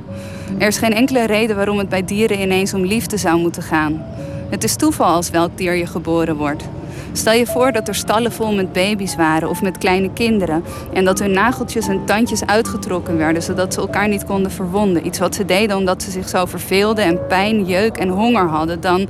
[0.59, 4.05] Er is geen enkele reden waarom het bij dieren ineens om liefde zou moeten gaan.
[4.49, 6.65] Het is toeval als welk dier je geboren wordt.
[7.13, 10.65] Stel je voor dat er stallen vol met baby's waren of met kleine kinderen.
[10.93, 15.07] En dat hun nageltjes en tandjes uitgetrokken werden, zodat ze elkaar niet konden verwonden.
[15.07, 18.81] Iets wat ze deden omdat ze zich zo verveelden en pijn, jeuk en honger hadden.
[18.81, 19.09] Dan,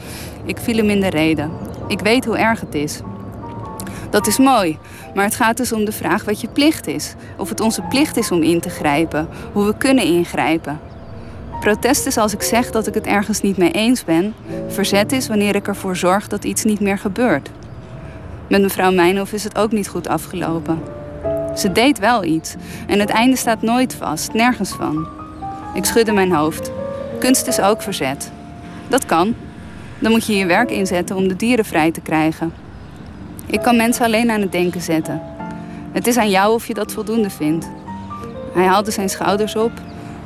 [0.50, 1.50] ik viel hem in de reden.
[1.88, 3.00] Ik weet hoe erg het is.
[4.10, 4.78] Dat is mooi,
[5.14, 7.14] maar het gaat dus om de vraag wat je plicht is.
[7.36, 10.80] Of het onze plicht is om in te grijpen, hoe we kunnen ingrijpen.
[11.60, 14.34] Protest is als ik zeg dat ik het ergens niet mee eens ben.
[14.68, 17.50] Verzet is wanneer ik ervoor zorg dat iets niet meer gebeurt.
[18.48, 20.78] Met mevrouw Mijnhof is het ook niet goed afgelopen.
[21.56, 22.54] Ze deed wel iets
[22.86, 25.08] en het einde staat nooit vast, nergens van.
[25.74, 26.70] Ik schudde mijn hoofd.
[27.18, 28.30] Kunst is ook verzet.
[28.88, 29.34] Dat kan.
[30.00, 32.52] Dan moet je je werk inzetten om de dieren vrij te krijgen.
[33.46, 35.22] Ik kan mensen alleen aan het denken zetten.
[35.92, 37.70] Het is aan jou of je dat voldoende vindt.
[38.54, 39.72] Hij haalde zijn schouders op,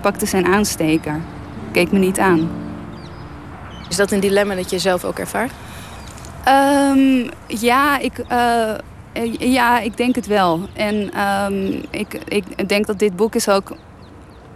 [0.00, 1.20] pakte zijn aansteker,
[1.72, 2.50] keek me niet aan.
[3.88, 5.52] Is dat een dilemma dat je zelf ook ervaart?
[6.48, 8.74] Um, ja, ik, uh,
[9.38, 10.60] ja, ik denk het wel.
[10.72, 13.76] En um, ik, ik denk dat dit boek is ook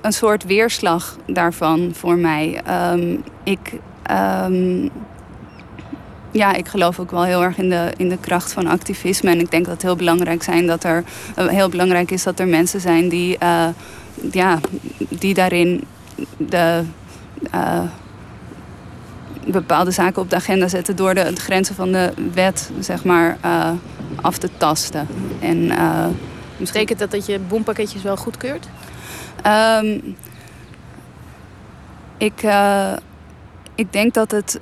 [0.00, 2.60] een soort weerslag daarvan voor mij.
[2.92, 3.72] Um, ik,
[6.30, 9.30] ja, ik geloof ook wel heel erg in de, in de kracht van activisme.
[9.30, 11.05] En ik denk dat het heel belangrijk, zijn dat er,
[11.39, 13.68] uh, heel belangrijk is dat er mensen zijn die, uh,
[14.32, 14.59] ja,
[15.09, 15.85] die daarin
[16.36, 16.82] de,
[17.55, 17.80] uh,
[19.47, 23.39] bepaalde zaken op de agenda zetten door de, de grenzen van de wet zeg maar,
[24.20, 25.06] af te tasten.
[25.40, 25.72] En,
[26.59, 28.68] Betekent dat dat je bompakketjes wel goedkeurt?
[29.47, 30.16] Um,
[32.16, 32.43] ik,
[33.78, 34.59] ik denk dat het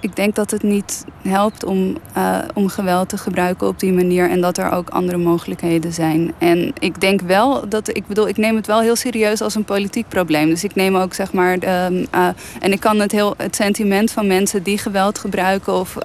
[0.00, 4.30] ik denk dat het niet helpt om, uh, om geweld te gebruiken op die manier.
[4.30, 6.32] En dat er ook andere mogelijkheden zijn.
[6.38, 9.64] En ik denk wel dat, ik bedoel, ik neem het wel heel serieus als een
[9.64, 10.48] politiek probleem.
[10.48, 11.84] Dus ik neem ook zeg maar, uh,
[12.60, 15.96] en ik kan het, heel, het sentiment van mensen die geweld gebruiken of.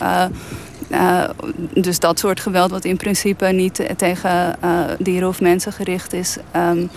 [1.73, 4.55] dus dat soort geweld wat in principe niet tegen
[4.99, 6.37] dieren of mensen gericht is.
[6.55, 6.89] Um,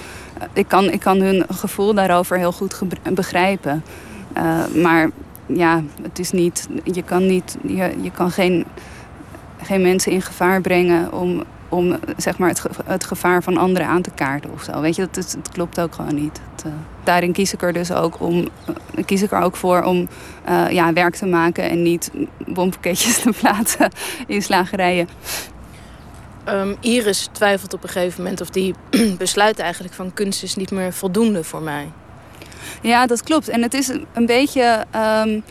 [0.52, 2.80] ik, kan, ik kan hun gevoel daarover heel goed
[3.14, 3.82] begrijpen.
[4.82, 5.10] Maar
[5.46, 8.66] ja, het is niet, je kan, niet, je, je kan geen,
[9.62, 14.02] geen mensen in gevaar brengen om, om zeg maar het, het gevaar van anderen aan
[14.02, 14.80] te kaarten of zo.
[14.80, 16.40] Weet je, dat, het, klopt ook gewoon niet.
[16.54, 16.72] Het, uh,
[17.04, 20.08] daarin kies ik er dus ook, om, uh, kies ik er ook voor om
[20.70, 22.10] ja, werk te maken en niet
[22.46, 23.90] bompakketjes te plaatsen
[24.26, 25.08] in slagerijen.
[26.48, 28.74] Um, Iris twijfelt op een gegeven moment of die
[29.18, 31.88] besluit eigenlijk van kunst is niet meer voldoende voor mij.
[32.82, 33.48] Ja, dat klopt.
[33.48, 34.84] En het is een beetje.
[35.24, 35.42] Um,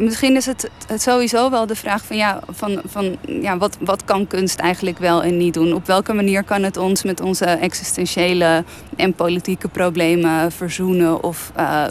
[0.00, 4.04] misschien is het, het, sowieso wel de vraag van, ja, van, van ja, wat, wat
[4.04, 5.74] kan kunst eigenlijk wel en niet doen?
[5.74, 8.64] Op welke manier kan het ons met onze existentiële
[8.96, 11.22] en politieke problemen verzoenen?
[11.22, 11.84] Of, uh,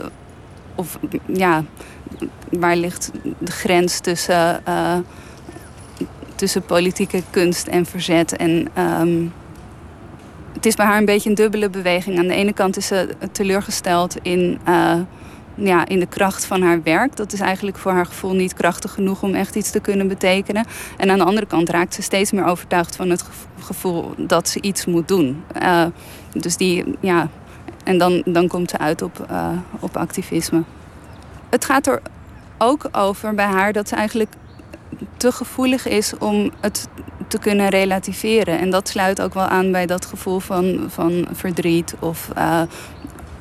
[0.76, 1.64] of ja,
[2.52, 4.98] waar ligt de grens tussen, uh,
[6.36, 8.36] tussen politieke kunst en verzet?
[8.36, 9.34] En um,
[10.54, 12.18] het is bij haar een beetje een dubbele beweging.
[12.18, 14.94] Aan de ene kant is ze teleurgesteld in, uh,
[15.56, 17.16] ja, in de kracht van haar werk.
[17.16, 20.66] Dat is eigenlijk voor haar gevoel niet krachtig genoeg om echt iets te kunnen betekenen.
[20.98, 23.24] En aan de andere kant raakt ze steeds meer overtuigd van het
[23.60, 25.44] gevoel dat ze iets moet doen.
[25.62, 25.86] Uh,
[26.32, 27.30] dus die, ja,
[27.84, 29.50] en dan, dan komt ze uit op, uh,
[29.80, 30.64] op activisme.
[31.50, 32.02] Het gaat er
[32.58, 34.32] ook over bij haar dat ze eigenlijk
[35.18, 36.88] te gevoelig is om het
[37.30, 38.60] te kunnen relativeren.
[38.60, 42.62] En dat sluit ook wel aan bij dat gevoel van, van verdriet of uh,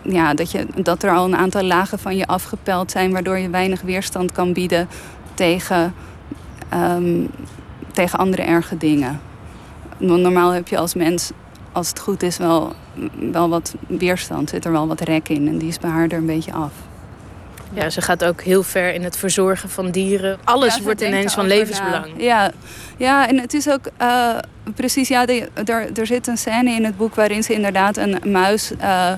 [0.02, 3.50] ja, dat, je, dat er al een aantal lagen van je afgepeld zijn, waardoor je
[3.50, 4.88] weinig weerstand kan bieden
[5.34, 5.94] tegen,
[6.74, 7.30] um,
[7.92, 9.20] tegen andere erge dingen.
[9.98, 11.30] Normaal heb je als mens,
[11.72, 12.72] als het goed is, wel,
[13.32, 15.48] wel wat weerstand, zit er wel wat rek in.
[15.48, 16.72] En die is bij haar er een beetje af.
[17.72, 20.38] Ja, ze gaat ook heel ver in het verzorgen van dieren.
[20.44, 22.06] Alles ja, wordt ineens van levensbelang.
[22.16, 22.50] Ja.
[22.96, 24.38] ja, en het is ook uh,
[24.74, 28.72] precies, ja, er, er zit een scène in het boek waarin ze inderdaad een muis.
[28.80, 29.12] Uh,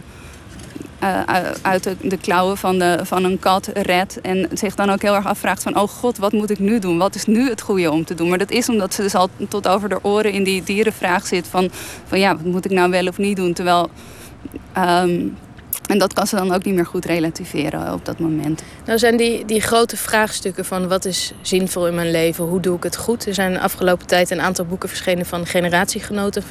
[1.02, 1.20] uh,
[1.62, 4.20] uit de, de, klauwen van, de, van een kat redt.
[4.20, 5.76] En zich dan ook heel erg afvraagt van...
[5.76, 6.98] oh god, wat moet ik nu doen?
[6.98, 8.28] Wat is nu het goede om te doen?
[8.28, 11.46] Maar dat is omdat ze dus al tot over de oren in die dierenvraag zit...
[11.46, 11.70] van,
[12.06, 13.52] van ja, wat moet ik nou wel of niet doen?
[13.52, 13.90] Terwijl...
[14.78, 15.36] Um,
[15.90, 18.62] en dat kan ze dan ook niet meer goed relativeren op dat moment.
[18.84, 22.76] Nou zijn die, die grote vraagstukken van wat is zinvol in mijn leven, hoe doe
[22.76, 23.26] ik het goed?
[23.26, 26.42] Er zijn de afgelopen tijd een aantal boeken verschenen van generatiegenoten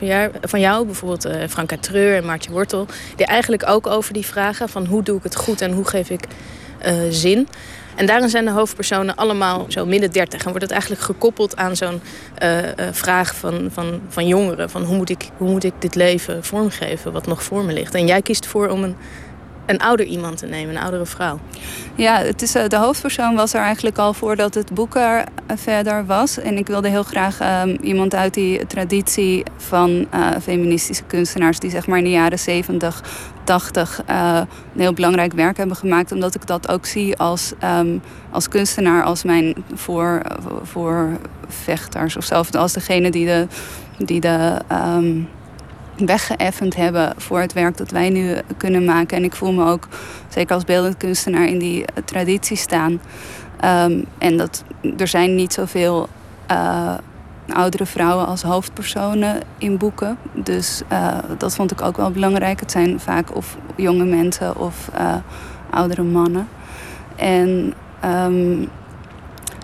[0.41, 2.85] van jou, bijvoorbeeld uh, Franka Treur en Maartje Wortel,
[3.15, 6.09] die eigenlijk ook over die vragen van hoe doe ik het goed en hoe geef
[6.09, 6.27] ik
[6.85, 7.47] uh, zin.
[7.95, 10.39] En daarin zijn de hoofdpersonen allemaal zo midden dertig.
[10.39, 12.01] En wordt het eigenlijk gekoppeld aan zo'n
[12.43, 12.57] uh,
[12.91, 14.69] vraag van, van, van jongeren.
[14.69, 17.95] Van hoe moet, ik, hoe moet ik dit leven vormgeven wat nog voor me ligt.
[17.95, 18.95] En jij kiest voor om een
[19.69, 21.39] een ouder iemand te nemen, een oudere vrouw.
[21.95, 25.57] Ja, het is, eh, de hoofdpersoon was er eigenlijk al voordat het boek er eh,
[25.57, 26.39] verder was.
[26.39, 31.59] En ik wilde heel graag um, iemand uit die traditie van uh, feministische kunstenaars...
[31.59, 33.03] die zeg maar in de jaren 70,
[33.43, 34.41] 80 uh,
[34.73, 36.11] een heel belangrijk werk hebben gemaakt.
[36.11, 38.01] Omdat ik dat ook zie als, um,
[38.31, 40.21] als kunstenaar, als mijn voor,
[40.63, 41.09] voor
[41.47, 42.43] vechters of zo.
[42.51, 43.47] Als degene die de...
[43.97, 45.27] Die de um,
[46.05, 49.17] weggeëffend hebben voor het werk dat wij nu kunnen maken.
[49.17, 49.87] En ik voel me ook,
[50.27, 52.91] zeker als beeldend kunstenaar, in die traditie staan.
[53.65, 54.63] Um, en dat,
[54.97, 56.09] er zijn niet zoveel
[56.51, 56.93] uh,
[57.53, 60.17] oudere vrouwen als hoofdpersonen in boeken.
[60.33, 62.59] Dus uh, dat vond ik ook wel belangrijk.
[62.59, 64.89] Het zijn vaak of jonge mensen of
[65.69, 66.47] oudere mannen.
[67.15, 68.65] En ehm,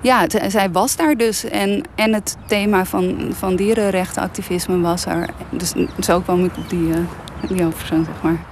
[0.06, 1.44] ja, zij was daar dus.
[1.44, 5.30] En, en het thema van, van dierenrechtenactivisme was er.
[5.50, 6.96] Dus zo kwam ik op die, uh,
[7.48, 8.46] die hoofdpersoon, zeg maar.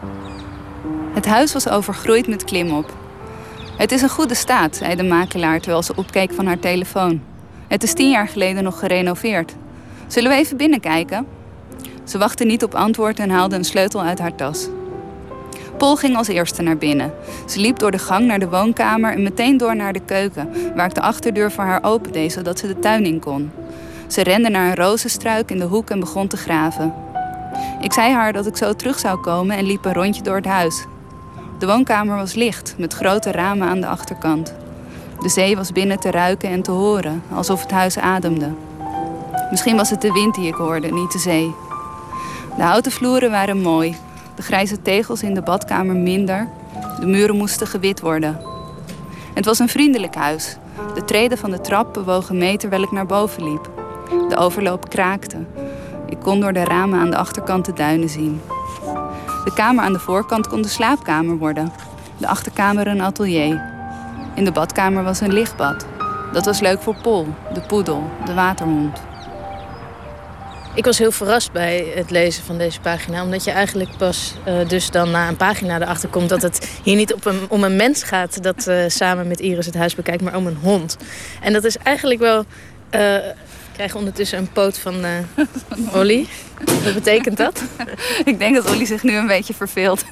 [1.13, 2.93] Het huis was overgroeid met klimop.
[3.77, 7.21] Het is een goede staat, zei de makelaar terwijl ze opkeek van haar telefoon.
[7.67, 9.53] Het is tien jaar geleden nog gerenoveerd.
[10.07, 11.25] Zullen we even binnenkijken?
[12.03, 14.67] Ze wachtte niet op antwoord en haalde een sleutel uit haar tas.
[15.77, 17.13] Paul ging als eerste naar binnen.
[17.47, 20.85] Ze liep door de gang naar de woonkamer en meteen door naar de keuken, waar
[20.85, 23.51] ik de achterdeur voor haar opendeed zodat ze de tuin in kon.
[24.07, 26.93] Ze rende naar een rozenstruik in de hoek en begon te graven.
[27.81, 30.45] Ik zei haar dat ik zo terug zou komen en liep een rondje door het
[30.45, 30.85] huis.
[31.59, 34.53] De woonkamer was licht, met grote ramen aan de achterkant.
[35.19, 38.51] De zee was binnen te ruiken en te horen, alsof het huis ademde.
[39.51, 41.55] Misschien was het de wind die ik hoorde, niet de zee.
[42.57, 43.95] De houten vloeren waren mooi,
[44.35, 46.47] de grijze tegels in de badkamer minder.
[46.99, 48.39] De muren moesten gewit worden.
[49.33, 50.57] Het was een vriendelijk huis.
[50.93, 53.69] De treden van de trap bewogen mee terwijl ik naar boven liep.
[54.29, 55.37] De overloop kraakte.
[56.07, 58.41] Ik kon door de ramen aan de achterkant de duinen zien.
[59.43, 61.71] De kamer aan de voorkant kon de slaapkamer worden.
[62.17, 63.71] De achterkamer een atelier.
[64.35, 65.85] In de badkamer was een lichtbad.
[66.33, 69.01] Dat was leuk voor Pol, de poedel, de waterhond.
[70.75, 73.23] Ik was heel verrast bij het lezen van deze pagina.
[73.23, 76.29] Omdat je eigenlijk pas uh, dus dan na een pagina erachter komt...
[76.29, 79.65] dat het hier niet op een, om een mens gaat dat uh, samen met Iris
[79.65, 80.21] het huis bekijkt...
[80.21, 80.97] maar om een hond.
[81.41, 82.45] En dat is eigenlijk wel...
[82.91, 85.05] Uh, ik krijg ondertussen een poot van
[85.95, 86.27] Olly.
[86.83, 87.63] Wat betekent dat?
[88.25, 90.03] ik denk dat Olly zich nu een beetje verveelt.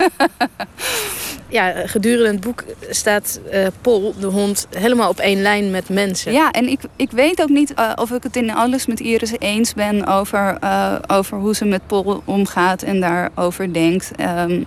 [1.52, 6.32] Ja, gedurende het boek staat uh, Pol, de hond, helemaal op één lijn met mensen.
[6.32, 9.34] Ja, en ik, ik weet ook niet uh, of ik het in alles met Iris
[9.40, 14.11] eens ben over, uh, over hoe ze met Pol omgaat en daarover denkt.
[14.19, 14.65] Um,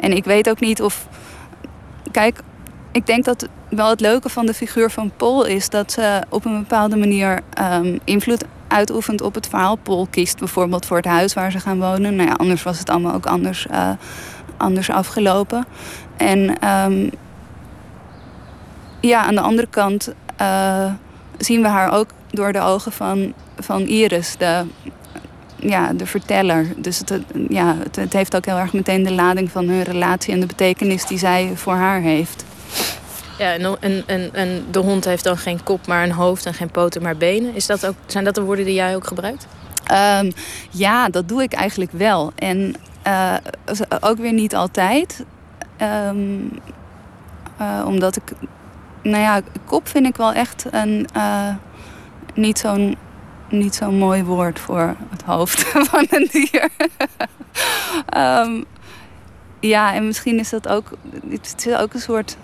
[0.00, 1.06] en ik weet ook niet of.
[2.10, 2.40] Kijk,
[2.92, 6.44] ik denk dat wel het leuke van de figuur van Pol is dat ze op
[6.44, 7.40] een bepaalde manier
[7.74, 9.76] um, invloed uitoefent op het verhaal.
[9.76, 12.16] Pol kiest bijvoorbeeld voor het huis waar ze gaan wonen.
[12.16, 13.66] Nou ja, anders was het allemaal ook anders
[14.62, 15.66] anders afgelopen.
[16.16, 17.10] En um,
[19.00, 20.92] ja, aan de andere kant uh,
[21.38, 24.64] zien we haar ook door de ogen van, van Iris, de,
[25.56, 26.66] ja, de verteller.
[26.76, 30.34] Dus het, ja, het, het, heeft ook heel erg meteen de lading van hun relatie
[30.34, 32.44] en de betekenis die zij voor haar heeft.
[33.38, 36.54] Ja, en, en, en, en de hond heeft dan geen kop, maar een hoofd en
[36.54, 37.54] geen poten, maar benen.
[37.54, 39.46] Is dat ook, zijn dat de woorden die jij ook gebruikt?
[40.20, 40.32] Um,
[40.70, 42.32] ja, dat doe ik eigenlijk wel.
[42.34, 42.74] En
[43.06, 43.34] uh,
[44.00, 45.24] ook weer niet altijd.
[45.82, 46.50] Um,
[47.60, 48.22] uh, omdat ik...
[49.02, 51.08] Nou ja, kop vind ik wel echt een...
[51.16, 51.54] Uh,
[52.34, 52.96] niet zo'n
[53.48, 56.68] niet zo'n mooi woord voor het hoofd van een dier.
[58.16, 58.64] um,
[59.72, 60.90] ja, en misschien is dat ook...
[61.28, 62.36] Het is ook een soort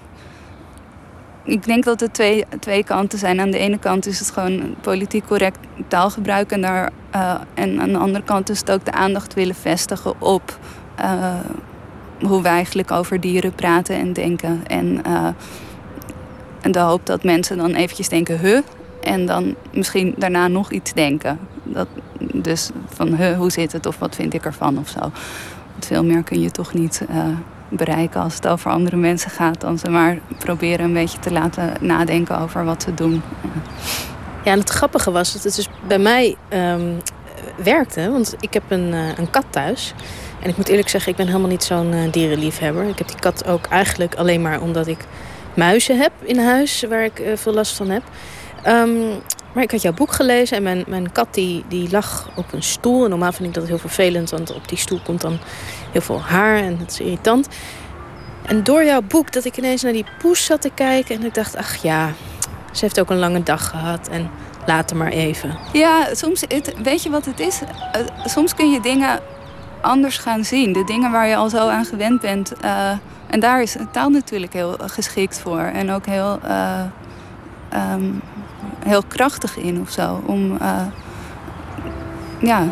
[1.49, 3.41] ik denk dat er twee, twee kanten zijn.
[3.41, 5.59] Aan de ene kant is het gewoon politiek correct
[5.89, 6.51] taalgebruik.
[6.51, 10.21] En, daar, uh, en aan de andere kant is het ook de aandacht willen vestigen
[10.21, 10.59] op
[11.01, 11.35] uh,
[12.21, 14.67] hoe wij eigenlijk over dieren praten en denken.
[14.67, 15.29] En, uh,
[16.61, 18.61] en de hoop dat mensen dan eventjes denken, huh?
[19.03, 21.39] En dan misschien daarna nog iets denken.
[21.63, 21.89] Dat,
[22.35, 25.11] dus van, huh, hoe zit het of wat vind ik ervan of zo.
[25.79, 27.03] Veel meer kun je toch niet
[27.69, 29.61] bereiken als het over andere mensen gaat.
[29.61, 33.23] Dan ze maar proberen een beetje te laten nadenken over wat ze doen.
[34.45, 36.97] Ja, en het grappige was dat het dus bij mij um,
[37.57, 38.11] werkte.
[38.11, 39.95] Want ik heb een, uh, een kat thuis.
[40.43, 42.89] En ik moet eerlijk zeggen, ik ben helemaal niet zo'n uh, dierenliefhebber.
[42.89, 44.99] Ik heb die kat ook eigenlijk alleen maar omdat ik
[45.55, 46.85] muizen heb in huis...
[46.89, 48.03] waar ik uh, veel last van heb.
[48.67, 49.21] Um,
[49.53, 52.63] maar ik had jouw boek gelezen en mijn, mijn kat die, die lag op een
[52.63, 53.05] stoel.
[53.05, 55.39] En normaal vind ik dat heel vervelend, want op die stoel komt dan
[55.93, 57.49] heel veel haar en dat is irritant.
[58.47, 61.35] En door jouw boek dat ik ineens naar die poes zat te kijken en ik
[61.35, 62.13] dacht, ach ja,
[62.73, 64.31] ze heeft ook een lange dag gehad en
[64.67, 65.59] laat maar even.
[65.73, 67.61] Ja, soms, het, weet je wat het is?
[67.63, 69.21] Uh, soms kun je dingen
[69.81, 70.73] anders gaan zien.
[70.73, 72.53] De dingen waar je al zo aan gewend bent.
[72.65, 72.91] Uh,
[73.27, 75.61] en daar is taal natuurlijk heel geschikt voor.
[75.61, 76.41] En ook heel...
[76.45, 76.81] Uh,
[77.95, 78.23] um,
[78.85, 80.23] heel krachtig in of zo.
[80.27, 80.87] Om, uh,
[82.41, 82.67] ja.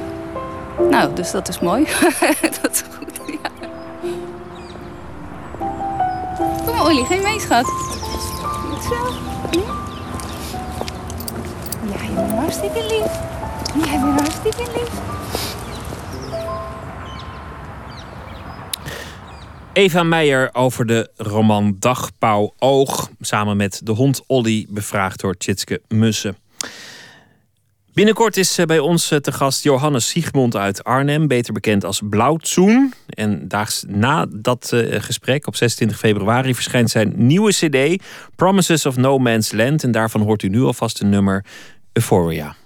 [0.91, 1.85] Nou, dus dat is mooi.
[2.63, 3.51] dat is goed, ja.
[6.65, 7.67] Kom maar, Olly, geen mee, schat.
[8.89, 8.95] Zo.
[9.51, 9.59] Hm?
[11.89, 13.13] Ja, je bent hartstikke lief.
[13.85, 14.91] Jij bent hartstikke lief.
[19.77, 23.11] Eva Meijer over de roman Dagpauw Oog.
[23.21, 26.37] Samen met de hond Olly, bevraagd door Tjitske Mussen.
[27.93, 32.01] Binnenkort is eh, bij ons eh, te gast Johannes Siegmond uit Arnhem, beter bekend als
[32.05, 32.93] Blauwtsoen.
[33.07, 38.03] En daags na dat eh, gesprek, op 26 februari, verschijnt zijn nieuwe CD,
[38.37, 39.83] Promises of No Man's Land.
[39.85, 41.45] En daarvan hoort u nu alvast een nummer
[41.93, 42.57] Euphoria.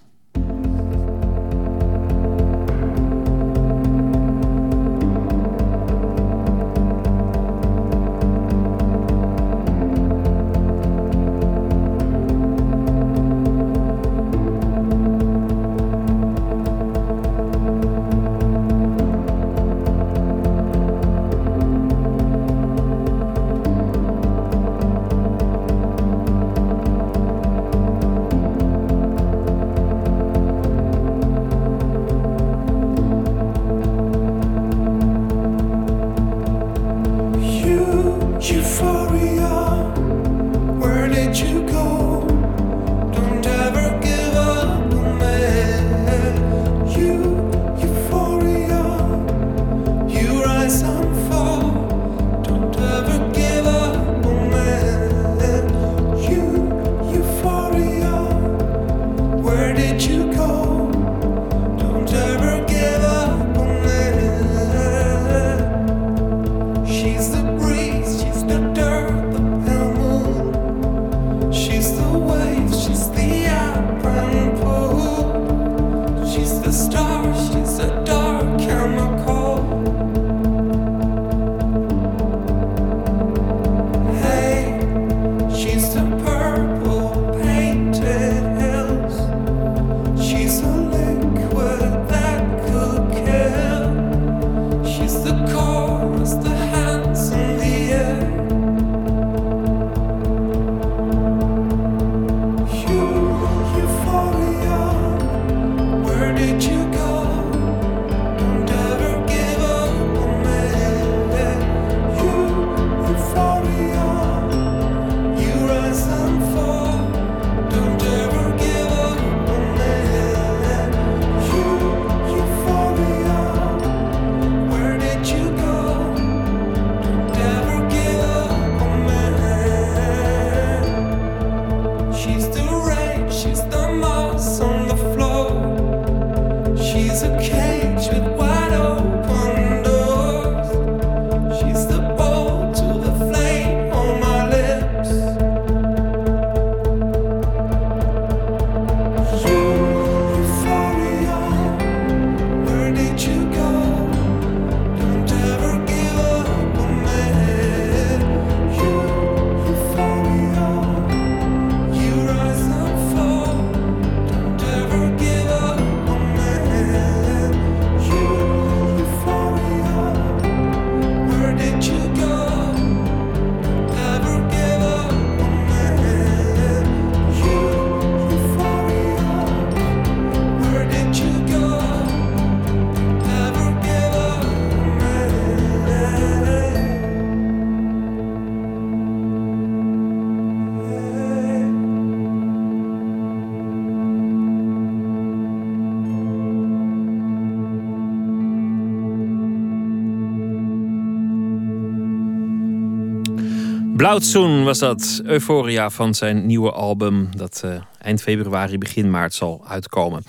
[204.11, 205.23] Blauwtsoen was dat.
[205.25, 207.29] Euphoria van zijn nieuwe album.
[207.37, 210.23] Dat uh, eind februari, begin maart zal uitkomen.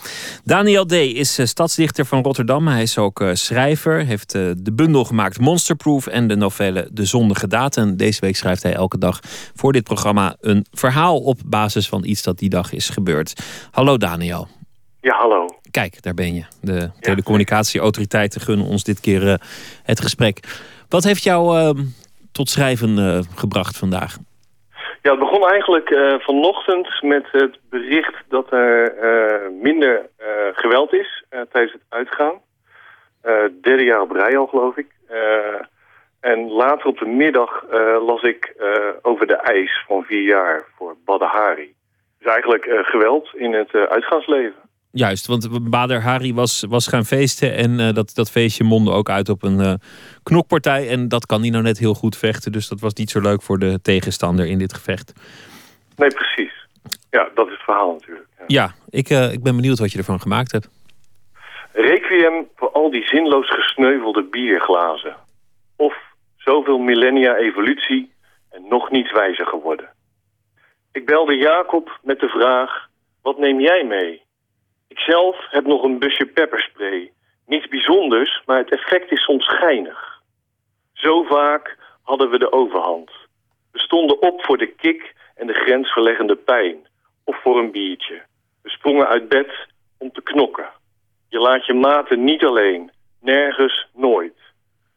[0.44, 0.91] Daniel D.
[0.91, 2.68] is uh, stadsdichter van Rotterdam.
[2.68, 4.06] Hij is ook uh, schrijver.
[4.06, 6.08] Heeft de bundel gemaakt Monsterproof.
[6.08, 7.78] En de novelle De Zondige Daad.
[7.78, 9.20] En deze week schrijft hij elke dag
[9.56, 11.20] voor dit programma een verhaal.
[11.20, 13.44] Op basis van iets dat die dag is gebeurd.
[13.72, 14.48] Hallo Daniel.
[14.99, 15.45] Ja, hallo.
[15.72, 16.44] Kijk, daar ben je.
[16.62, 19.41] De telecommunicatieautoriteiten gunnen ons dit keer
[19.84, 20.40] het gesprek.
[20.90, 21.84] Wat heeft jou ehm,
[22.32, 24.18] tot schrijven uh, gebracht vandaag?
[25.02, 30.10] Ja, het begon eigenlijk uh, vanochtend met het bericht dat er uh, minder
[30.53, 32.34] geweld is tijdens het uitgaan.
[33.62, 34.88] derde jaar op rij al, geloof ik.
[36.20, 37.66] en later op de middag
[38.06, 38.53] las ik
[39.02, 41.74] over de eis van vier jaar voor Badahari.
[42.20, 44.61] Dus eigenlijk geweld in het uitgaansleven.
[44.94, 49.10] Juist, want Bader Hari was, was gaan feesten en uh, dat, dat feestje mondde ook
[49.10, 49.74] uit op een uh,
[50.24, 50.90] knokpartij.
[50.90, 53.42] En dat kan hij nou net heel goed vechten, dus dat was niet zo leuk
[53.42, 55.14] voor de tegenstander in dit gevecht.
[55.96, 56.68] Nee, precies.
[57.10, 58.28] Ja, dat is het verhaal natuurlijk.
[58.38, 60.70] Ja, ja ik, uh, ik ben benieuwd wat je ervan gemaakt hebt.
[61.74, 65.16] Requiem voor al die zinloos gesneuvelde bierglazen.
[65.76, 65.96] Of
[66.38, 68.12] zoveel millennia evolutie
[68.50, 69.90] en nog niets wijzer geworden.
[70.92, 72.88] Ik belde Jacob met de vraag,
[73.22, 74.22] wat neem jij mee?
[74.92, 77.12] Ik Ikzelf heb nog een busje pepperspray.
[77.46, 80.22] Niets bijzonders, maar het effect is soms schijnig.
[80.94, 83.12] Zo vaak hadden we de overhand.
[83.72, 86.88] We stonden op voor de kick en de grensverleggende pijn.
[87.24, 88.22] Of voor een biertje.
[88.64, 89.52] We sprongen uit bed
[89.98, 90.70] om te knokken.
[91.30, 92.92] Je laat je maten niet alleen.
[93.22, 94.38] Nergens, nooit.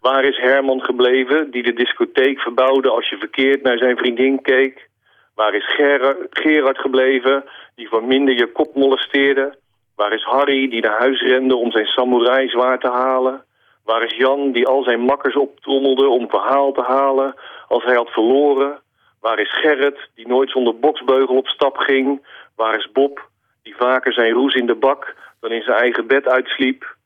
[0.01, 4.89] Waar is Herman gebleven, die de discotheek verbouwde als je verkeerd naar zijn vriendin keek?
[5.35, 7.45] Waar is Ger Gerard gebleven,
[7.75, 9.63] die van minder je kop molesteerde?
[9.97, 13.45] Waar is Harry, die naar huis rende om zijn samurai zwaar te halen?
[13.85, 17.35] Waar is Jan, die al zijn makkers optrommelde om verhaal te halen
[17.69, 18.81] als hij had verloren?
[19.21, 22.27] Waar is Gerrit, die nooit zonder boksbeugel op stap ging?
[22.57, 23.29] Waar is Bob,
[23.63, 26.97] die vaker zijn roes in de bak dan in zijn eigen bed uitsliep?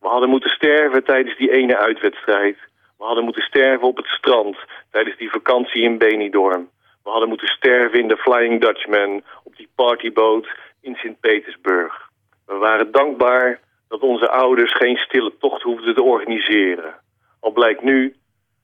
[0.00, 2.56] We hadden moeten sterven tijdens die ene uitwedstrijd.
[2.98, 4.56] We hadden moeten sterven op het strand
[4.90, 6.68] tijdens die vakantie in Benidorm.
[7.02, 10.48] We hadden moeten sterven in de Flying Dutchman op die partyboot
[10.80, 12.12] in Sint-Petersburg.
[12.46, 16.94] We waren dankbaar dat onze ouders geen stille tocht hoefden te organiseren.
[17.40, 18.16] Al blijkt nu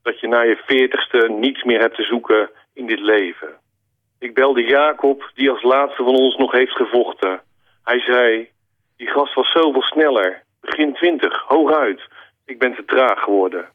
[0.02, 3.48] dat je na je veertigste niets meer hebt te zoeken in dit leven.
[4.18, 7.40] Ik belde Jacob, die als laatste van ons nog heeft gevochten.
[7.84, 8.48] Hij zei,
[8.96, 10.42] die gast was zoveel sneller.
[10.60, 12.00] Begin twintig, hooguit.
[12.44, 13.68] Ik ben te traag geworden.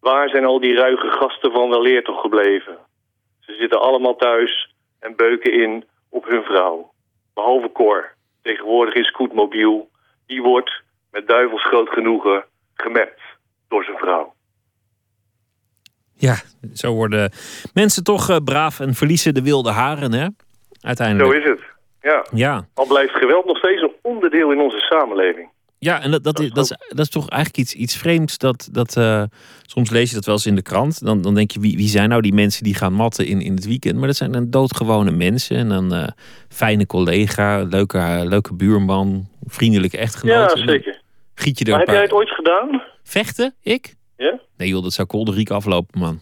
[0.00, 2.78] Waar zijn al die ruige gasten van weleer toch gebleven?
[3.40, 6.90] Ze zitten allemaal thuis en beuken in op hun vrouw.
[7.34, 8.14] Behalve Cor,
[8.46, 9.90] tegenwoordig is Scootmobiel.
[10.26, 12.44] Die wordt, met duivelsgroot genoegen,
[12.74, 13.20] gemapt
[13.68, 14.34] door zijn vrouw.
[16.14, 16.36] Ja,
[16.74, 17.30] zo worden
[17.74, 20.26] mensen toch uh, braaf en verliezen de wilde haren, hè?
[20.80, 21.32] Uiteindelijk.
[21.32, 21.62] Zo is het,
[22.00, 22.26] ja.
[22.32, 22.66] ja.
[22.74, 25.48] Al blijft geweld nog steeds een onderdeel in onze samenleving.
[25.86, 28.38] Ja, en dat, dat, is, dat, is, dat is toch eigenlijk iets, iets vreemds.
[28.38, 29.22] Dat, dat, uh,
[29.66, 31.04] soms lees je dat wel eens in de krant.
[31.04, 33.54] Dan, dan denk je, wie, wie zijn nou die mensen die gaan matten in, in
[33.54, 33.96] het weekend?
[33.96, 35.56] Maar dat zijn dan doodgewone mensen.
[35.56, 36.06] En dan uh,
[36.48, 40.58] fijne collega, leuke, leuke buurman, vriendelijke echtgenoot.
[40.58, 41.00] Ja, zeker.
[41.34, 41.96] Giet je er maar heb paar...
[41.96, 42.82] jij het ooit gedaan?
[43.02, 43.54] Vechten?
[43.62, 43.94] Ik?
[44.16, 44.38] Ja?
[44.56, 46.20] Nee joh, dat zou kolderiek aflopen, man.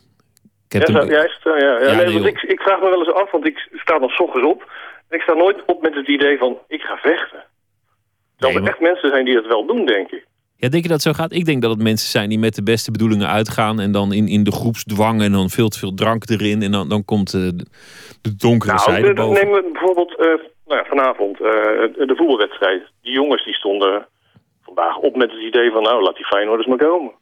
[0.68, 1.80] Ik heb ja, juist, ja, ja.
[1.80, 4.12] ja, nee, nee want ik, ik vraag me wel eens af, want ik sta nog
[4.12, 4.70] s ochtends op.
[5.08, 7.44] En ik sta nooit op met het idee van, ik ga vechten.
[8.52, 10.26] Nee, er echt mensen zijn die dat wel doen, denk ik.
[10.56, 11.32] Ja, denk je dat zo gaat?
[11.32, 13.80] Ik denk dat het mensen zijn die met de beste bedoelingen uitgaan...
[13.80, 16.62] en dan in, in de groepsdwang en dan veel te veel drank erin...
[16.62, 17.66] en dan, dan komt uh, de,
[18.22, 19.50] de donkere nou, zijde de, boven.
[19.50, 20.26] Neem bijvoorbeeld uh,
[20.66, 21.48] nou ja, vanavond uh,
[22.10, 22.82] de voetbalwedstrijd.
[23.02, 24.06] Die jongens die stonden
[24.62, 25.82] vandaag op met het idee van...
[25.82, 27.12] nou, laat die Feyenoorders maar komen.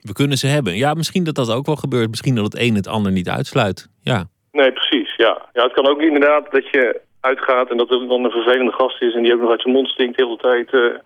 [0.00, 0.76] We kunnen ze hebben.
[0.76, 2.10] Ja, misschien dat dat ook wel gebeurt.
[2.10, 3.88] Misschien dat het een het ander niet uitsluit.
[4.00, 4.24] Ja.
[4.52, 5.16] Nee, precies.
[5.16, 5.48] Ja.
[5.52, 9.02] ja, het kan ook inderdaad dat je uitgaat en dat er dan een vervelende gast
[9.02, 9.14] is...
[9.14, 10.98] en die ook nog uit zijn mond stinkt de hele tijd uh,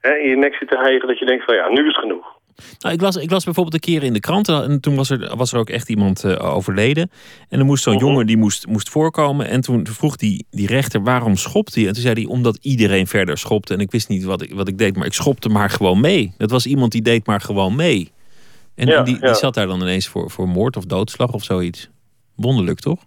[0.00, 1.08] hè, in je nek zit te hijgen...
[1.08, 2.34] dat je denkt van ja, nu is het genoeg.
[2.78, 4.48] Nou, ik, las, ik las bijvoorbeeld een keer in de krant...
[4.48, 7.10] en toen was er, was er ook echt iemand uh, overleden.
[7.48, 8.08] En er moest zo'n uh -huh.
[8.08, 9.46] jongen die moest, moest voorkomen.
[9.46, 11.86] En toen vroeg die, die rechter waarom schopt hij?
[11.86, 13.74] En toen zei hij omdat iedereen verder schopte.
[13.74, 16.34] En ik wist niet wat ik, wat ik deed, maar ik schopte maar gewoon mee.
[16.38, 18.12] Dat was iemand die deed maar gewoon mee.
[18.74, 19.26] En, ja, die, ja.
[19.26, 21.90] die zat daar dan ineens voor, voor moord of doodslag of zoiets.
[22.36, 23.04] Wonderlijk, toch?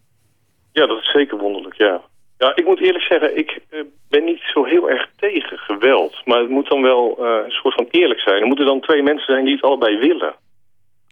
[0.71, 2.01] Ja, dat is zeker wonderlijk, ja.
[2.43, 6.21] Ja, ik moet eerlijk zeggen, ik uh, ben niet zo heel erg tegen geweld.
[6.25, 8.41] Maar het moet dan wel uh, een soort van eerlijk zijn.
[8.41, 10.35] Er moeten dan twee mensen zijn die het allebei willen.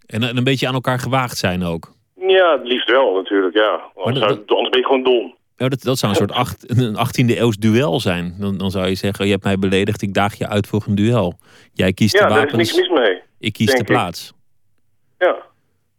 [0.06, 1.92] En, en een beetje aan elkaar gewaagd zijn ook.
[2.16, 3.82] Ja, het liefst wel natuurlijk, ja.
[3.96, 5.36] Anders, dat, zou, anders ben je gewoon dom.
[5.56, 8.36] Ja, dat, dat zou een soort acht, een 18e eeuws duel zijn.
[8.40, 10.96] Dan, dan zou je zeggen, je hebt mij beledigd, ik daag je uit voor een
[10.96, 11.34] duel.
[11.74, 13.22] Jij kiest ja, de wapens, daar is niks mis mee.
[13.40, 14.34] ik kies de plaats.
[15.18, 15.28] Ik.
[15.28, 15.36] Ja.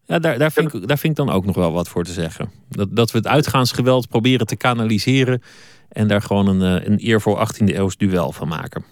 [0.09, 2.13] Ja, daar, daar, vind ik, daar vind ik dan ook nog wel wat voor te
[2.13, 2.51] zeggen.
[2.69, 5.43] Dat, dat we het uitgaansgeweld proberen te kanaliseren...
[5.89, 8.85] en daar gewoon een, een eervol 18e eeuws duel van maken.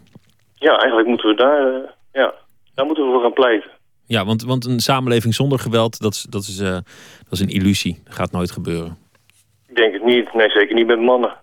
[0.55, 2.35] Ja, eigenlijk moeten we daar, uh, ja,
[2.75, 3.71] daar moeten we voor gaan pleiten.
[4.07, 6.71] Ja, want, want een samenleving zonder geweld, dat is, dat, is, uh,
[7.23, 8.01] dat is een illusie.
[8.05, 8.99] Dat gaat nooit gebeuren.
[9.69, 10.35] Ik denk het niet.
[10.35, 11.37] Nee, zeker niet met mannen.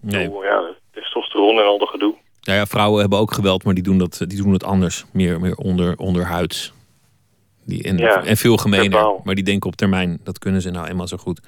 [0.00, 0.30] Nee.
[0.30, 2.14] Oh, ja, testosteron en al dat gedoe.
[2.40, 5.04] Ja, ja, vrouwen hebben ook geweld, maar die doen, dat, die doen het anders.
[5.12, 6.74] Meer, meer onder, onderhuids.
[7.66, 9.20] Die, en, ja, en veel gemener.
[9.24, 11.40] Maar die denken op termijn, dat kunnen ze nou eenmaal zo goed.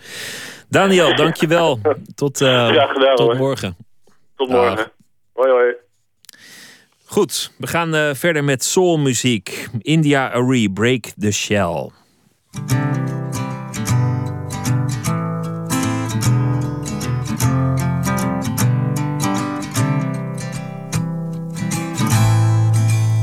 [0.69, 1.79] Daniel, dankjewel.
[2.15, 3.37] Tot, uh, ja, gedaan, tot hoor.
[3.37, 3.77] morgen.
[4.37, 4.93] Tot morgen.
[5.33, 5.75] Hoi hoi.
[7.05, 9.69] Goed, we gaan uh, verder met soulmuziek.
[9.79, 11.91] India Arie, Break the Shell.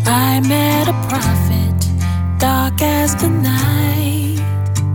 [0.08, 1.45] I met a prophet,
[2.46, 4.38] dark as the night.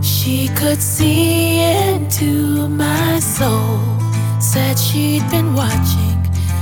[0.01, 2.31] She could see into
[2.69, 3.79] my soul.
[4.39, 6.19] Said she'd been watching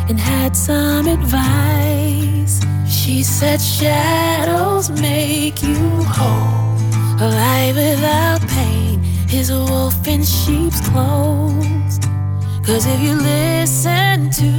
[0.10, 2.56] and had some advice.
[2.98, 5.80] She said shadows make you
[6.18, 6.76] whole.
[7.28, 8.96] Alive without pain
[9.40, 11.96] is a wolf in sheep's clothes.
[12.68, 14.52] Cause if you listen to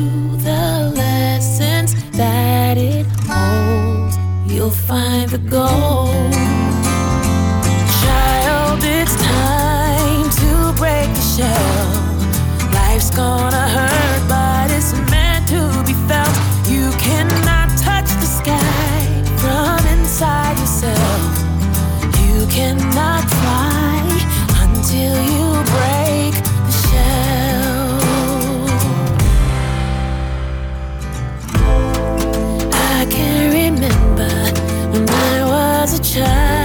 [0.48, 1.90] the lessons
[2.20, 4.19] that it holds,
[4.52, 6.32] you'll find the gold.
[8.02, 12.72] Child, it's time to break the shell.
[12.72, 16.36] Life's gonna hurt, but it's meant to be felt.
[16.68, 21.30] You cannot touch the sky from inside yourself.
[22.24, 23.29] You cannot
[36.16, 36.59] was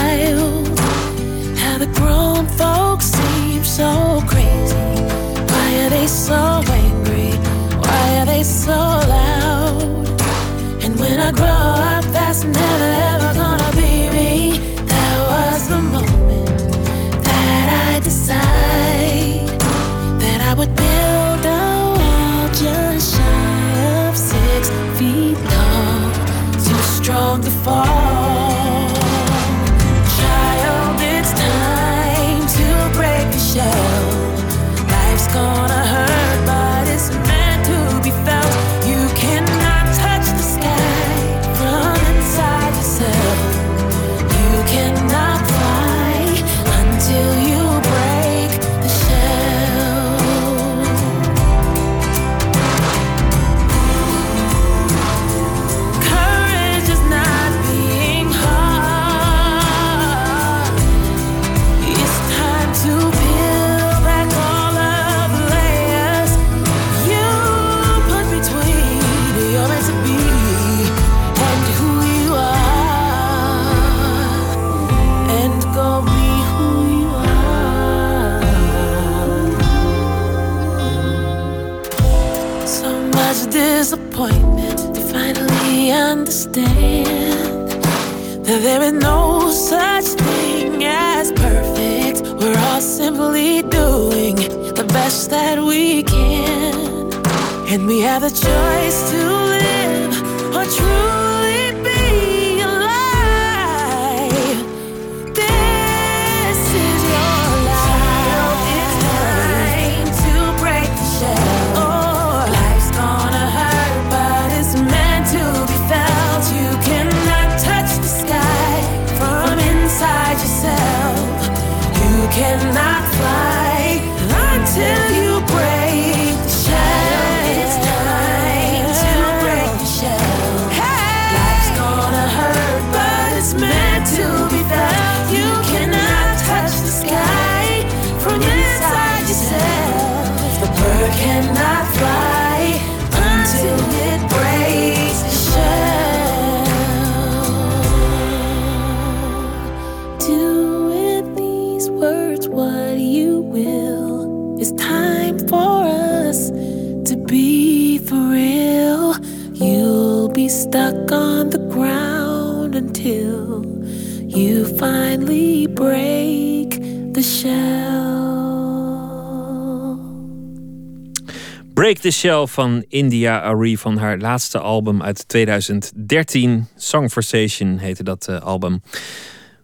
[172.06, 176.68] the Shell van India Arie van haar laatste album uit 2013.
[176.76, 178.82] Songversation heette dat eh, album.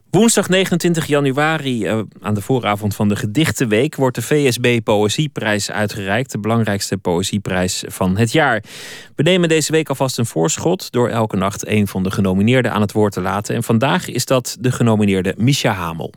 [0.10, 6.32] Woensdag 29 januari, eh, aan de vooravond van de Gedichtenweek, wordt de VSB Poëzieprijs uitgereikt.
[6.32, 8.64] De belangrijkste poëzieprijs van het jaar.
[9.16, 12.82] We nemen deze week alvast een voorschot door elke nacht een van de genomineerden aan
[12.82, 13.56] het woord te laten.
[13.56, 16.14] En vandaag is dat de genomineerde Misha Hamel.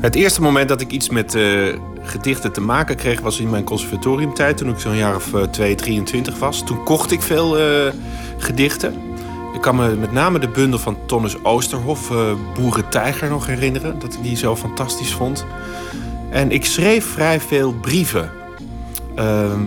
[0.00, 3.64] Het eerste moment dat ik iets met eh, gedichten te maken kreeg was in mijn
[3.64, 4.56] conservatoriumtijd.
[4.56, 6.64] Toen ik zo'n jaar of uh, 2, 23 was.
[6.64, 7.92] Toen kocht ik veel eh,
[8.38, 8.94] gedichten.
[9.54, 13.98] Ik kan me met name de bundel van Thomas Oosterhof, uh, Boerentijger, nog herinneren.
[13.98, 15.46] Dat ik die zo fantastisch vond.
[16.30, 18.30] En ik schreef vrij veel brieven.
[19.14, 19.60] Ehm,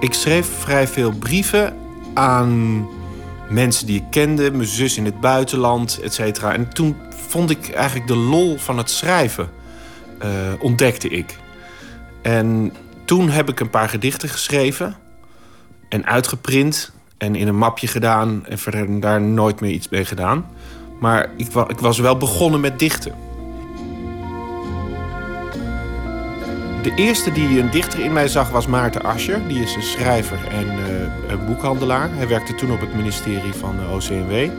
[0.00, 1.76] ik schreef vrij veel brieven
[2.14, 2.86] aan
[3.48, 4.50] mensen die ik kende.
[4.50, 6.52] Mijn zus in het buitenland, et cetera.
[6.52, 6.96] En toen
[7.28, 9.57] vond ik eigenlijk de lol van het schrijven.
[10.24, 10.28] Uh,
[10.58, 11.36] ontdekte ik.
[12.22, 12.72] En
[13.04, 14.96] toen heb ik een paar gedichten geschreven
[15.88, 20.46] en uitgeprint en in een mapje gedaan en verder daar nooit meer iets mee gedaan.
[21.00, 23.14] Maar ik, ik was wel begonnen met dichten.
[26.82, 29.48] De eerste die een dichter in mij zag was Maarten Ascher.
[29.48, 30.68] Die is een schrijver en
[31.28, 32.08] een boekhandelaar.
[32.12, 34.50] Hij werkte toen op het ministerie van de OCMW.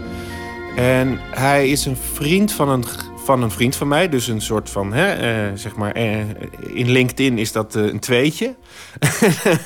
[0.76, 2.86] En hij is een vriend van een
[3.30, 4.10] van een vriend van mij.
[4.10, 6.20] Dus een soort van, hè, eh, zeg maar, eh,
[6.68, 8.56] in LinkedIn is dat eh, een tweetje.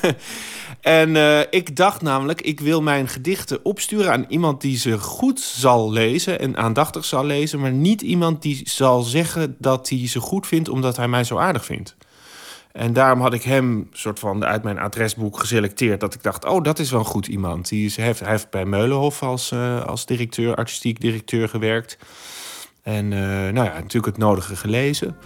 [0.80, 1.16] en
[1.50, 6.40] ik dacht namelijk, ik wil mijn gedichten opsturen aan iemand die ze goed zal lezen
[6.40, 10.68] en aandachtig zal lezen, maar niet iemand die zal zeggen dat hij ze goed vindt
[10.68, 11.96] omdat hij mij zo aardig vindt.
[12.72, 16.00] En daarom had ik hem soort van uit mijn adresboek geselecteerd.
[16.00, 17.68] Dat ik dacht, oh, dat is wel een goed iemand.
[17.68, 19.52] Die is, heeft, hij heeft bij Meulenhof als,
[19.86, 21.98] als directeur, artistiek directeur gewerkt.
[22.84, 25.16] En eh, nou ja, natuurlijk het nodige gelezen.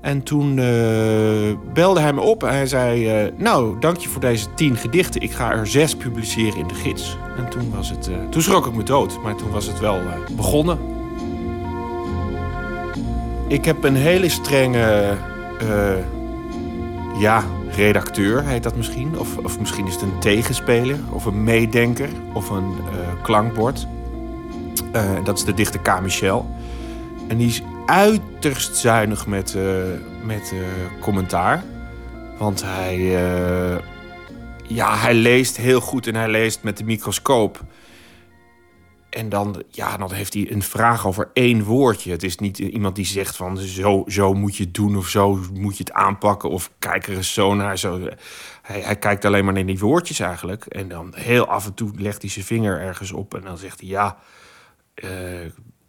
[0.00, 3.08] En toen eh, belde hij me op en hij zei...
[3.08, 5.20] eh, nou, dank je voor deze tien gedichten.
[5.20, 7.16] Ik ga er zes publiceren in de gids.
[7.36, 8.10] En toen was het...
[8.30, 10.00] toen schrok ik me dood, maar toen was het wel
[10.36, 10.78] begonnen.
[13.48, 15.16] Ik heb een hele strenge...
[17.18, 19.18] ja, redacteur heet dat misschien.
[19.18, 22.74] Of, of misschien is het een tegenspeler, of een meedenker, of een
[23.22, 23.86] klankbord.
[25.24, 26.00] Dat is de dichter K.
[26.00, 26.46] Michel.
[27.28, 29.82] En die is uiterst zuinig met, eh,
[30.24, 31.64] met eh, commentaar.
[32.38, 33.78] Want hij, eh,
[34.66, 37.64] ja, hij leest heel goed en hij leest met de microscoop.
[39.10, 42.10] En dan, ja, dan heeft hij een vraag over één woordje.
[42.10, 45.40] Het is niet iemand die zegt van zo, zo moet je het doen of zo
[45.52, 47.78] moet je het aanpakken of kijk er eens zo naar.
[47.78, 48.00] Zo.
[48.62, 50.64] Hij, hij kijkt alleen maar naar die woordjes eigenlijk.
[50.64, 53.80] En dan heel af en toe legt hij zijn vinger ergens op en dan zegt
[53.80, 54.18] hij ja,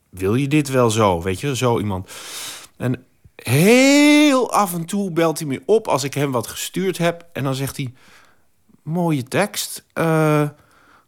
[0.10, 1.22] wil je dit wel zo?
[1.22, 2.10] Weet je, zo iemand.
[2.78, 3.06] En
[3.36, 7.26] heel af en toe belt hij me op als ik hem wat gestuurd heb.
[7.34, 7.94] En dan zegt hij,
[8.84, 9.86] mooie tekst.
[9.94, 10.42] eh,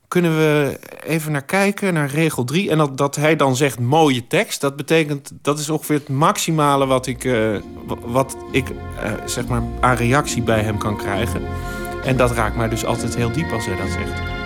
[0.08, 2.70] kunnen we even naar kijken, naar regel 3.
[2.70, 5.32] En dat, dat hij dan zegt mooie tekst, dat betekent...
[5.42, 9.96] dat is ongeveer het maximale wat ik, eh, wa- wat ik eh, zeg maar aan
[9.96, 11.42] reactie bij hem kan krijgen.
[12.04, 14.41] En dat raakt mij dus altijd heel diep als hij dat zegt.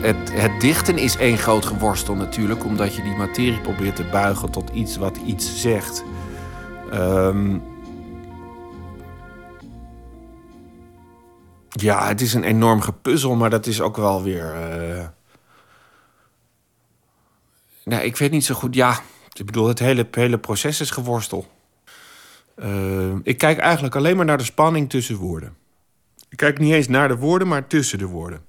[0.00, 4.50] Het, het dichten is één groot geworstel natuurlijk, omdat je die materie probeert te buigen
[4.50, 6.04] tot iets wat iets zegt.
[6.90, 7.58] Ehm,
[11.68, 14.54] ja, het is een enorm gepuzzel, maar dat is ook wel weer.
[14.54, 15.06] eh,
[17.84, 18.74] Nou, ik weet niet zo goed.
[18.74, 19.00] Ja,
[19.32, 21.46] ik bedoel, het hele, hele proces is geworstel.
[22.56, 25.56] Ehm, ik kijk eigenlijk alleen maar naar de spanning tussen woorden.
[26.28, 28.44] Ik kijk niet eens naar de woorden, maar tussen de woorden.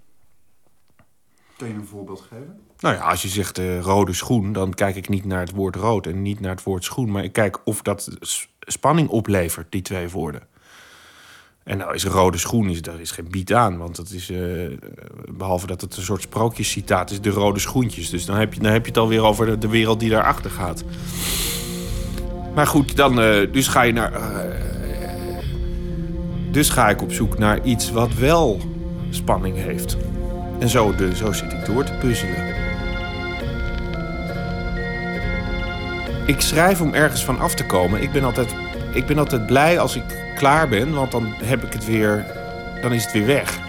[1.60, 2.60] Kun je een voorbeeld geven?
[2.80, 5.76] Nou ja, als je zegt eh, rode schoen, dan kijk ik niet naar het woord
[5.76, 7.12] rood en niet naar het woord schoen.
[7.12, 8.10] Maar ik kijk of dat
[8.60, 10.42] spanning oplevert, die twee woorden.
[11.64, 13.78] En nou is rode schoen, is, daar is geen bied aan.
[13.78, 14.40] Want dat is, eh,
[15.32, 18.10] behalve dat het een soort sprookjescitaat is, de rode schoentjes.
[18.10, 20.84] Dus dan heb je, dan heb je het alweer over de, wereld die daarachter gaat.
[22.56, 24.12] Maar goed, dan, eh, dus ga je naar...
[26.52, 28.60] dus ga ik op zoek naar iets wat wel
[29.10, 29.98] spanning heeft.
[30.60, 32.56] En zo, zo zit ik door te puzzelen.
[36.26, 38.02] Ik schrijf om ergens van af te komen.
[38.02, 38.56] Ik ben altijd,
[38.94, 40.04] ik ben altijd blij als ik
[40.36, 42.26] klaar ben, want dan heb ik het weer,
[42.82, 43.60] dan is het weer weg.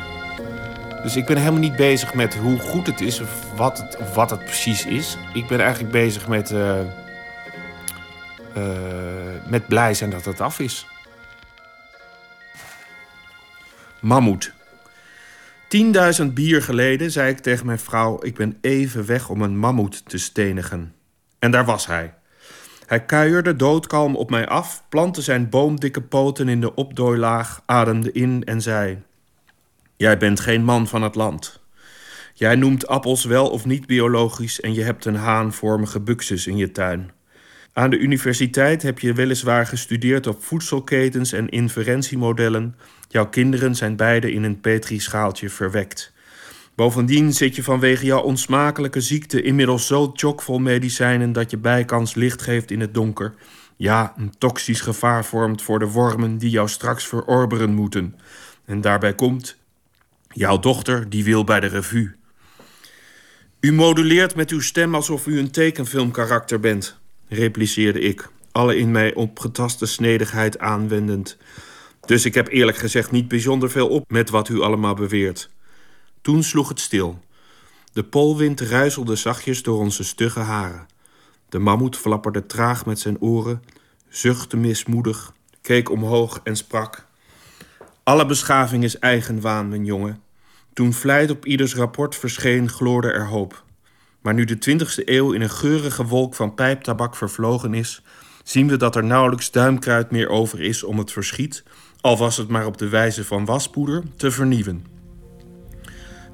[1.02, 4.14] Dus ik ben helemaal niet bezig met hoe goed het is of wat het, of
[4.14, 5.16] wat het precies is.
[5.32, 6.86] Ik ben eigenlijk bezig met, eh, eh,
[9.46, 10.86] met blij zijn dat het af is.
[14.00, 14.52] Mammoet.
[15.76, 20.08] 10.000 bier geleden zei ik tegen mijn vrouw: Ik ben even weg om een mammoet
[20.08, 20.94] te stenigen.
[21.38, 22.14] En daar was hij.
[22.86, 28.44] Hij kuierde doodkalm op mij af, plantte zijn boomdikke poten in de opdooilaag, ademde in
[28.44, 29.02] en zei:
[29.96, 31.60] Jij bent geen man van het land.
[32.34, 36.72] Jij noemt appels wel of niet biologisch en je hebt een haanvormige buxus in je
[36.72, 37.10] tuin.
[37.72, 42.74] Aan de universiteit heb je weliswaar gestudeerd op voedselketens en inferentiemodellen.
[43.12, 46.12] Jouw kinderen zijn beide in een petrischaaltje verwekt.
[46.74, 52.42] Bovendien zit je vanwege jouw onsmakelijke ziekte inmiddels zo chockvol medicijnen dat je bijkans licht
[52.42, 53.34] geeft in het donker.
[53.76, 58.14] Ja, een toxisch gevaar vormt voor de wormen die jou straks verorberen moeten.
[58.64, 59.56] En daarbij komt,
[60.28, 62.14] jouw dochter die wil bij de revue.
[63.60, 69.14] U moduleert met uw stem alsof u een tekenfilmkarakter bent, repliceerde ik, alle in mij
[69.14, 71.36] opgetaste snedigheid aanwendend.
[72.06, 75.50] Dus ik heb eerlijk gezegd niet bijzonder veel op met wat u allemaal beweert.
[76.22, 77.20] Toen sloeg het stil.
[77.92, 80.86] De polwind ruiselde zachtjes door onze stugge haren.
[81.48, 83.62] De mammoet flapperde traag met zijn oren,
[84.08, 85.32] zuchtte mismoedig,
[85.62, 87.06] keek omhoog en sprak.
[88.02, 90.22] Alle beschaving is eigenwaan, mijn jongen.
[90.72, 93.64] Toen vlijt op ieders rapport verscheen, gloorde er hoop.
[94.22, 98.02] Maar nu de twintigste eeuw in een geurige wolk van pijptabak vervlogen is,
[98.44, 101.62] zien we dat er nauwelijks duimkruid meer over is om het verschiet,
[102.00, 104.84] al was het maar op de wijze van waspoeder, te vernieuwen.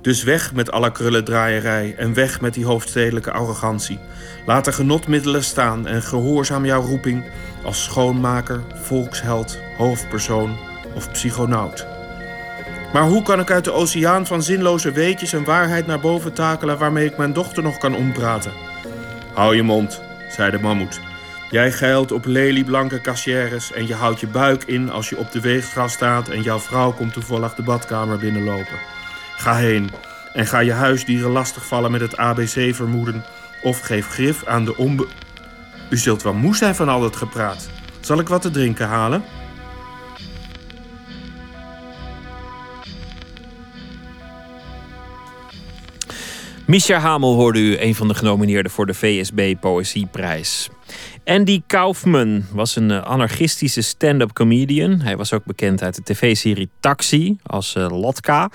[0.03, 3.99] Dus weg met alle krullendraaierij en weg met die hoofdstedelijke arrogantie.
[4.47, 7.25] Laat de genotmiddelen staan en gehoorzaam jouw roeping
[7.65, 10.57] als schoonmaker, volksheld, hoofdpersoon
[10.95, 11.87] of psychonaut.
[12.93, 16.79] Maar hoe kan ik uit de oceaan van zinloze weetjes en waarheid naar boven takelen
[16.79, 18.53] waarmee ik mijn dochter nog kan ompraten?
[19.35, 21.01] Hou je mond, zei de mammoet.
[21.57, 25.41] Jij geilt op lelieblanke cassières en je houdt je buik in als je op de
[25.41, 28.79] weegschaal staat en jouw vrouw komt toevallig de badkamer binnenlopen.
[29.37, 29.91] Ga heen
[30.33, 33.25] en ga je huisdieren lastigvallen met het ABC-vermoeden
[33.63, 35.07] of geef grif aan de onbe...
[35.91, 37.69] U zult wel moe zijn van al dat gepraat.
[38.01, 39.25] Zal ik wat te drinken halen?
[46.67, 50.71] Misha Hamel hoorde u, een van de genomineerden voor de VSB Poëzieprijs.
[51.27, 55.01] Andy Kaufman was een eh, anarchistische stand-up comedian.
[55.01, 58.51] Hij was ook bekend uit de tv-serie Taxi als uh, Lotka.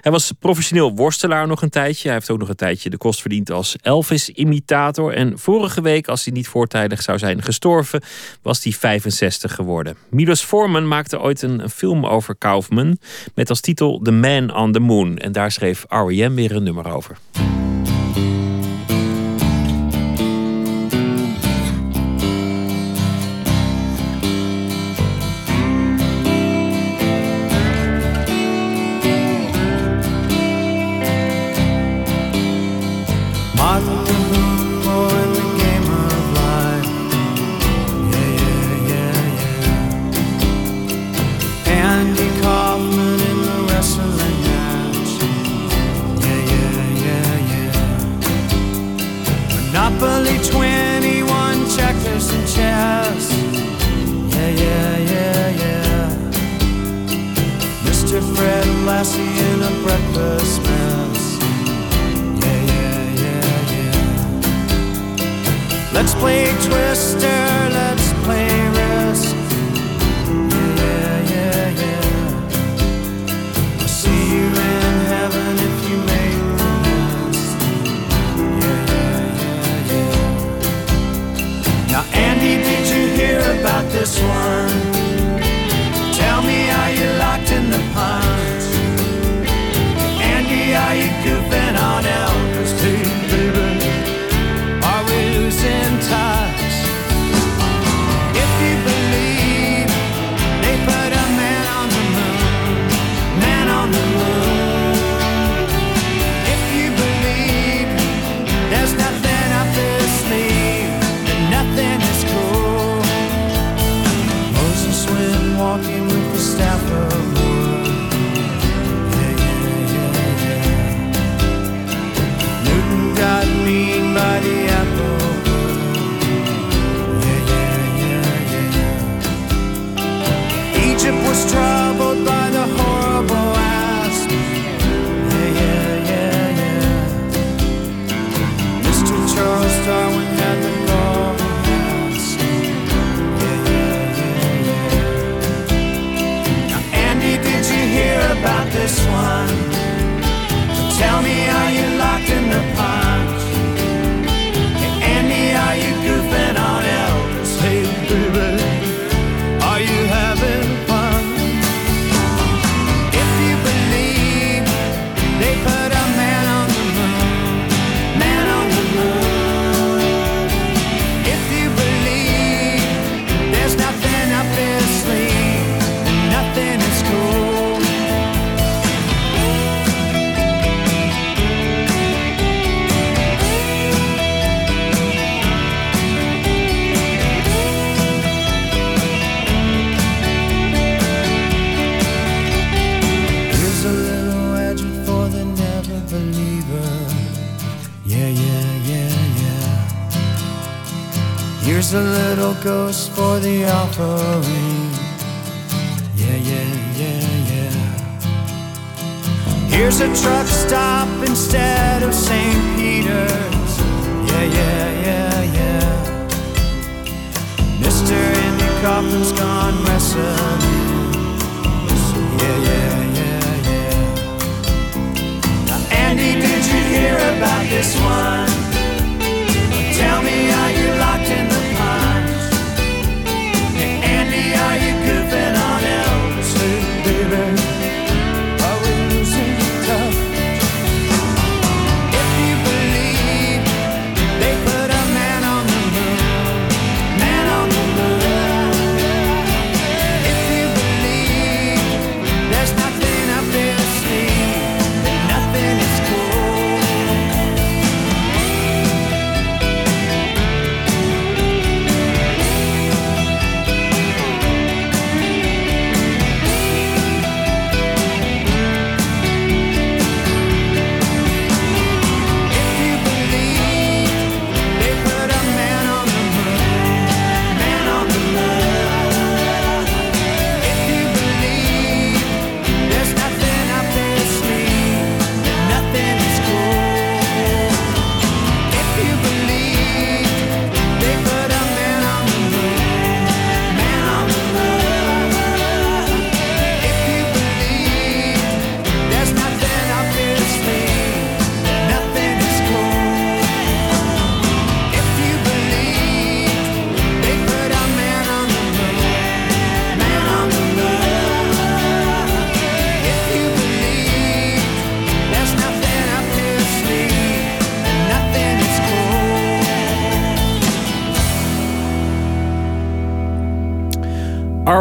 [0.00, 2.08] Hij was professioneel worstelaar nog een tijdje.
[2.08, 5.12] Hij heeft ook nog een tijdje de kost verdiend als Elvis-imitator.
[5.12, 8.02] En vorige week, als hij niet voortijdig zou zijn gestorven,
[8.42, 9.96] was hij 65 geworden.
[10.08, 12.98] Milos Forman maakte ooit een film over Kaufman
[13.34, 15.18] met als titel The Man on the Moon.
[15.18, 16.34] En daar schreef R.E.M.
[16.34, 17.16] weer een nummer over.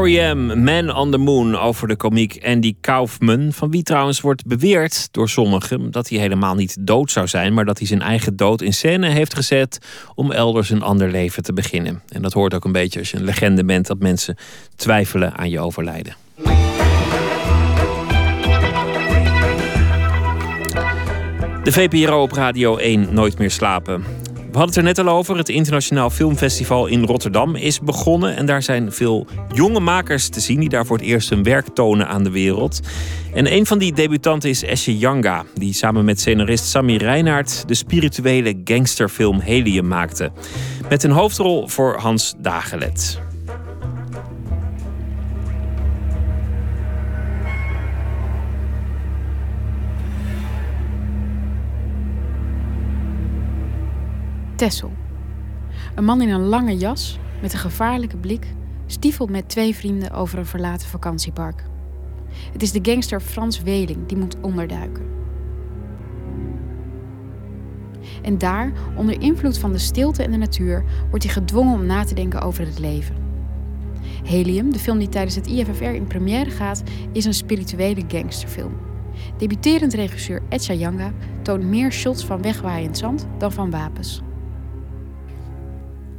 [0.01, 0.63] R.E.M.
[0.63, 3.53] Man on the Moon over de komiek Andy Kaufman.
[3.53, 7.53] Van wie trouwens wordt beweerd door sommigen dat hij helemaal niet dood zou zijn.
[7.53, 9.79] Maar dat hij zijn eigen dood in scène heeft gezet
[10.15, 12.01] om elders een ander leven te beginnen.
[12.07, 14.35] En dat hoort ook een beetje als je een legende bent dat mensen
[14.75, 16.15] twijfelen aan je overlijden.
[21.63, 24.03] De VPRO op Radio 1 Nooit meer slapen.
[24.51, 25.37] We hadden het er net al over.
[25.37, 28.35] Het Internationaal Filmfestival in Rotterdam is begonnen.
[28.35, 31.67] En daar zijn veel jonge makers te zien die daar voor het eerst hun werk
[31.73, 32.79] tonen aan de wereld.
[33.33, 37.73] En een van die debutanten is Esje Yanga, die samen met scenarist Sami Reinaert de
[37.73, 40.31] spirituele gangsterfilm Helium maakte.
[40.89, 43.30] Met een hoofdrol voor Hans Dagelet.
[54.61, 54.91] Tessel.
[55.95, 58.45] Een man in een lange jas met een gevaarlijke blik
[58.85, 61.63] stiefelt met twee vrienden over een verlaten vakantiepark.
[62.51, 65.05] Het is de gangster Frans Weling die moet onderduiken.
[68.21, 72.03] En daar, onder invloed van de stilte en de natuur, wordt hij gedwongen om na
[72.03, 73.15] te denken over het leven.
[74.23, 78.77] Helium, de film die tijdens het IFFR in première gaat, is een spirituele gangsterfilm.
[79.38, 84.21] Debuterend regisseur Etcha Yanga toont meer shots van wegwaaiend zand dan van wapens.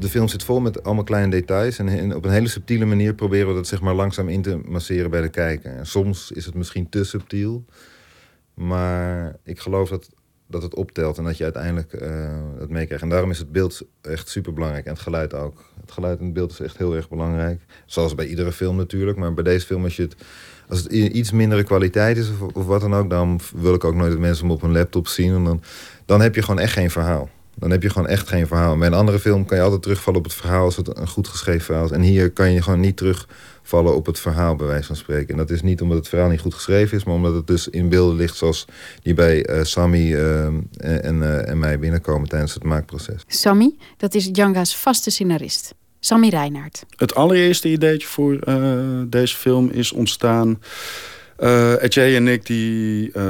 [0.03, 1.79] De film zit vol met allemaal kleine details.
[1.79, 5.11] En op een hele subtiele manier proberen we dat zeg maar, langzaam in te masseren
[5.11, 5.77] bij de kijker.
[5.77, 7.65] En soms is het misschien te subtiel.
[8.55, 10.09] Maar ik geloof dat,
[10.47, 12.09] dat het optelt en dat je uiteindelijk uh,
[12.59, 13.05] het meekrijgt.
[13.05, 14.85] En daarom is het beeld echt super belangrijk.
[14.85, 15.65] En het geluid ook.
[15.81, 17.61] Het geluid en het beeld is echt heel erg belangrijk.
[17.87, 19.19] Zoals bij iedere film natuurlijk.
[19.19, 20.17] Maar bij deze film, als, je het,
[20.69, 23.11] als het iets mindere kwaliteit is of, of wat dan ook...
[23.11, 25.35] dan wil ik ook nooit dat mensen hem op een laptop zien.
[25.35, 25.63] En dan,
[26.05, 27.31] dan heb je gewoon echt geen verhaal.
[27.55, 28.79] Dan heb je gewoon echt geen verhaal.
[28.79, 31.29] Bij een andere film kan je altijd terugvallen op het verhaal als het een goed
[31.29, 31.91] geschreven verhaal is.
[31.91, 35.29] En hier kan je gewoon niet terugvallen op het verhaal, bij wijze van spreken.
[35.29, 37.69] En dat is niet omdat het verhaal niet goed geschreven is, maar omdat het dus
[37.69, 38.65] in beelden ligt zoals
[39.03, 43.23] die bij uh, Sammy uh, en, uh, en mij binnenkomen tijdens het maakproces.
[43.27, 45.75] Sammy, dat is Djanga's vaste scenarist.
[46.01, 46.85] Sammy Reinhardt.
[46.97, 48.39] Het allereerste ideetje voor
[49.09, 50.59] deze film is ontstaan
[51.43, 53.23] uh, Etienne en ik die, uh,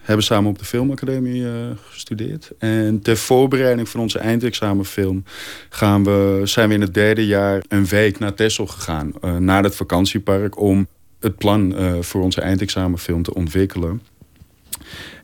[0.00, 1.50] hebben samen op de filmacademie uh,
[1.90, 2.50] gestudeerd.
[2.58, 5.24] En ter voorbereiding van onze eindexamenfilm
[5.68, 9.12] gaan we, zijn we in het derde jaar een week naar Texel gegaan.
[9.38, 10.86] naar het vakantiepark om
[11.20, 14.02] het plan voor onze eindexamenfilm te ontwikkelen.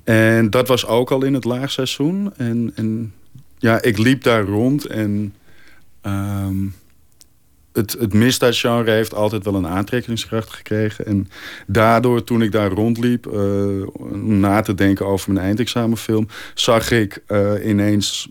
[0.05, 2.33] En dat was ook al in het laagseizoen.
[2.37, 3.13] En, en
[3.59, 5.35] ja, ik liep daar rond en...
[6.07, 6.75] Um,
[7.75, 11.07] het, het misdaadgenre heeft altijd wel een aantrekkingskracht gekregen.
[11.07, 11.29] En
[11.67, 17.23] daardoor, toen ik daar rondliep, uh, om na te denken over mijn eindexamenfilm, zag ik
[17.29, 18.31] uh, ineens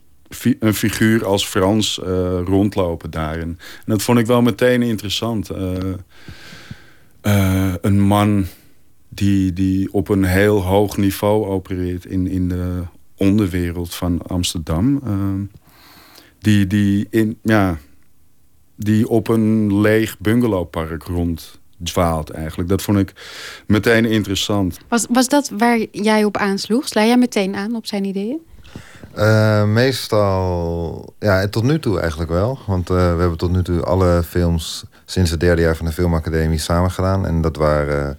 [0.59, 3.47] een figuur als Frans uh, rondlopen daarin.
[3.49, 5.49] En dat vond ik wel meteen interessant.
[7.81, 8.45] een man
[9.09, 12.81] die, die op een heel hoog niveau opereert in, in de
[13.17, 15.01] onderwereld van Amsterdam.
[16.39, 17.77] die, die in, ja,
[18.75, 22.69] die op een leeg bungalowpark ronddwaalt eigenlijk.
[22.69, 23.13] Dat vond ik
[23.67, 24.77] meteen interessant.
[24.87, 26.87] Was, was dat waar jij op aansloeg?
[26.87, 28.39] Sla jij meteen aan op zijn ideeën?
[29.17, 32.59] Uh, meestal, ja, tot nu toe eigenlijk wel.
[32.67, 35.91] Want uh, we hebben tot nu toe alle films sinds het derde jaar van de
[35.91, 37.25] filmacademie samen gedaan.
[37.27, 38.17] En dat waren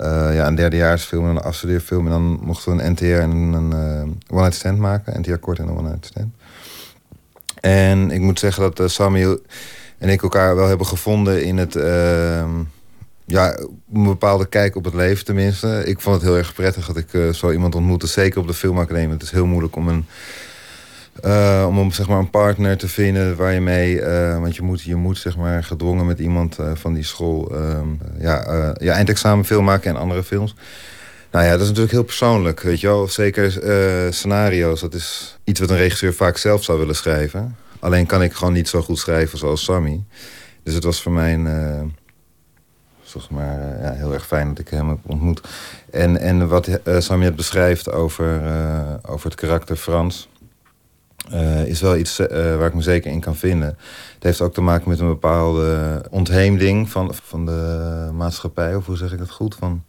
[0.00, 2.04] uh, ja, een derdejaarsfilm en een afstudeerfilm.
[2.04, 3.72] En dan mochten we een NTR en een
[4.30, 5.20] one-night stand maken.
[5.20, 6.34] NTR kort en een one-night stand.
[7.66, 9.38] En ik moet zeggen dat uh, Samuel
[9.98, 11.76] en ik elkaar wel hebben gevonden in het...
[11.76, 12.44] Uh,
[13.26, 13.58] ja,
[13.92, 15.82] een bepaalde kijk op het leven tenminste.
[15.86, 18.06] Ik vond het heel erg prettig dat ik uh, zo iemand ontmoette.
[18.06, 19.12] Zeker op de filmacademie.
[19.12, 20.06] Het is heel moeilijk om een...
[21.24, 24.00] Uh, om zeg maar, een partner te vinden waar je mee...
[24.40, 27.54] Want je moet, je moet zeg maar, gedwongen met iemand van die school...
[27.54, 27.88] Ehm,
[28.18, 30.54] ja, ja, eindexamen film maken en andere films.
[31.36, 33.08] Nou ja, dat is natuurlijk heel persoonlijk, weet je wel.
[33.08, 33.52] Zeker
[34.14, 37.56] scenario's, dat is iets wat een regisseur vaak zelf zou willen schrijven.
[37.78, 40.04] Alleen kan ik gewoon niet zo goed schrijven zoals Sammy.
[40.62, 41.82] Dus het was voor mij een, uh,
[43.02, 45.40] zeg maar, ja, heel erg fijn dat ik hem heb ontmoet.
[45.90, 46.68] En, en wat
[46.98, 48.40] Sammy het beschrijft over,
[49.02, 50.28] over het karakter Frans...
[51.64, 53.76] is wel iets waar ik me zeker in kan vinden.
[54.14, 58.74] Het heeft ook te maken met een bepaalde ontheemding van, van de maatschappij.
[58.74, 59.54] Of hoe zeg ik dat goed?
[59.54, 59.84] Van,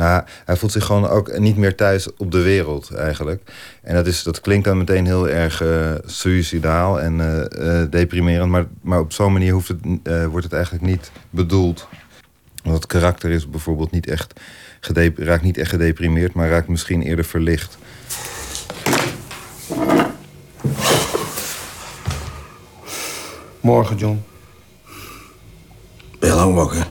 [0.00, 3.42] nou, hij voelt zich gewoon ook niet meer thuis op de wereld eigenlijk.
[3.82, 8.50] En dat, is, dat klinkt dan meteen heel erg uh, suicidaal en uh, uh, deprimerend.
[8.50, 9.78] Maar, maar op zo'n manier hoeft het,
[10.30, 11.88] wordt het eigenlijk niet bedoeld.
[12.62, 14.32] Want het karakter is bijvoorbeeld niet echt
[15.14, 17.78] raakt niet echt gedeprimeerd, maar raakt misschien eerder verlicht.
[23.60, 24.24] Morgen, John.
[26.20, 26.88] lang wakker?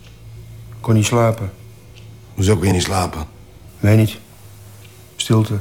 [0.80, 1.59] Kon niet slapen.
[2.40, 3.26] Hoezo kun je niet slapen?
[3.80, 4.18] Weet niet.
[5.16, 5.60] Stilte.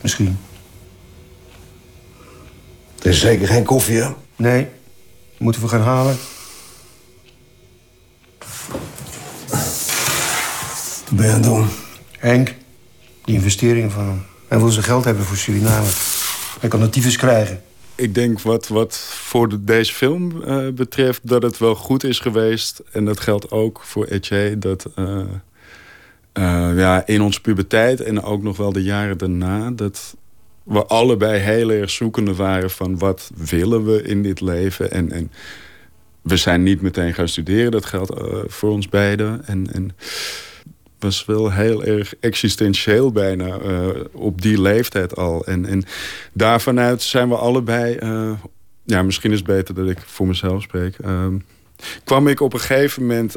[0.00, 0.38] Misschien.
[2.94, 4.10] Het is zeker geen koffie, hè?
[4.36, 4.66] Nee.
[5.36, 6.16] Moeten we gaan halen?
[11.04, 11.66] Wat ben je aan het doen?
[12.18, 12.54] Henk,
[13.24, 14.22] die investeringen van hem.
[14.48, 15.86] Hij wil zijn geld hebben voor Suriname.
[16.60, 17.62] Hij kan tyfus krijgen.
[17.94, 22.18] Ik denk wat, wat voor de- deze film eh, betreft dat het wel goed is
[22.18, 22.80] geweest.
[22.92, 24.58] En dat geldt ook voor Etje.
[24.58, 25.20] Dat eh,
[26.38, 29.70] eh, ja, in onze puberteit en ook nog wel de jaren daarna...
[29.70, 30.16] dat
[30.62, 34.90] we allebei heel erg zoekende waren van wat willen we in dit leven.
[34.90, 35.32] En, en
[36.22, 37.70] we zijn niet meteen gaan studeren.
[37.70, 39.46] Dat geldt eh, voor ons beiden.
[39.46, 39.90] En, en
[40.98, 45.44] was wel heel erg existentieel bijna eh, op die leeftijd al.
[45.46, 45.84] En, en
[46.32, 47.98] daarvanuit zijn we allebei...
[48.84, 50.98] ja, misschien is het beter dat ik voor mezelf spreek.
[50.98, 51.38] ehm,
[52.04, 53.36] kwam ik op een gegeven moment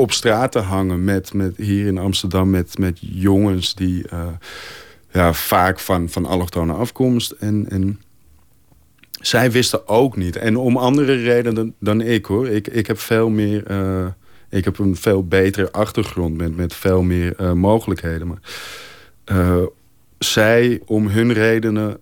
[0.00, 1.04] op straat te hangen...
[1.04, 4.08] Met, met, hier in Amsterdam met, met jongens die...
[4.08, 4.26] eh,
[5.12, 7.30] ja, vaak van, van allochtone afkomst.
[7.30, 8.00] En, en
[9.10, 10.36] zij wisten ook niet.
[10.36, 12.48] En om andere redenen dan, ik hoor.
[12.48, 13.66] Ik, ik heb veel meer.
[13.66, 14.06] eh,
[14.48, 18.26] ik heb een veel betere achtergrond met, met veel meer eh, mogelijkheden.
[18.26, 18.40] Maar
[20.18, 22.00] zij, om hun redenen,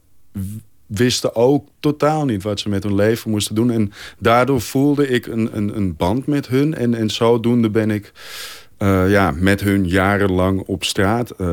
[0.89, 3.71] wisten ook totaal niet wat ze met hun leven moesten doen.
[3.71, 6.75] En daardoor voelde ik een, een, een band met hun.
[6.75, 8.13] En, en zodoende ben ik
[8.77, 11.31] eh, ja, met hun jarenlang op straat.
[11.31, 11.47] eh,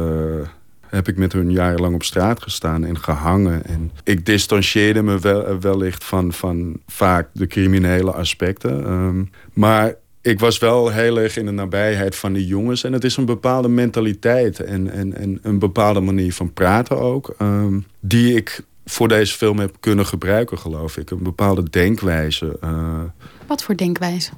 [0.85, 3.65] heb ik met hun jarenlang op straat gestaan en gehangen.
[3.65, 8.85] En ik distancieerde me wel, wellicht van, van vaak de criminele aspecten.
[8.85, 12.83] Ehm, maar ik was wel heel erg in de nabijheid van die jongens.
[12.83, 17.35] En het is een bepaalde mentaliteit en, en, en een bepaalde manier van praten ook.
[17.37, 21.09] ehm, die ik voor deze film heb kunnen gebruiken, geloof ik.
[21.11, 22.57] Een bepaalde denkwijze.
[22.61, 23.01] eh,
[23.47, 24.31] Wat voor denkwijze?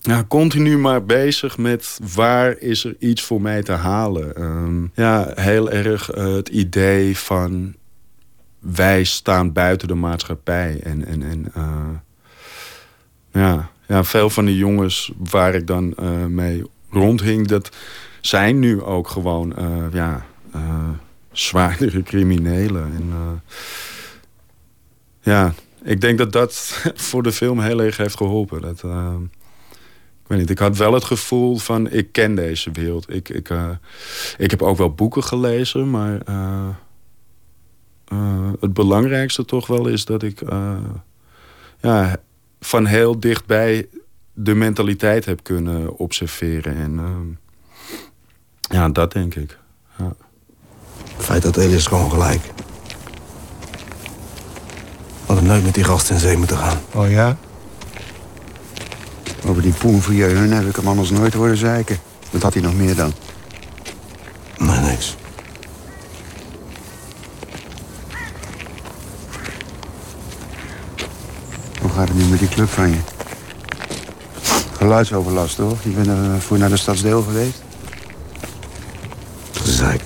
[0.00, 4.34] ja, continu maar bezig met waar is er iets voor mij te halen.
[4.36, 7.74] Ehm, ja, heel erg eh, het idee van
[8.58, 10.80] wij staan buiten de maatschappij.
[10.82, 11.88] En, en, en eh,
[13.32, 15.94] ja, ja, veel van die jongens waar ik dan
[16.28, 17.76] mee rondhing, dat
[18.20, 19.54] zijn nu ook gewoon
[19.92, 20.24] ja,
[21.40, 22.92] zwaardere criminelen.
[22.94, 23.56] En, eh,
[25.20, 26.54] ja, ik denk dat dat
[27.08, 28.60] voor de film heel erg heeft geholpen.
[28.60, 29.14] Dat, eh,
[30.22, 33.14] ik weet niet, ik had wel het gevoel van ik ken deze wereld.
[33.14, 33.70] Ik, ik, eh,
[34.38, 36.20] ik heb ook wel boeken gelezen, maar
[38.60, 40.42] het belangrijkste toch wel is dat ik
[41.80, 42.16] ja,
[42.60, 43.88] van heel dichtbij
[44.32, 46.76] de mentaliteit heb kunnen observeren.
[46.76, 47.38] En
[48.60, 49.58] ja, dat denk ik.
[49.98, 50.16] Ja.
[51.18, 52.40] Het feit dat Elias gewoon gelijk.
[55.26, 56.78] Hadden nooit met die gast in zee moeten gaan.
[56.92, 57.36] Oh ja?
[59.46, 61.98] Over die poen voor hun heb ik hem anders nooit horen zeiken.
[62.30, 63.12] Wat had hij nog meer dan?
[64.58, 65.16] Nee, niks.
[71.80, 72.98] Hoe gaat het nu met die club van je?
[74.76, 75.82] Geluidsoverlast, toch?
[75.82, 77.62] Je bent er voor naar de stadsdeel geweest?
[79.52, 80.02] Gezeik.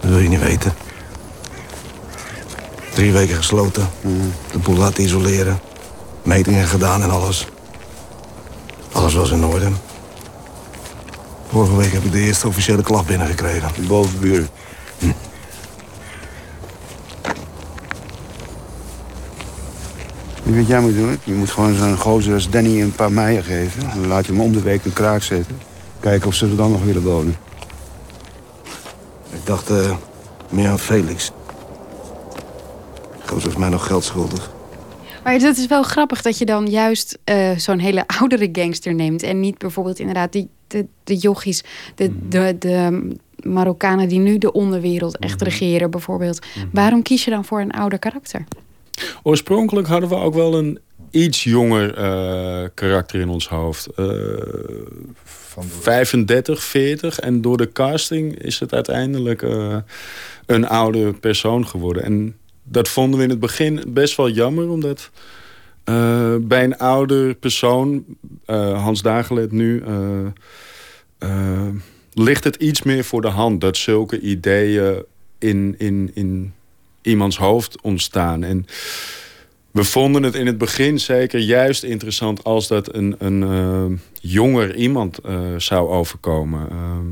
[0.00, 0.72] Dat wil je niet weten.
[2.94, 3.88] Drie weken gesloten.
[4.52, 5.60] De boel laten isoleren.
[6.22, 7.46] Metingen gedaan en alles.
[8.92, 9.68] Alles was in orde.
[11.48, 13.68] Vorige week heb ik de eerste officiële klacht binnengekregen.
[13.74, 14.48] De bovenburen.
[20.42, 21.18] Weet je wat jij moet doen?
[21.24, 23.82] Je moet gewoon zo'n gozer als Danny een paar meijen geven.
[23.94, 25.60] Dan laat je hem om de week een kraak zetten.
[26.00, 27.36] Kijken of ze er dan nog willen wonen.
[29.42, 29.96] Ik dacht eh,
[30.50, 31.30] meer aan Felix.
[33.26, 34.50] Gozer is mij nog geld schuldig.
[35.24, 39.22] Maar het is wel grappig dat je dan juist eh, zo'n hele oudere gangster neemt.
[39.22, 41.64] En niet bijvoorbeeld inderdaad die, de, de jochies,
[41.94, 46.46] de, de, de Marokkanen die nu de onderwereld echt regeren bijvoorbeeld.
[46.72, 48.44] Waarom kies je dan voor een ouder karakter?
[49.22, 50.78] Oorspronkelijk hadden we ook wel een
[51.10, 53.88] iets jonger eh, karakter in ons hoofd.
[55.56, 57.20] Eh 35, 40.
[57.20, 59.76] En door de casting is het uiteindelijk eh,
[60.46, 62.02] een oude persoon geworden.
[62.02, 65.10] En dat vonden we in het begin best wel jammer, omdat
[65.84, 68.04] eh, bij een ouder persoon,
[68.44, 69.82] eh, Hans Dagelet nu,
[72.14, 75.04] ligt het iets meer voor de hand dat zulke ideeën
[75.38, 76.54] in, in, in
[77.02, 78.44] iemands hoofd ontstaan.
[78.44, 78.66] En
[79.72, 84.74] we vonden het in het begin zeker juist interessant als dat een, een eh, jonger
[84.74, 86.70] iemand eh, zou overkomen.
[86.70, 87.10] Ehm,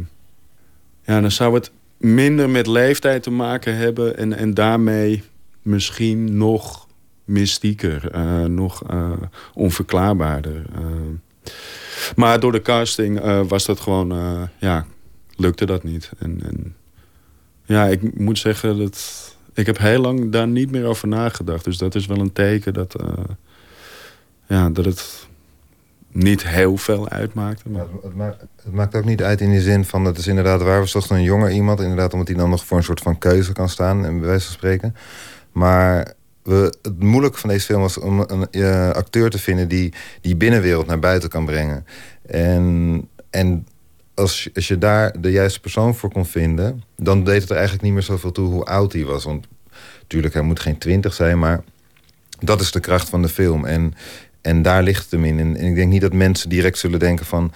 [1.02, 5.22] ja, dan zou het minder met leeftijd te maken hebben en, en daarmee
[5.62, 6.88] misschien nog
[7.24, 8.82] mystieker, eh, nog
[9.54, 10.64] onverklaarbaarder.
[10.74, 11.52] Eh,
[12.16, 14.86] Maar door de casting was dat gewoon, ja,
[15.36, 16.10] lukte dat niet.
[16.18, 16.74] En, en
[17.64, 21.64] ja, ik moet zeggen dat ik heb heel lang daar niet meer over nagedacht.
[21.64, 23.24] Dus dat is wel een teken dat, eh,
[24.47, 25.28] ja, dat het
[26.12, 27.68] niet heel veel uitmaakte.
[27.68, 27.86] Maar...
[28.02, 30.05] Het, ma- het maakt ook niet uit in die zin van...
[30.05, 31.81] het is inderdaad waar, we zochten een jonger iemand...
[31.81, 34.05] inderdaad omdat hij dan nog voor een soort van keuze kan staan...
[34.05, 34.97] en bij wijze van spreken.
[35.52, 39.68] Maar we, het moeilijke van deze film was om een eh, acteur te vinden...
[39.68, 41.86] die die binnenwereld naar buiten kan brengen.
[42.27, 43.66] En, en
[44.20, 46.82] als, je- als je daar de juiste persoon voor kon vinden...
[46.97, 49.24] dan deed het er eigenlijk niet meer zoveel toe hoe oud hij was.
[49.24, 49.47] Want
[50.01, 51.60] natuurlijk, hij moet geen twintig zijn, maar...
[52.38, 53.64] dat is de kracht van de film.
[53.64, 53.94] En,
[54.40, 55.38] en daar ligt het hem in.
[55.38, 57.52] En, en ik denk niet dat mensen direct zullen denken van...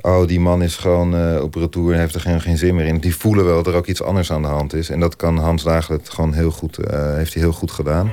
[0.00, 2.86] oh, die man is gewoon eh, op retour en heeft er geen, geen zin meer
[2.86, 2.98] in.
[2.98, 4.88] Die voelen wel dat er ook iets anders aan de hand is.
[4.90, 8.10] En dat kan Hans Dagelet gewoon heel goed, eh, heeft hij heel goed gedaan.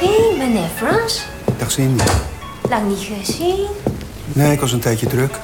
[0.00, 1.24] Hé, hey, meneer Frans.
[1.58, 2.02] Dag Cindy.
[2.72, 3.66] Lang niet gezien.
[4.34, 5.38] Nee, ik was een tijdje druk.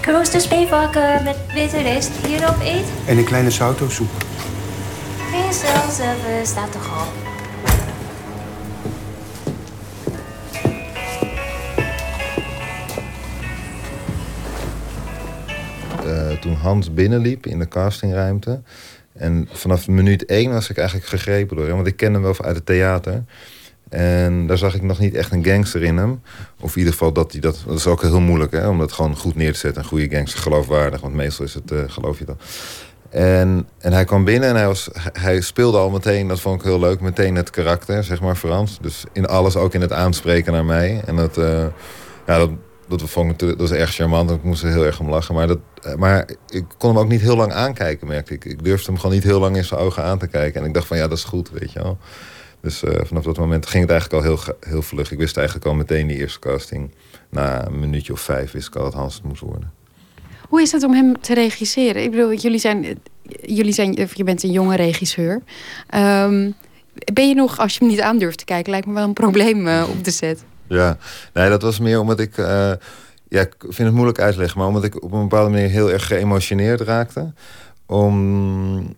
[0.00, 2.84] Krooster speelvakken met witte rijst hierop eet.
[3.06, 4.24] En een kleine sautosoep.
[5.30, 7.12] Geen zelfservice staat toch op.
[16.06, 18.62] eh, toen Hans binnenliep in de castingruimte.
[19.12, 21.74] En vanaf minuut één was ik eigenlijk gegrepen door hem.
[21.74, 23.24] Want ik ken hem wel uit het theater.
[23.94, 26.20] En daar zag ik nog niet echt een gangster in hem.
[26.60, 28.92] Of in ieder geval, dat, hij dat, dat is ook heel moeilijk hè, om dat
[28.92, 29.82] gewoon goed neer te zetten.
[29.82, 31.00] Een goede gangster, geloofwaardig.
[31.00, 32.36] Want meestal is het, eh, geloof je dan.
[33.10, 36.66] En, en hij kwam binnen en hij, was, hij speelde al meteen, dat vond ik
[36.66, 38.78] heel leuk, meteen het karakter, zeg maar, Frans.
[38.80, 41.02] Dus in alles, ook in het aanspreken naar mij.
[41.06, 41.66] En dat, eh,
[42.26, 42.50] ja, dat,
[42.88, 44.30] dat vond ik dat was erg charmant.
[44.30, 45.34] Ik moest er heel erg om lachen.
[45.34, 48.44] Maar, dat, eh, maar ik kon hem ook niet heel lang aankijken, merkte ik.
[48.44, 50.60] Ik durfde hem gewoon niet heel lang in zijn ogen aan te kijken.
[50.60, 51.98] En ik dacht van, ja, dat is goed, weet je wel.
[52.64, 55.12] Dus eh, vanaf dat moment ging het eigenlijk al heel, heel vlug.
[55.12, 56.90] Ik wist eigenlijk al meteen die eerste casting.
[57.28, 59.72] Na een minuutje of vijf wist ik al dat Hans het moest worden.
[60.48, 62.02] Hoe is het om hem te regisseren?
[62.02, 62.98] Ik bedoel, jullie zijn,
[63.42, 65.42] jullie zijn, of je bent een jonge regisseur.
[65.88, 66.50] Ehm,
[67.12, 69.12] ben je nog, als je hem niet aan durft te kijken, lijkt me wel een
[69.12, 70.44] probleem eh, op de set.
[70.68, 70.98] Ja,
[71.32, 72.38] nee, dat was meer omdat ik...
[72.38, 72.72] eh,
[73.28, 75.68] ja, ik vind het moeilijk uit te leggen, maar omdat ik op een bepaalde manier
[75.68, 77.32] heel erg geëmotioneerd raakte.
[77.86, 78.96] Om...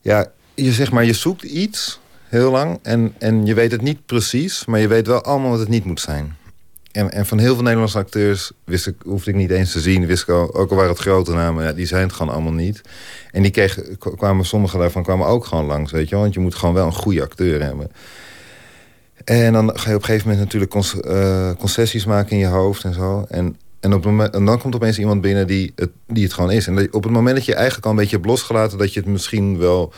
[0.00, 4.06] Ja, je zeg maar, je zoekt iets heel lang en, en je weet het niet
[4.06, 6.36] precies, maar je weet wel allemaal wat het niet moet zijn.
[6.92, 10.06] En, en van heel veel Nederlandse acteurs wist ik, hoefde ik niet eens te zien.
[10.06, 12.52] Wist ik al, ook al waren het grote namen, ja, die zijn het gewoon allemaal
[12.52, 12.80] niet.
[13.30, 16.16] En die kregen, kwamen, sommige daarvan kwamen ook gewoon langs, weet je.
[16.16, 17.90] Want je moet gewoon wel een goede acteur hebben.
[19.24, 22.84] En dan ga je op een gegeven moment natuurlijk eh, concessies maken in je hoofd
[22.84, 23.24] en zo.
[23.28, 26.50] En, en, op moment, en dan komt opeens iemand binnen die het, die het gewoon
[26.50, 26.66] is.
[26.66, 28.78] En op het moment dat je eigenlijk al een beetje hebt losgelaten...
[28.78, 29.92] dat je het misschien wel,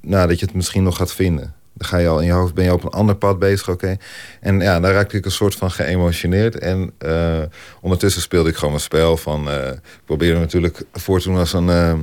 [0.00, 1.54] nou, dat je het misschien nog gaat vinden.
[1.72, 3.96] Dan ga je al in je hoofd, ben je op een ander pad bezig, oké.
[4.40, 6.58] En ja, daar raakte ik een soort van geëmotioneerd.
[6.58, 7.42] En eh,
[7.80, 9.50] ondertussen speelde ik gewoon mijn spel van...
[9.50, 11.94] eh, ik probeerde natuurlijk voor doen als een eh,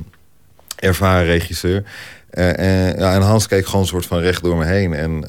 [0.76, 1.84] ervaren regisseur.
[2.30, 4.94] En, ja, en Hans keek gewoon een soort van recht door me heen.
[4.94, 5.24] En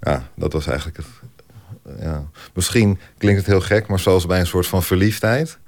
[0.00, 1.06] ja, dat was eigenlijk het.
[2.00, 2.28] Ja.
[2.54, 5.58] Misschien klinkt het heel gek, maar zoals bij een soort van verliefdheid.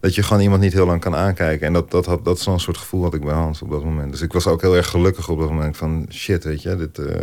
[0.00, 1.66] Dat je gewoon iemand niet heel lang kan aankijken.
[1.66, 4.10] En dat, dat, had, dat zo'n soort gevoel had ik bij Hans op dat moment.
[4.10, 5.76] Dus ik was ook heel erg gelukkig op dat moment.
[5.76, 7.14] Van shit, weet je, dit, eh,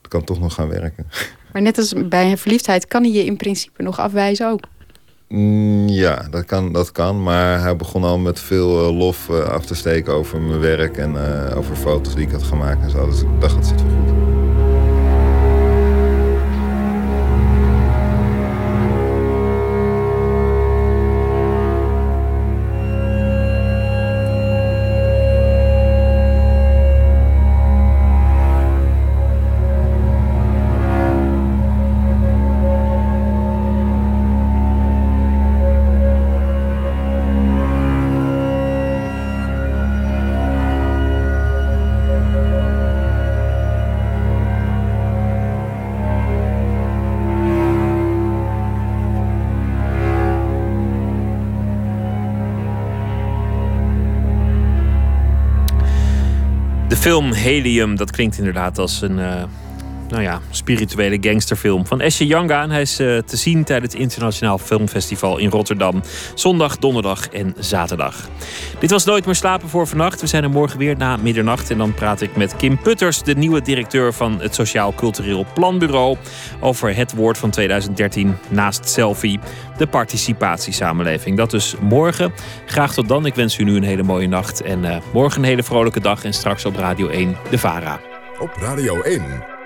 [0.00, 1.06] dit kan toch nog gaan werken.
[1.52, 4.60] Maar net als bij een verliefdheid kan hij je in principe nog afwijzen ook.
[5.28, 7.22] Mm, ja, dat kan, dat kan.
[7.22, 10.96] Maar hij begon al met veel eh, lof eh, af te steken over mijn werk.
[10.96, 11.16] En
[11.54, 13.06] over foto's die ik had gemaakt en zo.
[13.06, 14.11] Dus ik dacht, dat zit wel goed.
[57.02, 59.42] Film Helium, dat klinkt inderdaad als een eh,
[60.12, 62.62] nou ja, spirituele gangsterfilm van Esje Janga.
[62.62, 66.02] En hij is eh, te zien tijdens het Internationaal Filmfestival in Rotterdam.
[66.34, 68.28] Zondag, donderdag en zaterdag.
[68.78, 70.20] Dit was Nooit meer slapen voor vannacht.
[70.20, 71.70] We zijn er morgen weer na middernacht.
[71.70, 76.16] En dan praat ik met Kim Putters, de nieuwe directeur van het Sociaal Cultureel Planbureau.
[76.60, 79.38] Over het woord van 2013 naast selfie.
[79.76, 81.36] De participatiesamenleving.
[81.36, 82.32] Dat dus morgen.
[82.66, 83.26] Graag tot dan.
[83.26, 84.62] Ik wens u nu een hele mooie nacht.
[84.62, 86.24] En eh, morgen een hele vrolijke dag.
[86.24, 88.00] En straks op Radio 1 de VARA.
[88.38, 89.22] Op Radio 1,